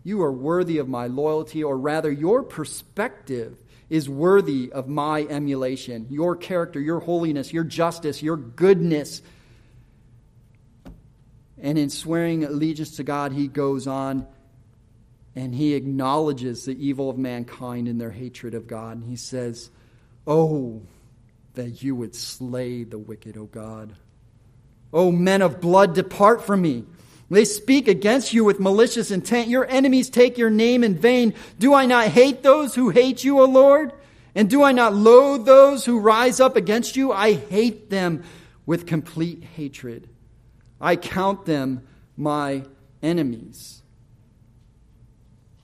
You 0.03 0.21
are 0.23 0.31
worthy 0.31 0.77
of 0.77 0.89
my 0.89 1.07
loyalty, 1.07 1.63
or 1.63 1.77
rather, 1.77 2.11
your 2.11 2.43
perspective 2.43 3.57
is 3.89 4.09
worthy 4.09 4.71
of 4.71 4.87
my 4.87 5.21
emulation. 5.21 6.07
Your 6.09 6.35
character, 6.35 6.79
your 6.79 6.99
holiness, 6.99 7.53
your 7.53 7.63
justice, 7.63 8.21
your 8.21 8.37
goodness. 8.37 9.21
And 11.61 11.77
in 11.77 11.89
swearing 11.89 12.43
allegiance 12.43 12.97
to 12.97 13.03
God, 13.03 13.31
he 13.31 13.47
goes 13.47 13.87
on 13.87 14.27
and 15.35 15.53
he 15.53 15.73
acknowledges 15.73 16.65
the 16.65 16.85
evil 16.85 17.09
of 17.09 17.17
mankind 17.17 17.87
and 17.87 17.99
their 17.99 18.11
hatred 18.11 18.53
of 18.53 18.67
God. 18.67 18.97
And 18.97 19.09
he 19.09 19.15
says, 19.15 19.69
Oh, 20.27 20.81
that 21.55 21.83
you 21.83 21.95
would 21.95 22.15
slay 22.15 22.83
the 22.83 22.97
wicked, 22.97 23.37
O 23.37 23.45
God. 23.45 23.95
O 24.91 25.11
men 25.11 25.41
of 25.41 25.59
blood, 25.59 25.95
depart 25.95 26.43
from 26.43 26.61
me. 26.61 26.85
They 27.33 27.45
speak 27.45 27.87
against 27.87 28.31
you 28.31 28.43
with 28.43 28.59
malicious 28.59 29.09
intent. 29.09 29.47
Your 29.47 29.67
enemies 29.67 30.09
take 30.09 30.37
your 30.37 30.51
name 30.51 30.83
in 30.83 30.95
vain. 30.95 31.33
Do 31.57 31.73
I 31.73 31.87
not 31.87 32.09
hate 32.09 32.43
those 32.43 32.75
who 32.75 32.89
hate 32.89 33.23
you, 33.23 33.39
O 33.39 33.45
Lord? 33.45 33.91
And 34.35 34.49
do 34.49 34.61
I 34.63 34.71
not 34.71 34.93
loathe 34.93 35.45
those 35.45 35.83
who 35.83 35.99
rise 35.99 36.39
up 36.39 36.55
against 36.55 36.95
you? 36.95 37.11
I 37.11 37.33
hate 37.33 37.89
them 37.89 38.23
with 38.65 38.85
complete 38.85 39.43
hatred. 39.43 40.09
I 40.79 40.95
count 40.95 41.45
them 41.45 41.87
my 42.15 42.65
enemies. 43.01 43.81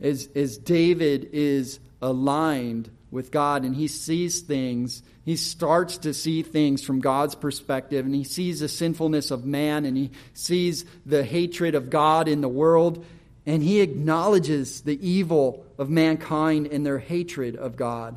As, 0.02 0.28
as 0.36 0.58
David 0.58 1.30
is 1.34 1.80
aligned 2.02 2.90
with 3.12 3.32
God 3.32 3.64
and 3.64 3.76
he 3.76 3.88
sees 3.88 4.42
things 4.42 5.04
he 5.30 5.36
starts 5.36 6.00
to 6.00 6.14
see 6.14 6.42
things 6.42 6.82
from 6.82 7.02
God's 7.02 7.36
perspective 7.36 8.04
and 8.04 8.16
he 8.16 8.24
sees 8.24 8.62
the 8.62 8.68
sinfulness 8.68 9.30
of 9.30 9.46
man 9.46 9.86
and 9.86 9.96
he 9.96 10.10
sees 10.34 10.86
the 11.06 11.24
hatred 11.24 11.76
of 11.76 11.92
God 11.92 12.28
in 12.28 12.42
the 12.42 12.50
world 12.50 13.06
and 13.46 13.62
he 13.62 13.82
acknowledges 13.82 14.82
the 14.82 15.08
evil 15.08 15.66
of 15.78 15.88
mankind 15.88 16.66
and 16.68 16.84
their 16.84 16.98
hatred 16.98 17.56
of 17.56 17.76
God. 17.76 18.16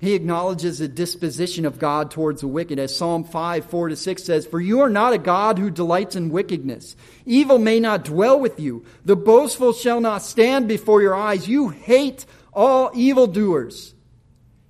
He 0.00 0.14
acknowledges 0.14 0.80
the 0.80 0.88
disposition 0.88 1.64
of 1.64 1.78
God 1.78 2.10
towards 2.10 2.40
the 2.40 2.48
wicked, 2.48 2.78
as 2.78 2.94
Psalm 2.94 3.22
5, 3.22 3.64
4 3.64 3.88
to 3.90 3.96
6 3.96 4.22
says, 4.24 4.46
For 4.46 4.60
you 4.60 4.80
are 4.80 4.90
not 4.90 5.12
a 5.12 5.18
God 5.18 5.58
who 5.58 5.70
delights 5.70 6.16
in 6.16 6.28
wickedness. 6.28 6.94
Evil 7.24 7.58
may 7.58 7.80
not 7.80 8.04
dwell 8.04 8.38
with 8.38 8.60
you. 8.60 8.84
The 9.04 9.16
boastful 9.16 9.72
shall 9.72 10.00
not 10.00 10.22
stand 10.22 10.68
before 10.68 11.00
your 11.00 11.14
eyes. 11.14 11.48
You 11.48 11.68
hate 11.68 12.26
all 12.54 12.90
evildoers. 12.94 13.94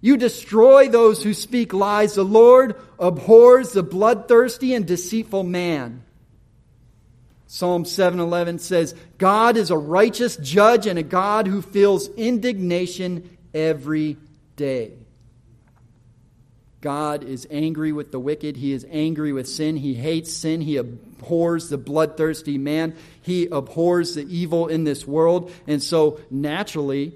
You 0.00 0.16
destroy 0.16 0.88
those 0.88 1.22
who 1.22 1.32
speak 1.32 1.72
lies. 1.72 2.14
The 2.14 2.24
Lord 2.24 2.76
abhors 2.98 3.72
the 3.72 3.82
bloodthirsty 3.82 4.74
and 4.74 4.86
deceitful 4.86 5.44
man. 5.44 6.02
Psalm 7.46 7.84
7:11 7.84 8.58
says, 8.58 8.94
"God 9.16 9.56
is 9.56 9.70
a 9.70 9.78
righteous 9.78 10.36
judge 10.36 10.86
and 10.86 10.98
a 10.98 11.02
God 11.02 11.46
who 11.46 11.62
feels 11.62 12.08
indignation 12.16 13.30
every 13.54 14.16
day." 14.56 14.92
God 16.80 17.24
is 17.24 17.46
angry 17.50 17.92
with 17.92 18.12
the 18.12 18.20
wicked. 18.20 18.58
He 18.58 18.72
is 18.72 18.84
angry 18.90 19.32
with 19.32 19.48
sin. 19.48 19.78
He 19.78 19.94
hates 19.94 20.30
sin. 20.30 20.60
He 20.60 20.76
abhors 20.76 21.70
the 21.70 21.78
bloodthirsty 21.78 22.58
man. 22.58 22.92
He 23.22 23.46
abhors 23.46 24.14
the 24.16 24.26
evil 24.28 24.66
in 24.66 24.84
this 24.84 25.06
world. 25.06 25.50
And 25.66 25.82
so, 25.82 26.18
naturally, 26.30 27.14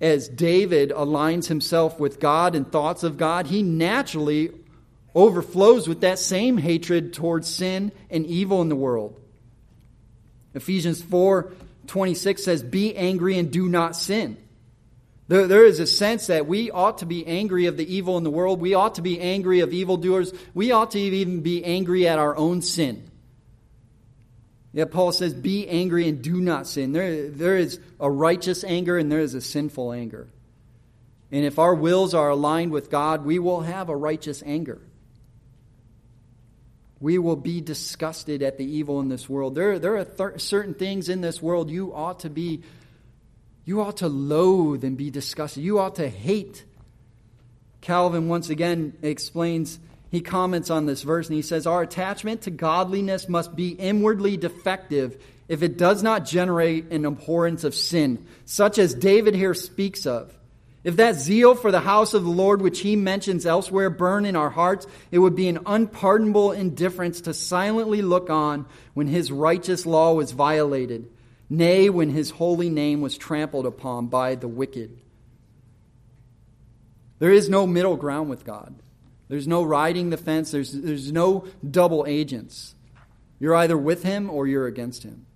as 0.00 0.28
David 0.28 0.90
aligns 0.90 1.48
himself 1.48 1.98
with 1.98 2.20
God 2.20 2.54
and 2.54 2.70
thoughts 2.70 3.02
of 3.02 3.16
God, 3.16 3.46
he 3.46 3.62
naturally 3.62 4.50
overflows 5.14 5.88
with 5.88 6.02
that 6.02 6.18
same 6.18 6.58
hatred 6.58 7.14
towards 7.14 7.48
sin 7.48 7.92
and 8.10 8.26
evil 8.26 8.60
in 8.60 8.68
the 8.68 8.76
world. 8.76 9.18
Ephesians 10.54 11.02
4 11.02 11.52
26 11.86 12.42
says, 12.42 12.62
Be 12.62 12.96
angry 12.96 13.38
and 13.38 13.50
do 13.50 13.68
not 13.68 13.94
sin. 13.94 14.36
There, 15.28 15.46
there 15.46 15.64
is 15.64 15.80
a 15.80 15.86
sense 15.86 16.28
that 16.28 16.46
we 16.46 16.70
ought 16.70 16.98
to 16.98 17.06
be 17.06 17.26
angry 17.26 17.66
of 17.66 17.76
the 17.76 17.94
evil 17.94 18.18
in 18.18 18.24
the 18.24 18.30
world. 18.30 18.60
We 18.60 18.74
ought 18.74 18.96
to 18.96 19.02
be 19.02 19.20
angry 19.20 19.60
of 19.60 19.72
evildoers. 19.72 20.32
We 20.54 20.72
ought 20.72 20.92
to 20.92 21.00
even 21.00 21.40
be 21.40 21.64
angry 21.64 22.06
at 22.06 22.18
our 22.18 22.36
own 22.36 22.62
sin. 22.62 23.10
Yet 24.76 24.90
Paul 24.90 25.10
says, 25.10 25.32
Be 25.32 25.66
angry 25.66 26.06
and 26.06 26.20
do 26.20 26.38
not 26.38 26.66
sin. 26.66 26.92
There, 26.92 27.30
there 27.30 27.56
is 27.56 27.80
a 27.98 28.10
righteous 28.10 28.62
anger 28.62 28.98
and 28.98 29.10
there 29.10 29.20
is 29.20 29.32
a 29.32 29.40
sinful 29.40 29.90
anger. 29.90 30.28
And 31.32 31.46
if 31.46 31.58
our 31.58 31.74
wills 31.74 32.12
are 32.12 32.28
aligned 32.28 32.72
with 32.72 32.90
God, 32.90 33.24
we 33.24 33.38
will 33.38 33.62
have 33.62 33.88
a 33.88 33.96
righteous 33.96 34.42
anger. 34.44 34.82
We 37.00 37.16
will 37.16 37.36
be 37.36 37.62
disgusted 37.62 38.42
at 38.42 38.58
the 38.58 38.66
evil 38.66 39.00
in 39.00 39.08
this 39.08 39.30
world. 39.30 39.54
There, 39.54 39.78
there 39.78 39.96
are 39.96 40.38
certain 40.38 40.74
things 40.74 41.08
in 41.08 41.22
this 41.22 41.40
world 41.40 41.70
you 41.70 41.94
ought 41.94 42.20
to 42.20 42.28
be, 42.28 42.62
you 43.64 43.80
ought 43.80 43.96
to 43.98 44.08
loathe 44.08 44.84
and 44.84 44.98
be 44.98 45.08
disgusted. 45.08 45.62
You 45.62 45.78
ought 45.78 45.94
to 45.94 46.08
hate. 46.10 46.66
Calvin 47.80 48.28
once 48.28 48.50
again 48.50 48.92
explains, 49.00 49.78
he 50.10 50.20
comments 50.20 50.70
on 50.70 50.86
this 50.86 51.02
verse 51.02 51.26
and 51.26 51.36
he 51.36 51.42
says, 51.42 51.66
Our 51.66 51.82
attachment 51.82 52.42
to 52.42 52.50
godliness 52.50 53.28
must 53.28 53.56
be 53.56 53.70
inwardly 53.70 54.36
defective 54.36 55.22
if 55.48 55.62
it 55.62 55.76
does 55.76 56.02
not 56.02 56.24
generate 56.24 56.90
an 56.90 57.04
abhorrence 57.04 57.64
of 57.64 57.74
sin, 57.74 58.24
such 58.44 58.78
as 58.78 58.94
David 58.94 59.34
here 59.34 59.54
speaks 59.54 60.06
of. 60.06 60.32
If 60.84 60.96
that 60.96 61.16
zeal 61.16 61.56
for 61.56 61.72
the 61.72 61.80
house 61.80 62.14
of 62.14 62.22
the 62.22 62.30
Lord, 62.30 62.62
which 62.62 62.78
he 62.78 62.94
mentions 62.94 63.44
elsewhere, 63.44 63.90
burn 63.90 64.24
in 64.24 64.36
our 64.36 64.50
hearts, 64.50 64.86
it 65.10 65.18
would 65.18 65.34
be 65.34 65.48
an 65.48 65.58
unpardonable 65.66 66.52
indifference 66.52 67.22
to 67.22 67.34
silently 67.34 68.02
look 68.02 68.30
on 68.30 68.66
when 68.94 69.08
his 69.08 69.32
righteous 69.32 69.84
law 69.84 70.14
was 70.14 70.30
violated, 70.30 71.10
nay, 71.50 71.90
when 71.90 72.10
his 72.10 72.30
holy 72.30 72.70
name 72.70 73.00
was 73.00 73.18
trampled 73.18 73.66
upon 73.66 74.06
by 74.06 74.36
the 74.36 74.46
wicked. 74.46 74.96
There 77.18 77.32
is 77.32 77.48
no 77.48 77.66
middle 77.66 77.96
ground 77.96 78.30
with 78.30 78.44
God. 78.44 78.72
There's 79.28 79.48
no 79.48 79.62
riding 79.62 80.10
the 80.10 80.16
fence. 80.16 80.50
There's, 80.50 80.72
there's 80.72 81.10
no 81.12 81.46
double 81.68 82.04
agents. 82.06 82.74
You're 83.38 83.56
either 83.56 83.76
with 83.76 84.02
him 84.02 84.30
or 84.30 84.46
you're 84.46 84.66
against 84.66 85.02
him. 85.02 85.26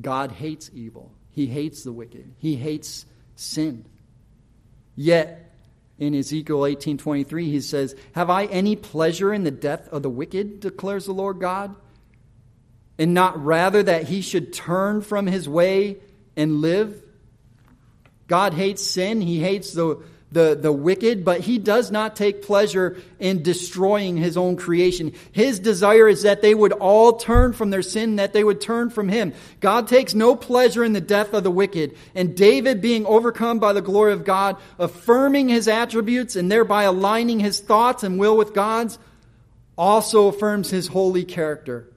God 0.00 0.32
hates 0.32 0.70
evil. 0.72 1.12
He 1.30 1.46
hates 1.46 1.84
the 1.84 1.92
wicked. 1.92 2.34
He 2.38 2.56
hates 2.56 3.06
sin. 3.36 3.84
Yet, 4.96 5.50
in 5.98 6.14
Ezekiel 6.14 6.60
18:23 6.60 7.44
he 7.44 7.60
says, 7.60 7.94
"Have 8.12 8.30
I 8.30 8.46
any 8.46 8.76
pleasure 8.76 9.32
in 9.32 9.44
the 9.44 9.50
death 9.50 9.88
of 9.88 10.02
the 10.02 10.10
wicked?" 10.10 10.60
declares 10.60 11.06
the 11.06 11.12
Lord 11.12 11.38
God, 11.40 11.74
"and 12.98 13.14
not 13.14 13.42
rather 13.42 13.82
that 13.82 14.04
he 14.04 14.20
should 14.20 14.52
turn 14.52 15.00
from 15.00 15.26
his 15.26 15.48
way 15.48 15.98
and 16.36 16.60
live?" 16.60 17.02
God 18.26 18.54
hates 18.54 18.82
sin. 18.82 19.20
He 19.20 19.40
hates 19.40 19.72
the 19.72 20.02
the, 20.32 20.58
the 20.60 20.72
wicked, 20.72 21.24
but 21.24 21.40
he 21.40 21.58
does 21.58 21.90
not 21.90 22.16
take 22.16 22.42
pleasure 22.42 22.96
in 23.18 23.42
destroying 23.42 24.16
his 24.16 24.36
own 24.36 24.56
creation. 24.56 25.12
His 25.30 25.60
desire 25.60 26.08
is 26.08 26.22
that 26.22 26.40
they 26.40 26.54
would 26.54 26.72
all 26.72 27.18
turn 27.18 27.52
from 27.52 27.70
their 27.70 27.82
sin, 27.82 28.16
that 28.16 28.32
they 28.32 28.42
would 28.42 28.60
turn 28.60 28.88
from 28.88 29.08
him. 29.08 29.34
God 29.60 29.88
takes 29.88 30.14
no 30.14 30.34
pleasure 30.34 30.82
in 30.82 30.94
the 30.94 31.00
death 31.00 31.34
of 31.34 31.44
the 31.44 31.50
wicked. 31.50 31.96
And 32.14 32.34
David, 32.34 32.80
being 32.80 33.04
overcome 33.04 33.58
by 33.58 33.74
the 33.74 33.82
glory 33.82 34.14
of 34.14 34.24
God, 34.24 34.56
affirming 34.78 35.48
his 35.48 35.68
attributes 35.68 36.34
and 36.34 36.50
thereby 36.50 36.84
aligning 36.84 37.38
his 37.38 37.60
thoughts 37.60 38.02
and 38.02 38.18
will 38.18 38.36
with 38.36 38.54
God's, 38.54 38.98
also 39.76 40.28
affirms 40.28 40.70
his 40.70 40.86
holy 40.86 41.24
character. 41.24 41.88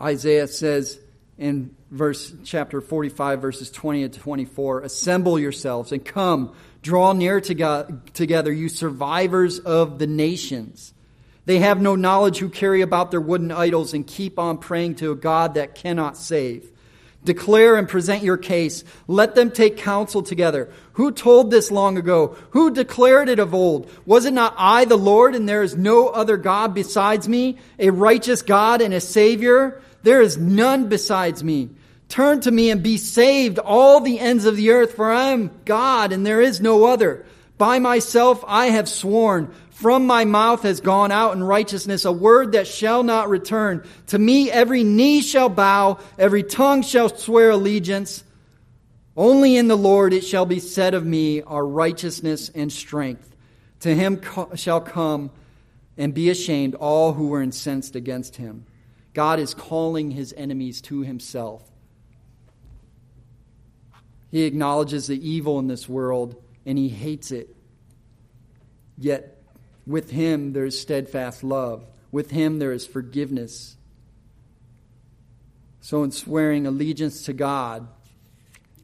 Isaiah 0.00 0.48
says 0.48 0.98
in 1.38 1.74
verse 1.92 2.32
chapter 2.42 2.80
45 2.80 3.42
verses 3.42 3.70
20 3.70 4.08
to 4.08 4.18
24 4.18 4.80
assemble 4.80 5.38
yourselves 5.38 5.92
and 5.92 6.02
come 6.02 6.54
draw 6.80 7.12
near 7.12 7.38
to 7.38 7.54
God, 7.54 8.14
together 8.14 8.50
you 8.50 8.70
survivors 8.70 9.58
of 9.58 9.98
the 9.98 10.06
nations. 10.06 10.94
They 11.44 11.58
have 11.58 11.82
no 11.82 11.94
knowledge 11.94 12.38
who 12.38 12.48
carry 12.48 12.80
about 12.80 13.10
their 13.10 13.20
wooden 13.20 13.52
idols 13.52 13.92
and 13.92 14.06
keep 14.06 14.38
on 14.38 14.56
praying 14.56 14.96
to 14.96 15.10
a 15.10 15.16
god 15.16 15.54
that 15.54 15.74
cannot 15.74 16.16
save. 16.16 16.70
Declare 17.24 17.76
and 17.76 17.88
present 17.88 18.24
your 18.24 18.38
case. 18.38 18.84
Let 19.06 19.34
them 19.34 19.50
take 19.50 19.76
counsel 19.76 20.22
together. 20.22 20.70
Who 20.94 21.12
told 21.12 21.50
this 21.50 21.70
long 21.70 21.98
ago? 21.98 22.38
Who 22.50 22.70
declared 22.70 23.28
it 23.28 23.38
of 23.38 23.54
old? 23.54 23.90
Was 24.06 24.24
it 24.24 24.32
not 24.32 24.54
i 24.56 24.86
the 24.86 24.96
lord 24.96 25.34
and 25.34 25.46
there 25.46 25.62
is 25.62 25.76
no 25.76 26.08
other 26.08 26.38
god 26.38 26.74
besides 26.74 27.28
me 27.28 27.58
a 27.78 27.90
righteous 27.90 28.40
god 28.40 28.80
and 28.80 28.94
a 28.94 29.00
savior? 29.00 29.82
There 30.04 30.22
is 30.22 30.38
none 30.38 30.88
besides 30.88 31.44
me 31.44 31.68
Turn 32.12 32.42
to 32.42 32.50
me 32.50 32.70
and 32.70 32.82
be 32.82 32.98
saved, 32.98 33.58
all 33.58 33.98
the 34.00 34.20
ends 34.20 34.44
of 34.44 34.54
the 34.54 34.68
earth, 34.68 34.96
for 34.96 35.10
I 35.10 35.28
am 35.28 35.50
God 35.64 36.12
and 36.12 36.26
there 36.26 36.42
is 36.42 36.60
no 36.60 36.84
other. 36.84 37.24
By 37.56 37.78
myself 37.78 38.44
I 38.46 38.66
have 38.66 38.86
sworn. 38.86 39.50
From 39.70 40.06
my 40.06 40.26
mouth 40.26 40.64
has 40.64 40.82
gone 40.82 41.10
out 41.10 41.34
in 41.34 41.42
righteousness 41.42 42.04
a 42.04 42.12
word 42.12 42.52
that 42.52 42.66
shall 42.66 43.02
not 43.02 43.30
return. 43.30 43.82
To 44.08 44.18
me 44.18 44.50
every 44.50 44.84
knee 44.84 45.22
shall 45.22 45.48
bow, 45.48 46.00
every 46.18 46.42
tongue 46.42 46.82
shall 46.82 47.08
swear 47.08 47.48
allegiance. 47.48 48.24
Only 49.16 49.56
in 49.56 49.68
the 49.68 49.74
Lord 49.74 50.12
it 50.12 50.22
shall 50.22 50.44
be 50.44 50.60
said 50.60 50.92
of 50.92 51.06
me 51.06 51.40
are 51.40 51.66
righteousness 51.66 52.50
and 52.54 52.70
strength. 52.70 53.34
To 53.80 53.94
him 53.94 54.20
shall 54.54 54.82
come 54.82 55.30
and 55.96 56.12
be 56.12 56.28
ashamed 56.28 56.74
all 56.74 57.14
who 57.14 57.28
were 57.28 57.40
incensed 57.40 57.96
against 57.96 58.36
him. 58.36 58.66
God 59.14 59.40
is 59.40 59.54
calling 59.54 60.10
his 60.10 60.34
enemies 60.36 60.82
to 60.82 61.00
himself. 61.00 61.71
He 64.32 64.44
acknowledges 64.44 65.06
the 65.06 65.28
evil 65.28 65.58
in 65.58 65.68
this 65.68 65.88
world 65.88 66.42
and 66.64 66.78
he 66.78 66.88
hates 66.88 67.30
it. 67.30 67.54
Yet 68.96 69.42
with 69.86 70.10
him 70.10 70.54
there 70.54 70.64
is 70.64 70.80
steadfast 70.80 71.44
love. 71.44 71.86
With 72.10 72.30
him 72.30 72.58
there 72.58 72.72
is 72.72 72.86
forgiveness. 72.86 73.76
So, 75.80 76.02
in 76.02 76.12
swearing 76.12 76.66
allegiance 76.66 77.24
to 77.24 77.32
God, 77.32 77.88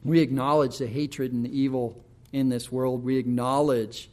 we 0.04 0.20
acknowledge 0.20 0.78
the 0.78 0.86
hatred 0.86 1.32
and 1.32 1.44
the 1.44 1.58
evil 1.58 2.04
in 2.32 2.48
this 2.48 2.70
world. 2.70 3.04
We 3.04 3.16
acknowledge 3.16 4.10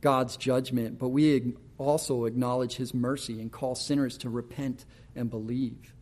God's 0.00 0.36
judgment, 0.36 0.98
but 0.98 1.10
we 1.10 1.54
also 1.78 2.24
acknowledge 2.24 2.76
his 2.76 2.94
mercy 2.94 3.40
and 3.40 3.52
call 3.52 3.74
sinners 3.74 4.18
to 4.18 4.30
repent 4.30 4.86
and 5.14 5.30
believe. 5.30 5.93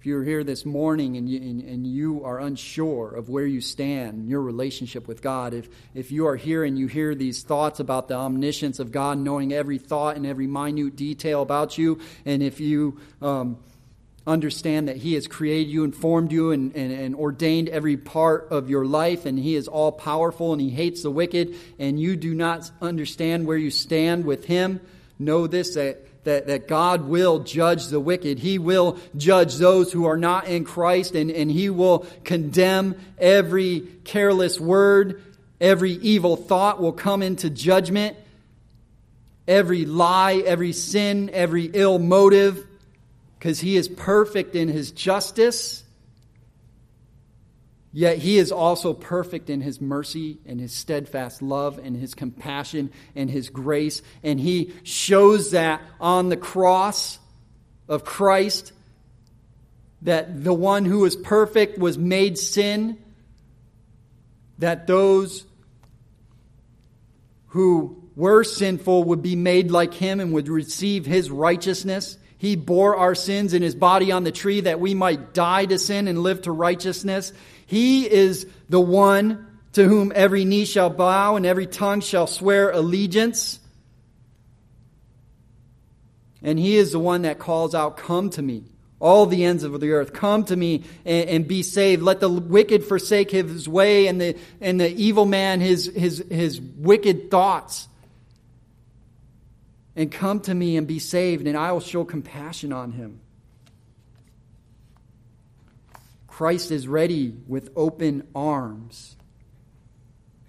If 0.00 0.06
you're 0.06 0.24
here 0.24 0.42
this 0.44 0.64
morning 0.64 1.18
and 1.18 1.28
you, 1.28 1.38
and, 1.42 1.60
and, 1.60 1.86
you 1.86 2.24
are 2.24 2.40
unsure 2.40 3.10
of 3.10 3.28
where 3.28 3.44
you 3.44 3.60
stand 3.60 4.20
in 4.20 4.28
your 4.28 4.40
relationship 4.40 5.06
with 5.06 5.20
God, 5.20 5.52
if, 5.52 5.68
if 5.92 6.10
you 6.10 6.26
are 6.26 6.36
here 6.36 6.64
and 6.64 6.78
you 6.78 6.86
hear 6.86 7.14
these 7.14 7.42
thoughts 7.42 7.80
about 7.80 8.08
the 8.08 8.14
omniscience 8.14 8.78
of 8.78 8.92
God, 8.92 9.18
knowing 9.18 9.52
every 9.52 9.76
thought 9.76 10.16
and 10.16 10.24
every 10.24 10.46
minute 10.46 10.96
detail 10.96 11.42
about 11.42 11.76
you, 11.76 12.00
and 12.24 12.42
if 12.42 12.60
you 12.60 12.98
um, 13.20 13.58
understand 14.26 14.88
that 14.88 14.96
He 14.96 15.12
has 15.16 15.26
created 15.28 15.70
you 15.70 15.84
and 15.84 15.94
formed 15.94 16.32
you 16.32 16.52
and, 16.52 16.74
and, 16.74 16.92
and 16.92 17.14
ordained 17.14 17.68
every 17.68 17.98
part 17.98 18.48
of 18.50 18.70
your 18.70 18.86
life, 18.86 19.26
and 19.26 19.38
He 19.38 19.54
is 19.54 19.68
all 19.68 19.92
powerful 19.92 20.54
and 20.54 20.62
He 20.62 20.70
hates 20.70 21.02
the 21.02 21.10
wicked, 21.10 21.54
and 21.78 22.00
you 22.00 22.16
do 22.16 22.34
not 22.34 22.70
understand 22.80 23.46
where 23.46 23.58
you 23.58 23.70
stand 23.70 24.24
with 24.24 24.46
Him, 24.46 24.80
know 25.18 25.46
this 25.46 25.74
that 25.74 26.06
that, 26.24 26.46
that 26.48 26.68
God 26.68 27.02
will 27.02 27.40
judge 27.40 27.86
the 27.86 28.00
wicked. 28.00 28.38
He 28.38 28.58
will 28.58 28.98
judge 29.16 29.56
those 29.56 29.92
who 29.92 30.06
are 30.06 30.18
not 30.18 30.46
in 30.46 30.64
Christ, 30.64 31.14
and, 31.14 31.30
and 31.30 31.50
He 31.50 31.70
will 31.70 32.06
condemn 32.24 32.96
every 33.18 33.80
careless 34.04 34.60
word. 34.60 35.22
Every 35.60 35.92
evil 35.92 36.36
thought 36.36 36.80
will 36.80 36.92
come 36.92 37.22
into 37.22 37.50
judgment. 37.50 38.16
Every 39.48 39.84
lie, 39.84 40.42
every 40.46 40.72
sin, 40.72 41.30
every 41.32 41.64
ill 41.64 41.98
motive, 41.98 42.66
because 43.38 43.58
He 43.60 43.76
is 43.76 43.88
perfect 43.88 44.54
in 44.54 44.68
His 44.68 44.90
justice. 44.90 45.82
Yet 47.92 48.18
he 48.18 48.38
is 48.38 48.52
also 48.52 48.92
perfect 48.92 49.50
in 49.50 49.60
his 49.60 49.80
mercy 49.80 50.38
and 50.46 50.60
his 50.60 50.72
steadfast 50.72 51.42
love 51.42 51.78
and 51.78 51.96
his 51.96 52.14
compassion 52.14 52.92
and 53.16 53.28
his 53.28 53.48
grace. 53.48 54.00
And 54.22 54.38
he 54.38 54.72
shows 54.84 55.50
that 55.50 55.82
on 56.00 56.28
the 56.28 56.36
cross 56.36 57.18
of 57.88 58.04
Christ 58.04 58.72
that 60.02 60.44
the 60.44 60.54
one 60.54 60.84
who 60.84 61.00
was 61.00 61.16
perfect 61.16 61.78
was 61.78 61.98
made 61.98 62.38
sin, 62.38 62.96
that 64.58 64.86
those 64.86 65.44
who 67.48 68.08
were 68.14 68.44
sinful 68.44 69.04
would 69.04 69.22
be 69.22 69.34
made 69.36 69.70
like 69.70 69.94
him 69.94 70.20
and 70.20 70.32
would 70.32 70.48
receive 70.48 71.06
his 71.06 71.30
righteousness. 71.30 72.16
He 72.38 72.56
bore 72.56 72.96
our 72.96 73.14
sins 73.14 73.52
in 73.52 73.62
his 73.62 73.74
body 73.74 74.12
on 74.12 74.24
the 74.24 74.32
tree 74.32 74.60
that 74.62 74.80
we 74.80 74.94
might 74.94 75.34
die 75.34 75.66
to 75.66 75.78
sin 75.78 76.08
and 76.08 76.22
live 76.22 76.42
to 76.42 76.52
righteousness. 76.52 77.32
He 77.70 78.10
is 78.10 78.48
the 78.68 78.80
one 78.80 79.46
to 79.74 79.86
whom 79.86 80.10
every 80.12 80.44
knee 80.44 80.64
shall 80.64 80.90
bow 80.90 81.36
and 81.36 81.46
every 81.46 81.68
tongue 81.68 82.00
shall 82.00 82.26
swear 82.26 82.70
allegiance. 82.70 83.60
And 86.42 86.58
he 86.58 86.76
is 86.76 86.90
the 86.90 86.98
one 86.98 87.22
that 87.22 87.38
calls 87.38 87.72
out, 87.72 87.96
Come 87.96 88.30
to 88.30 88.42
me, 88.42 88.64
all 88.98 89.24
the 89.24 89.44
ends 89.44 89.62
of 89.62 89.78
the 89.78 89.92
earth. 89.92 90.12
Come 90.12 90.42
to 90.46 90.56
me 90.56 90.82
and, 91.04 91.28
and, 91.28 91.46
be 91.46 91.62
saved. 91.62 92.02
Let 92.02 92.18
the 92.18 92.28
wicked 92.28 92.82
forsake 92.82 93.30
his 93.30 93.68
way 93.68 94.08
and 94.08 94.20
the, 94.20 94.36
and 94.60 94.80
the 94.80 94.92
evil 94.92 95.24
man 95.24 95.60
his, 95.60 95.86
his, 95.94 96.24
his 96.28 96.60
wicked 96.60 97.30
thoughts. 97.30 97.86
And 99.94 100.10
come 100.10 100.40
to 100.40 100.52
me 100.52 100.76
and 100.76 100.88
be 100.88 100.98
saved, 100.98 101.46
and 101.46 101.56
I 101.56 101.70
will 101.70 101.78
show 101.78 102.04
compassion 102.04 102.72
on 102.72 102.90
him. 102.90 103.20
Christ 106.40 106.70
is 106.70 106.88
ready 106.88 107.36
with 107.48 107.68
open 107.76 108.26
arms. 108.34 109.14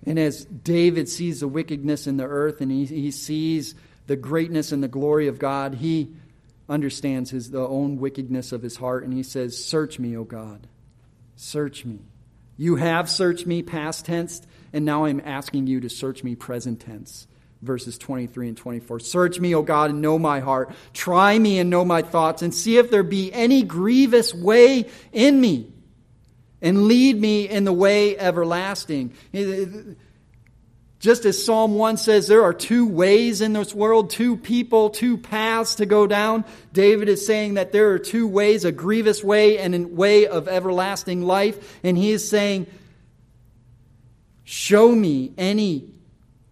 And 0.06 0.18
as 0.18 0.46
David 0.46 1.10
sees 1.10 1.42
the 1.42 1.50
wickedness 1.50 2.08
in 2.08 2.16
the 2.16 2.24
earth 2.24 2.62
and 2.62 2.72
he, 2.72 2.86
he 2.86 3.12
sees 3.12 3.76
the 4.08 4.16
greatness 4.16 4.72
and 4.72 4.82
the 4.82 4.88
glory 4.88 5.28
of 5.28 5.38
God, 5.38 5.76
he 5.76 6.14
understands 6.70 7.30
his 7.32 7.52
the 7.52 7.68
own 7.68 7.98
wickedness 7.98 8.54
of 8.54 8.62
his 8.62 8.78
heart 8.78 9.04
and 9.04 9.14
he 9.14 9.22
says, 9.22 9.62
"Search 9.62 10.00
me, 10.00 10.16
O 10.16 10.24
God. 10.24 10.66
Search 11.36 11.84
me. 11.84 12.00
You 12.56 12.78
have 12.78 13.10
searched 13.10 13.46
me 13.46 13.62
past 13.62 14.06
tense, 14.06 14.42
and 14.72 14.86
now 14.86 15.04
I'm 15.04 15.22
asking 15.26 15.68
you 15.68 15.82
to 15.82 15.89
search 15.89 16.24
me 16.24 16.36
present 16.36 16.80
tense." 16.80 17.28
Verses 17.62 17.98
23 17.98 18.48
and 18.48 18.56
24. 18.56 19.02
Search 19.02 19.42
me, 19.42 19.54
O 19.54 19.62
God, 19.62 19.89
and 19.89 20.02
know 20.02 20.18
my 20.18 20.39
heart. 20.39 20.72
Try 20.94 21.38
me 21.38 21.60
and 21.60 21.70
know 21.70 21.84
my 21.84 22.02
thoughts, 22.02 22.42
and 22.42 22.54
see 22.54 22.78
if 22.78 22.89
there 22.89 23.04
be 23.04 23.34
any 23.34 23.62
grievous 23.62 24.34
way 24.34 24.88
in 25.12 25.42
me, 25.42 25.68
and 26.62 26.84
lead 26.84 27.20
me 27.20 27.47
in 27.49 27.64
the 27.64 27.74
way 27.74 28.18
everlasting. 28.18 29.14
Just 30.99 31.26
as 31.26 31.43
Psalm 31.43 31.74
1 31.74 31.97
says, 31.97 32.28
there 32.28 32.43
are 32.43 32.53
two 32.53 32.88
ways 32.88 33.41
in 33.41 33.53
this 33.53 33.74
world, 33.74 34.12
two 34.12 34.38
people, 34.38 34.91
two 34.91 35.18
paths 35.18 35.76
to 35.76 35.88
go 35.88 36.05
down. 36.05 36.45
David 36.74 37.09
is 37.09 37.26
saying 37.26 37.55
that 37.55 37.72
there 37.72 37.89
are 37.91 37.99
two 37.99 38.28
ways, 38.28 38.66
a 38.66 38.72
grievous 38.72 39.24
way 39.24 39.57
and 39.57 39.74
a 39.74 39.80
way 39.80 40.28
of 40.28 40.47
everlasting 40.47 41.24
life. 41.24 41.80
And 41.84 41.97
he 41.97 42.12
is 42.12 42.30
saying, 42.30 42.68
show 44.43 44.93
me 44.93 45.34
any 45.39 45.91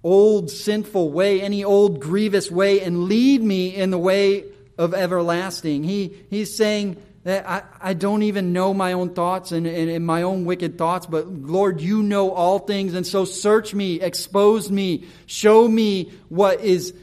old 0.04 0.50
sinful 0.50 1.12
way, 1.12 1.42
any 1.42 1.64
old 1.64 2.00
grievous 2.00 2.50
way, 2.50 2.82
and 2.82 3.04
lead 3.04 3.44
me 3.44 3.76
in 3.76 3.92
the 3.92 4.00
way 4.00 4.46
of 4.80 4.96
everlasting. 4.96 5.84
He, 5.84 6.26
he's 6.32 6.56
saying, 6.56 6.98
I, 7.30 7.64
I 7.82 7.94
don't 7.94 8.24
even 8.24 8.54
know 8.54 8.74
my 8.74 8.94
own 8.94 9.14
thoughts 9.14 9.52
and, 9.52 9.68
and, 9.68 9.90
and, 9.90 10.06
my 10.06 10.22
own 10.22 10.46
wicked 10.46 10.78
thoughts, 10.78 11.06
but 11.06 11.28
Lord, 11.28 11.82
you 11.82 12.02
know 12.02 12.32
all 12.32 12.60
things. 12.60 12.94
And 12.94 13.06
so 13.06 13.26
search 13.26 13.74
me, 13.74 14.00
expose 14.00 14.72
me, 14.72 15.06
show 15.26 15.68
me 15.68 16.12
what 16.30 16.62
is 16.62 16.94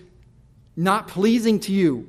not 0.77 1.09
pleasing 1.09 1.61
to 1.61 1.73
you. 1.73 2.09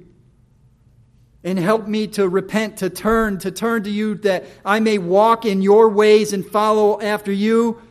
And 1.43 1.59
help 1.59 1.87
me 1.87 2.07
to 2.07 2.27
repent, 2.27 2.77
to 2.77 2.89
turn, 2.89 3.39
to 3.39 3.51
turn 3.51 3.83
to 3.83 3.89
you 3.89 4.15
that 4.15 4.45
I 4.65 4.79
may 4.79 4.97
walk 4.97 5.45
in 5.45 5.61
your 5.61 5.89
ways 5.89 6.33
and 6.33 6.45
follow 6.45 6.99
after 6.99 7.31
you 7.31 7.81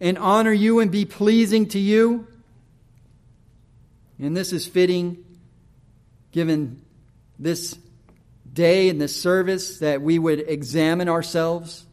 and 0.00 0.18
honor 0.18 0.52
you 0.52 0.80
and 0.80 0.90
be 0.90 1.04
pleasing 1.04 1.68
to 1.68 1.78
you. 1.78 2.26
And 4.20 4.36
this 4.36 4.52
is 4.52 4.66
fitting 4.66 5.24
given 6.32 6.82
this 7.38 7.78
day 8.58 8.88
in 8.88 8.98
this 8.98 9.14
service 9.14 9.78
that 9.78 10.02
we 10.02 10.18
would 10.18 10.40
examine 10.40 11.08
ourselves 11.08 11.86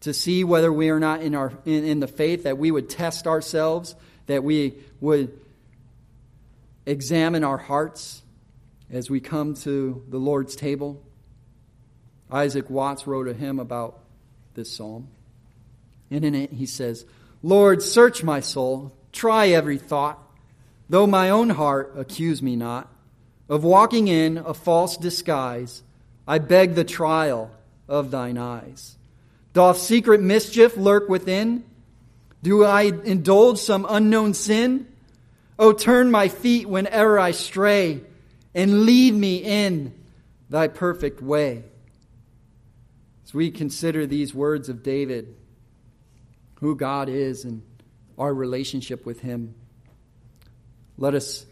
to 0.00 0.14
see 0.14 0.44
whether 0.44 0.72
we 0.72 0.88
are 0.88 0.98
not 0.98 1.20
in, 1.20 1.34
our, 1.34 1.52
in, 1.66 1.84
in 1.84 2.00
the 2.00 2.06
faith, 2.08 2.44
that 2.44 2.56
we 2.56 2.70
would 2.70 2.88
test 2.88 3.26
ourselves, 3.26 3.94
that 4.24 4.42
we 4.42 4.76
would 4.98 5.38
examine 6.86 7.44
our 7.44 7.58
hearts 7.58 8.22
as 8.90 9.10
we 9.10 9.20
come 9.20 9.52
to 9.52 10.02
the 10.08 10.16
Lord's 10.16 10.56
table. 10.56 11.02
Isaac 12.32 12.70
Watts 12.70 13.06
wrote 13.06 13.28
a 13.28 13.34
hymn 13.34 13.58
about 13.58 13.98
this 14.54 14.74
psalm. 14.74 15.08
And 16.10 16.24
in 16.24 16.34
it 16.34 16.50
he 16.50 16.64
says, 16.64 17.04
Lord, 17.42 17.82
search 17.82 18.24
my 18.24 18.40
soul, 18.40 18.96
try 19.12 19.48
every 19.48 19.76
thought, 19.76 20.18
though 20.88 21.06
my 21.06 21.28
own 21.28 21.50
heart 21.50 21.92
accuse 21.94 22.40
me 22.40 22.56
not 22.56 22.90
of 23.50 23.64
walking 23.64 24.08
in 24.08 24.38
a 24.38 24.54
false 24.54 24.96
disguise 24.96 25.82
I 26.30 26.38
beg 26.38 26.76
the 26.76 26.84
trial 26.84 27.50
of 27.88 28.12
thine 28.12 28.38
eyes. 28.38 28.96
Doth 29.52 29.78
secret 29.78 30.20
mischief 30.20 30.76
lurk 30.76 31.08
within? 31.08 31.64
Do 32.40 32.64
I 32.64 32.82
indulge 32.82 33.58
some 33.58 33.84
unknown 33.88 34.34
sin? 34.34 34.86
O 35.58 35.72
turn 35.72 36.12
my 36.12 36.28
feet 36.28 36.68
whenever 36.68 37.18
I 37.18 37.32
stray, 37.32 38.02
and 38.54 38.82
lead 38.82 39.12
me 39.12 39.38
in 39.38 39.92
thy 40.48 40.68
perfect 40.68 41.20
way. 41.20 41.64
As 43.24 43.34
we 43.34 43.50
consider 43.50 44.06
these 44.06 44.32
words 44.32 44.68
of 44.68 44.84
David, 44.84 45.34
who 46.60 46.76
God 46.76 47.08
is 47.08 47.44
and 47.44 47.60
our 48.16 48.32
relationship 48.32 49.04
with 49.04 49.18
him, 49.18 49.56
let 50.96 51.16
us 51.16 51.44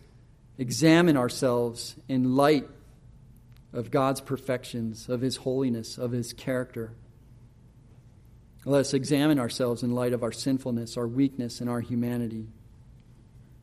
examine 0.57 1.17
ourselves 1.17 1.97
in 2.07 2.37
light 2.37 2.69
of 3.73 3.91
God's 3.91 4.21
perfections, 4.21 5.09
of 5.09 5.21
His 5.21 5.37
holiness, 5.37 5.99
of 5.99 6.13
His 6.13 6.33
character. 6.33 6.93
Let 8.65 8.81
us 8.81 8.95
examine 8.95 9.39
ourselves 9.39 9.83
in 9.83 9.95
light 9.95 10.13
of 10.13 10.23
our 10.23 10.33
sinfulness, 10.33 10.97
our 10.97 11.07
weakness, 11.07 11.61
and 11.61 11.71
our 11.71 11.81
humanity, 11.81 12.49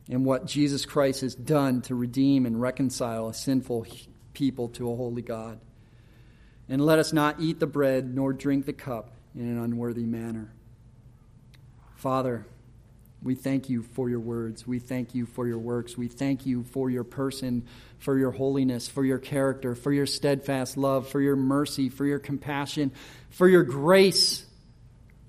and 0.08 0.24
what 0.24 0.46
Jesus 0.46 0.84
Christ 0.84 1.20
has 1.20 1.34
done 1.34 1.82
to 1.82 1.94
redeem 1.94 2.46
and 2.46 2.60
reconcile 2.60 3.28
a 3.28 3.34
sinful 3.34 3.86
people 4.32 4.68
to 4.70 4.90
a 4.90 4.96
holy 4.96 5.22
God. 5.22 5.60
And 6.68 6.84
let 6.84 6.98
us 6.98 7.12
not 7.12 7.40
eat 7.40 7.60
the 7.60 7.66
bread 7.66 8.14
nor 8.14 8.32
drink 8.32 8.66
the 8.66 8.72
cup 8.72 9.12
in 9.34 9.42
an 9.42 9.58
unworthy 9.58 10.04
manner. 10.04 10.52
Father, 11.94 12.46
we 13.26 13.34
thank 13.34 13.68
you 13.68 13.82
for 13.82 14.08
your 14.08 14.20
words. 14.20 14.66
We 14.66 14.78
thank 14.78 15.14
you 15.14 15.26
for 15.26 15.46
your 15.48 15.58
works. 15.58 15.98
We 15.98 16.06
thank 16.06 16.46
you 16.46 16.62
for 16.62 16.88
your 16.88 17.02
person, 17.02 17.66
for 17.98 18.16
your 18.16 18.30
holiness, 18.30 18.86
for 18.86 19.04
your 19.04 19.18
character, 19.18 19.74
for 19.74 19.92
your 19.92 20.06
steadfast 20.06 20.76
love, 20.76 21.08
for 21.08 21.20
your 21.20 21.34
mercy, 21.34 21.88
for 21.88 22.06
your 22.06 22.20
compassion, 22.20 22.92
for 23.30 23.48
your 23.48 23.64
grace, 23.64 24.46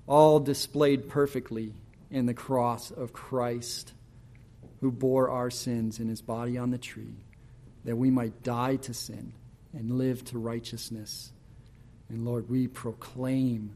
all 0.06 0.38
displayed 0.38 1.08
perfectly 1.08 1.74
in 2.08 2.26
the 2.26 2.34
cross 2.34 2.92
of 2.92 3.12
Christ, 3.12 3.92
who 4.80 4.92
bore 4.92 5.28
our 5.28 5.50
sins 5.50 5.98
in 5.98 6.08
his 6.08 6.22
body 6.22 6.56
on 6.56 6.70
the 6.70 6.78
tree, 6.78 7.16
that 7.84 7.96
we 7.96 8.10
might 8.10 8.44
die 8.44 8.76
to 8.76 8.94
sin 8.94 9.32
and 9.72 9.98
live 9.98 10.24
to 10.26 10.38
righteousness. 10.38 11.32
And 12.08 12.24
Lord, 12.24 12.48
we 12.48 12.68
proclaim 12.68 13.74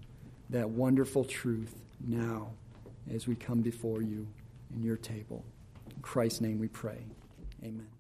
that 0.51 0.71
wonderful 0.71 1.25
truth 1.25 1.75
now 2.01 2.53
as 3.11 3.27
we 3.27 3.35
come 3.35 3.61
before 3.61 4.03
you 4.03 4.27
in 4.75 4.83
your 4.83 4.97
table. 4.97 5.45
In 5.95 6.03
Christ's 6.03 6.41
name 6.41 6.59
we 6.59 6.69
pray. 6.69 7.05
Amen. 7.63 7.92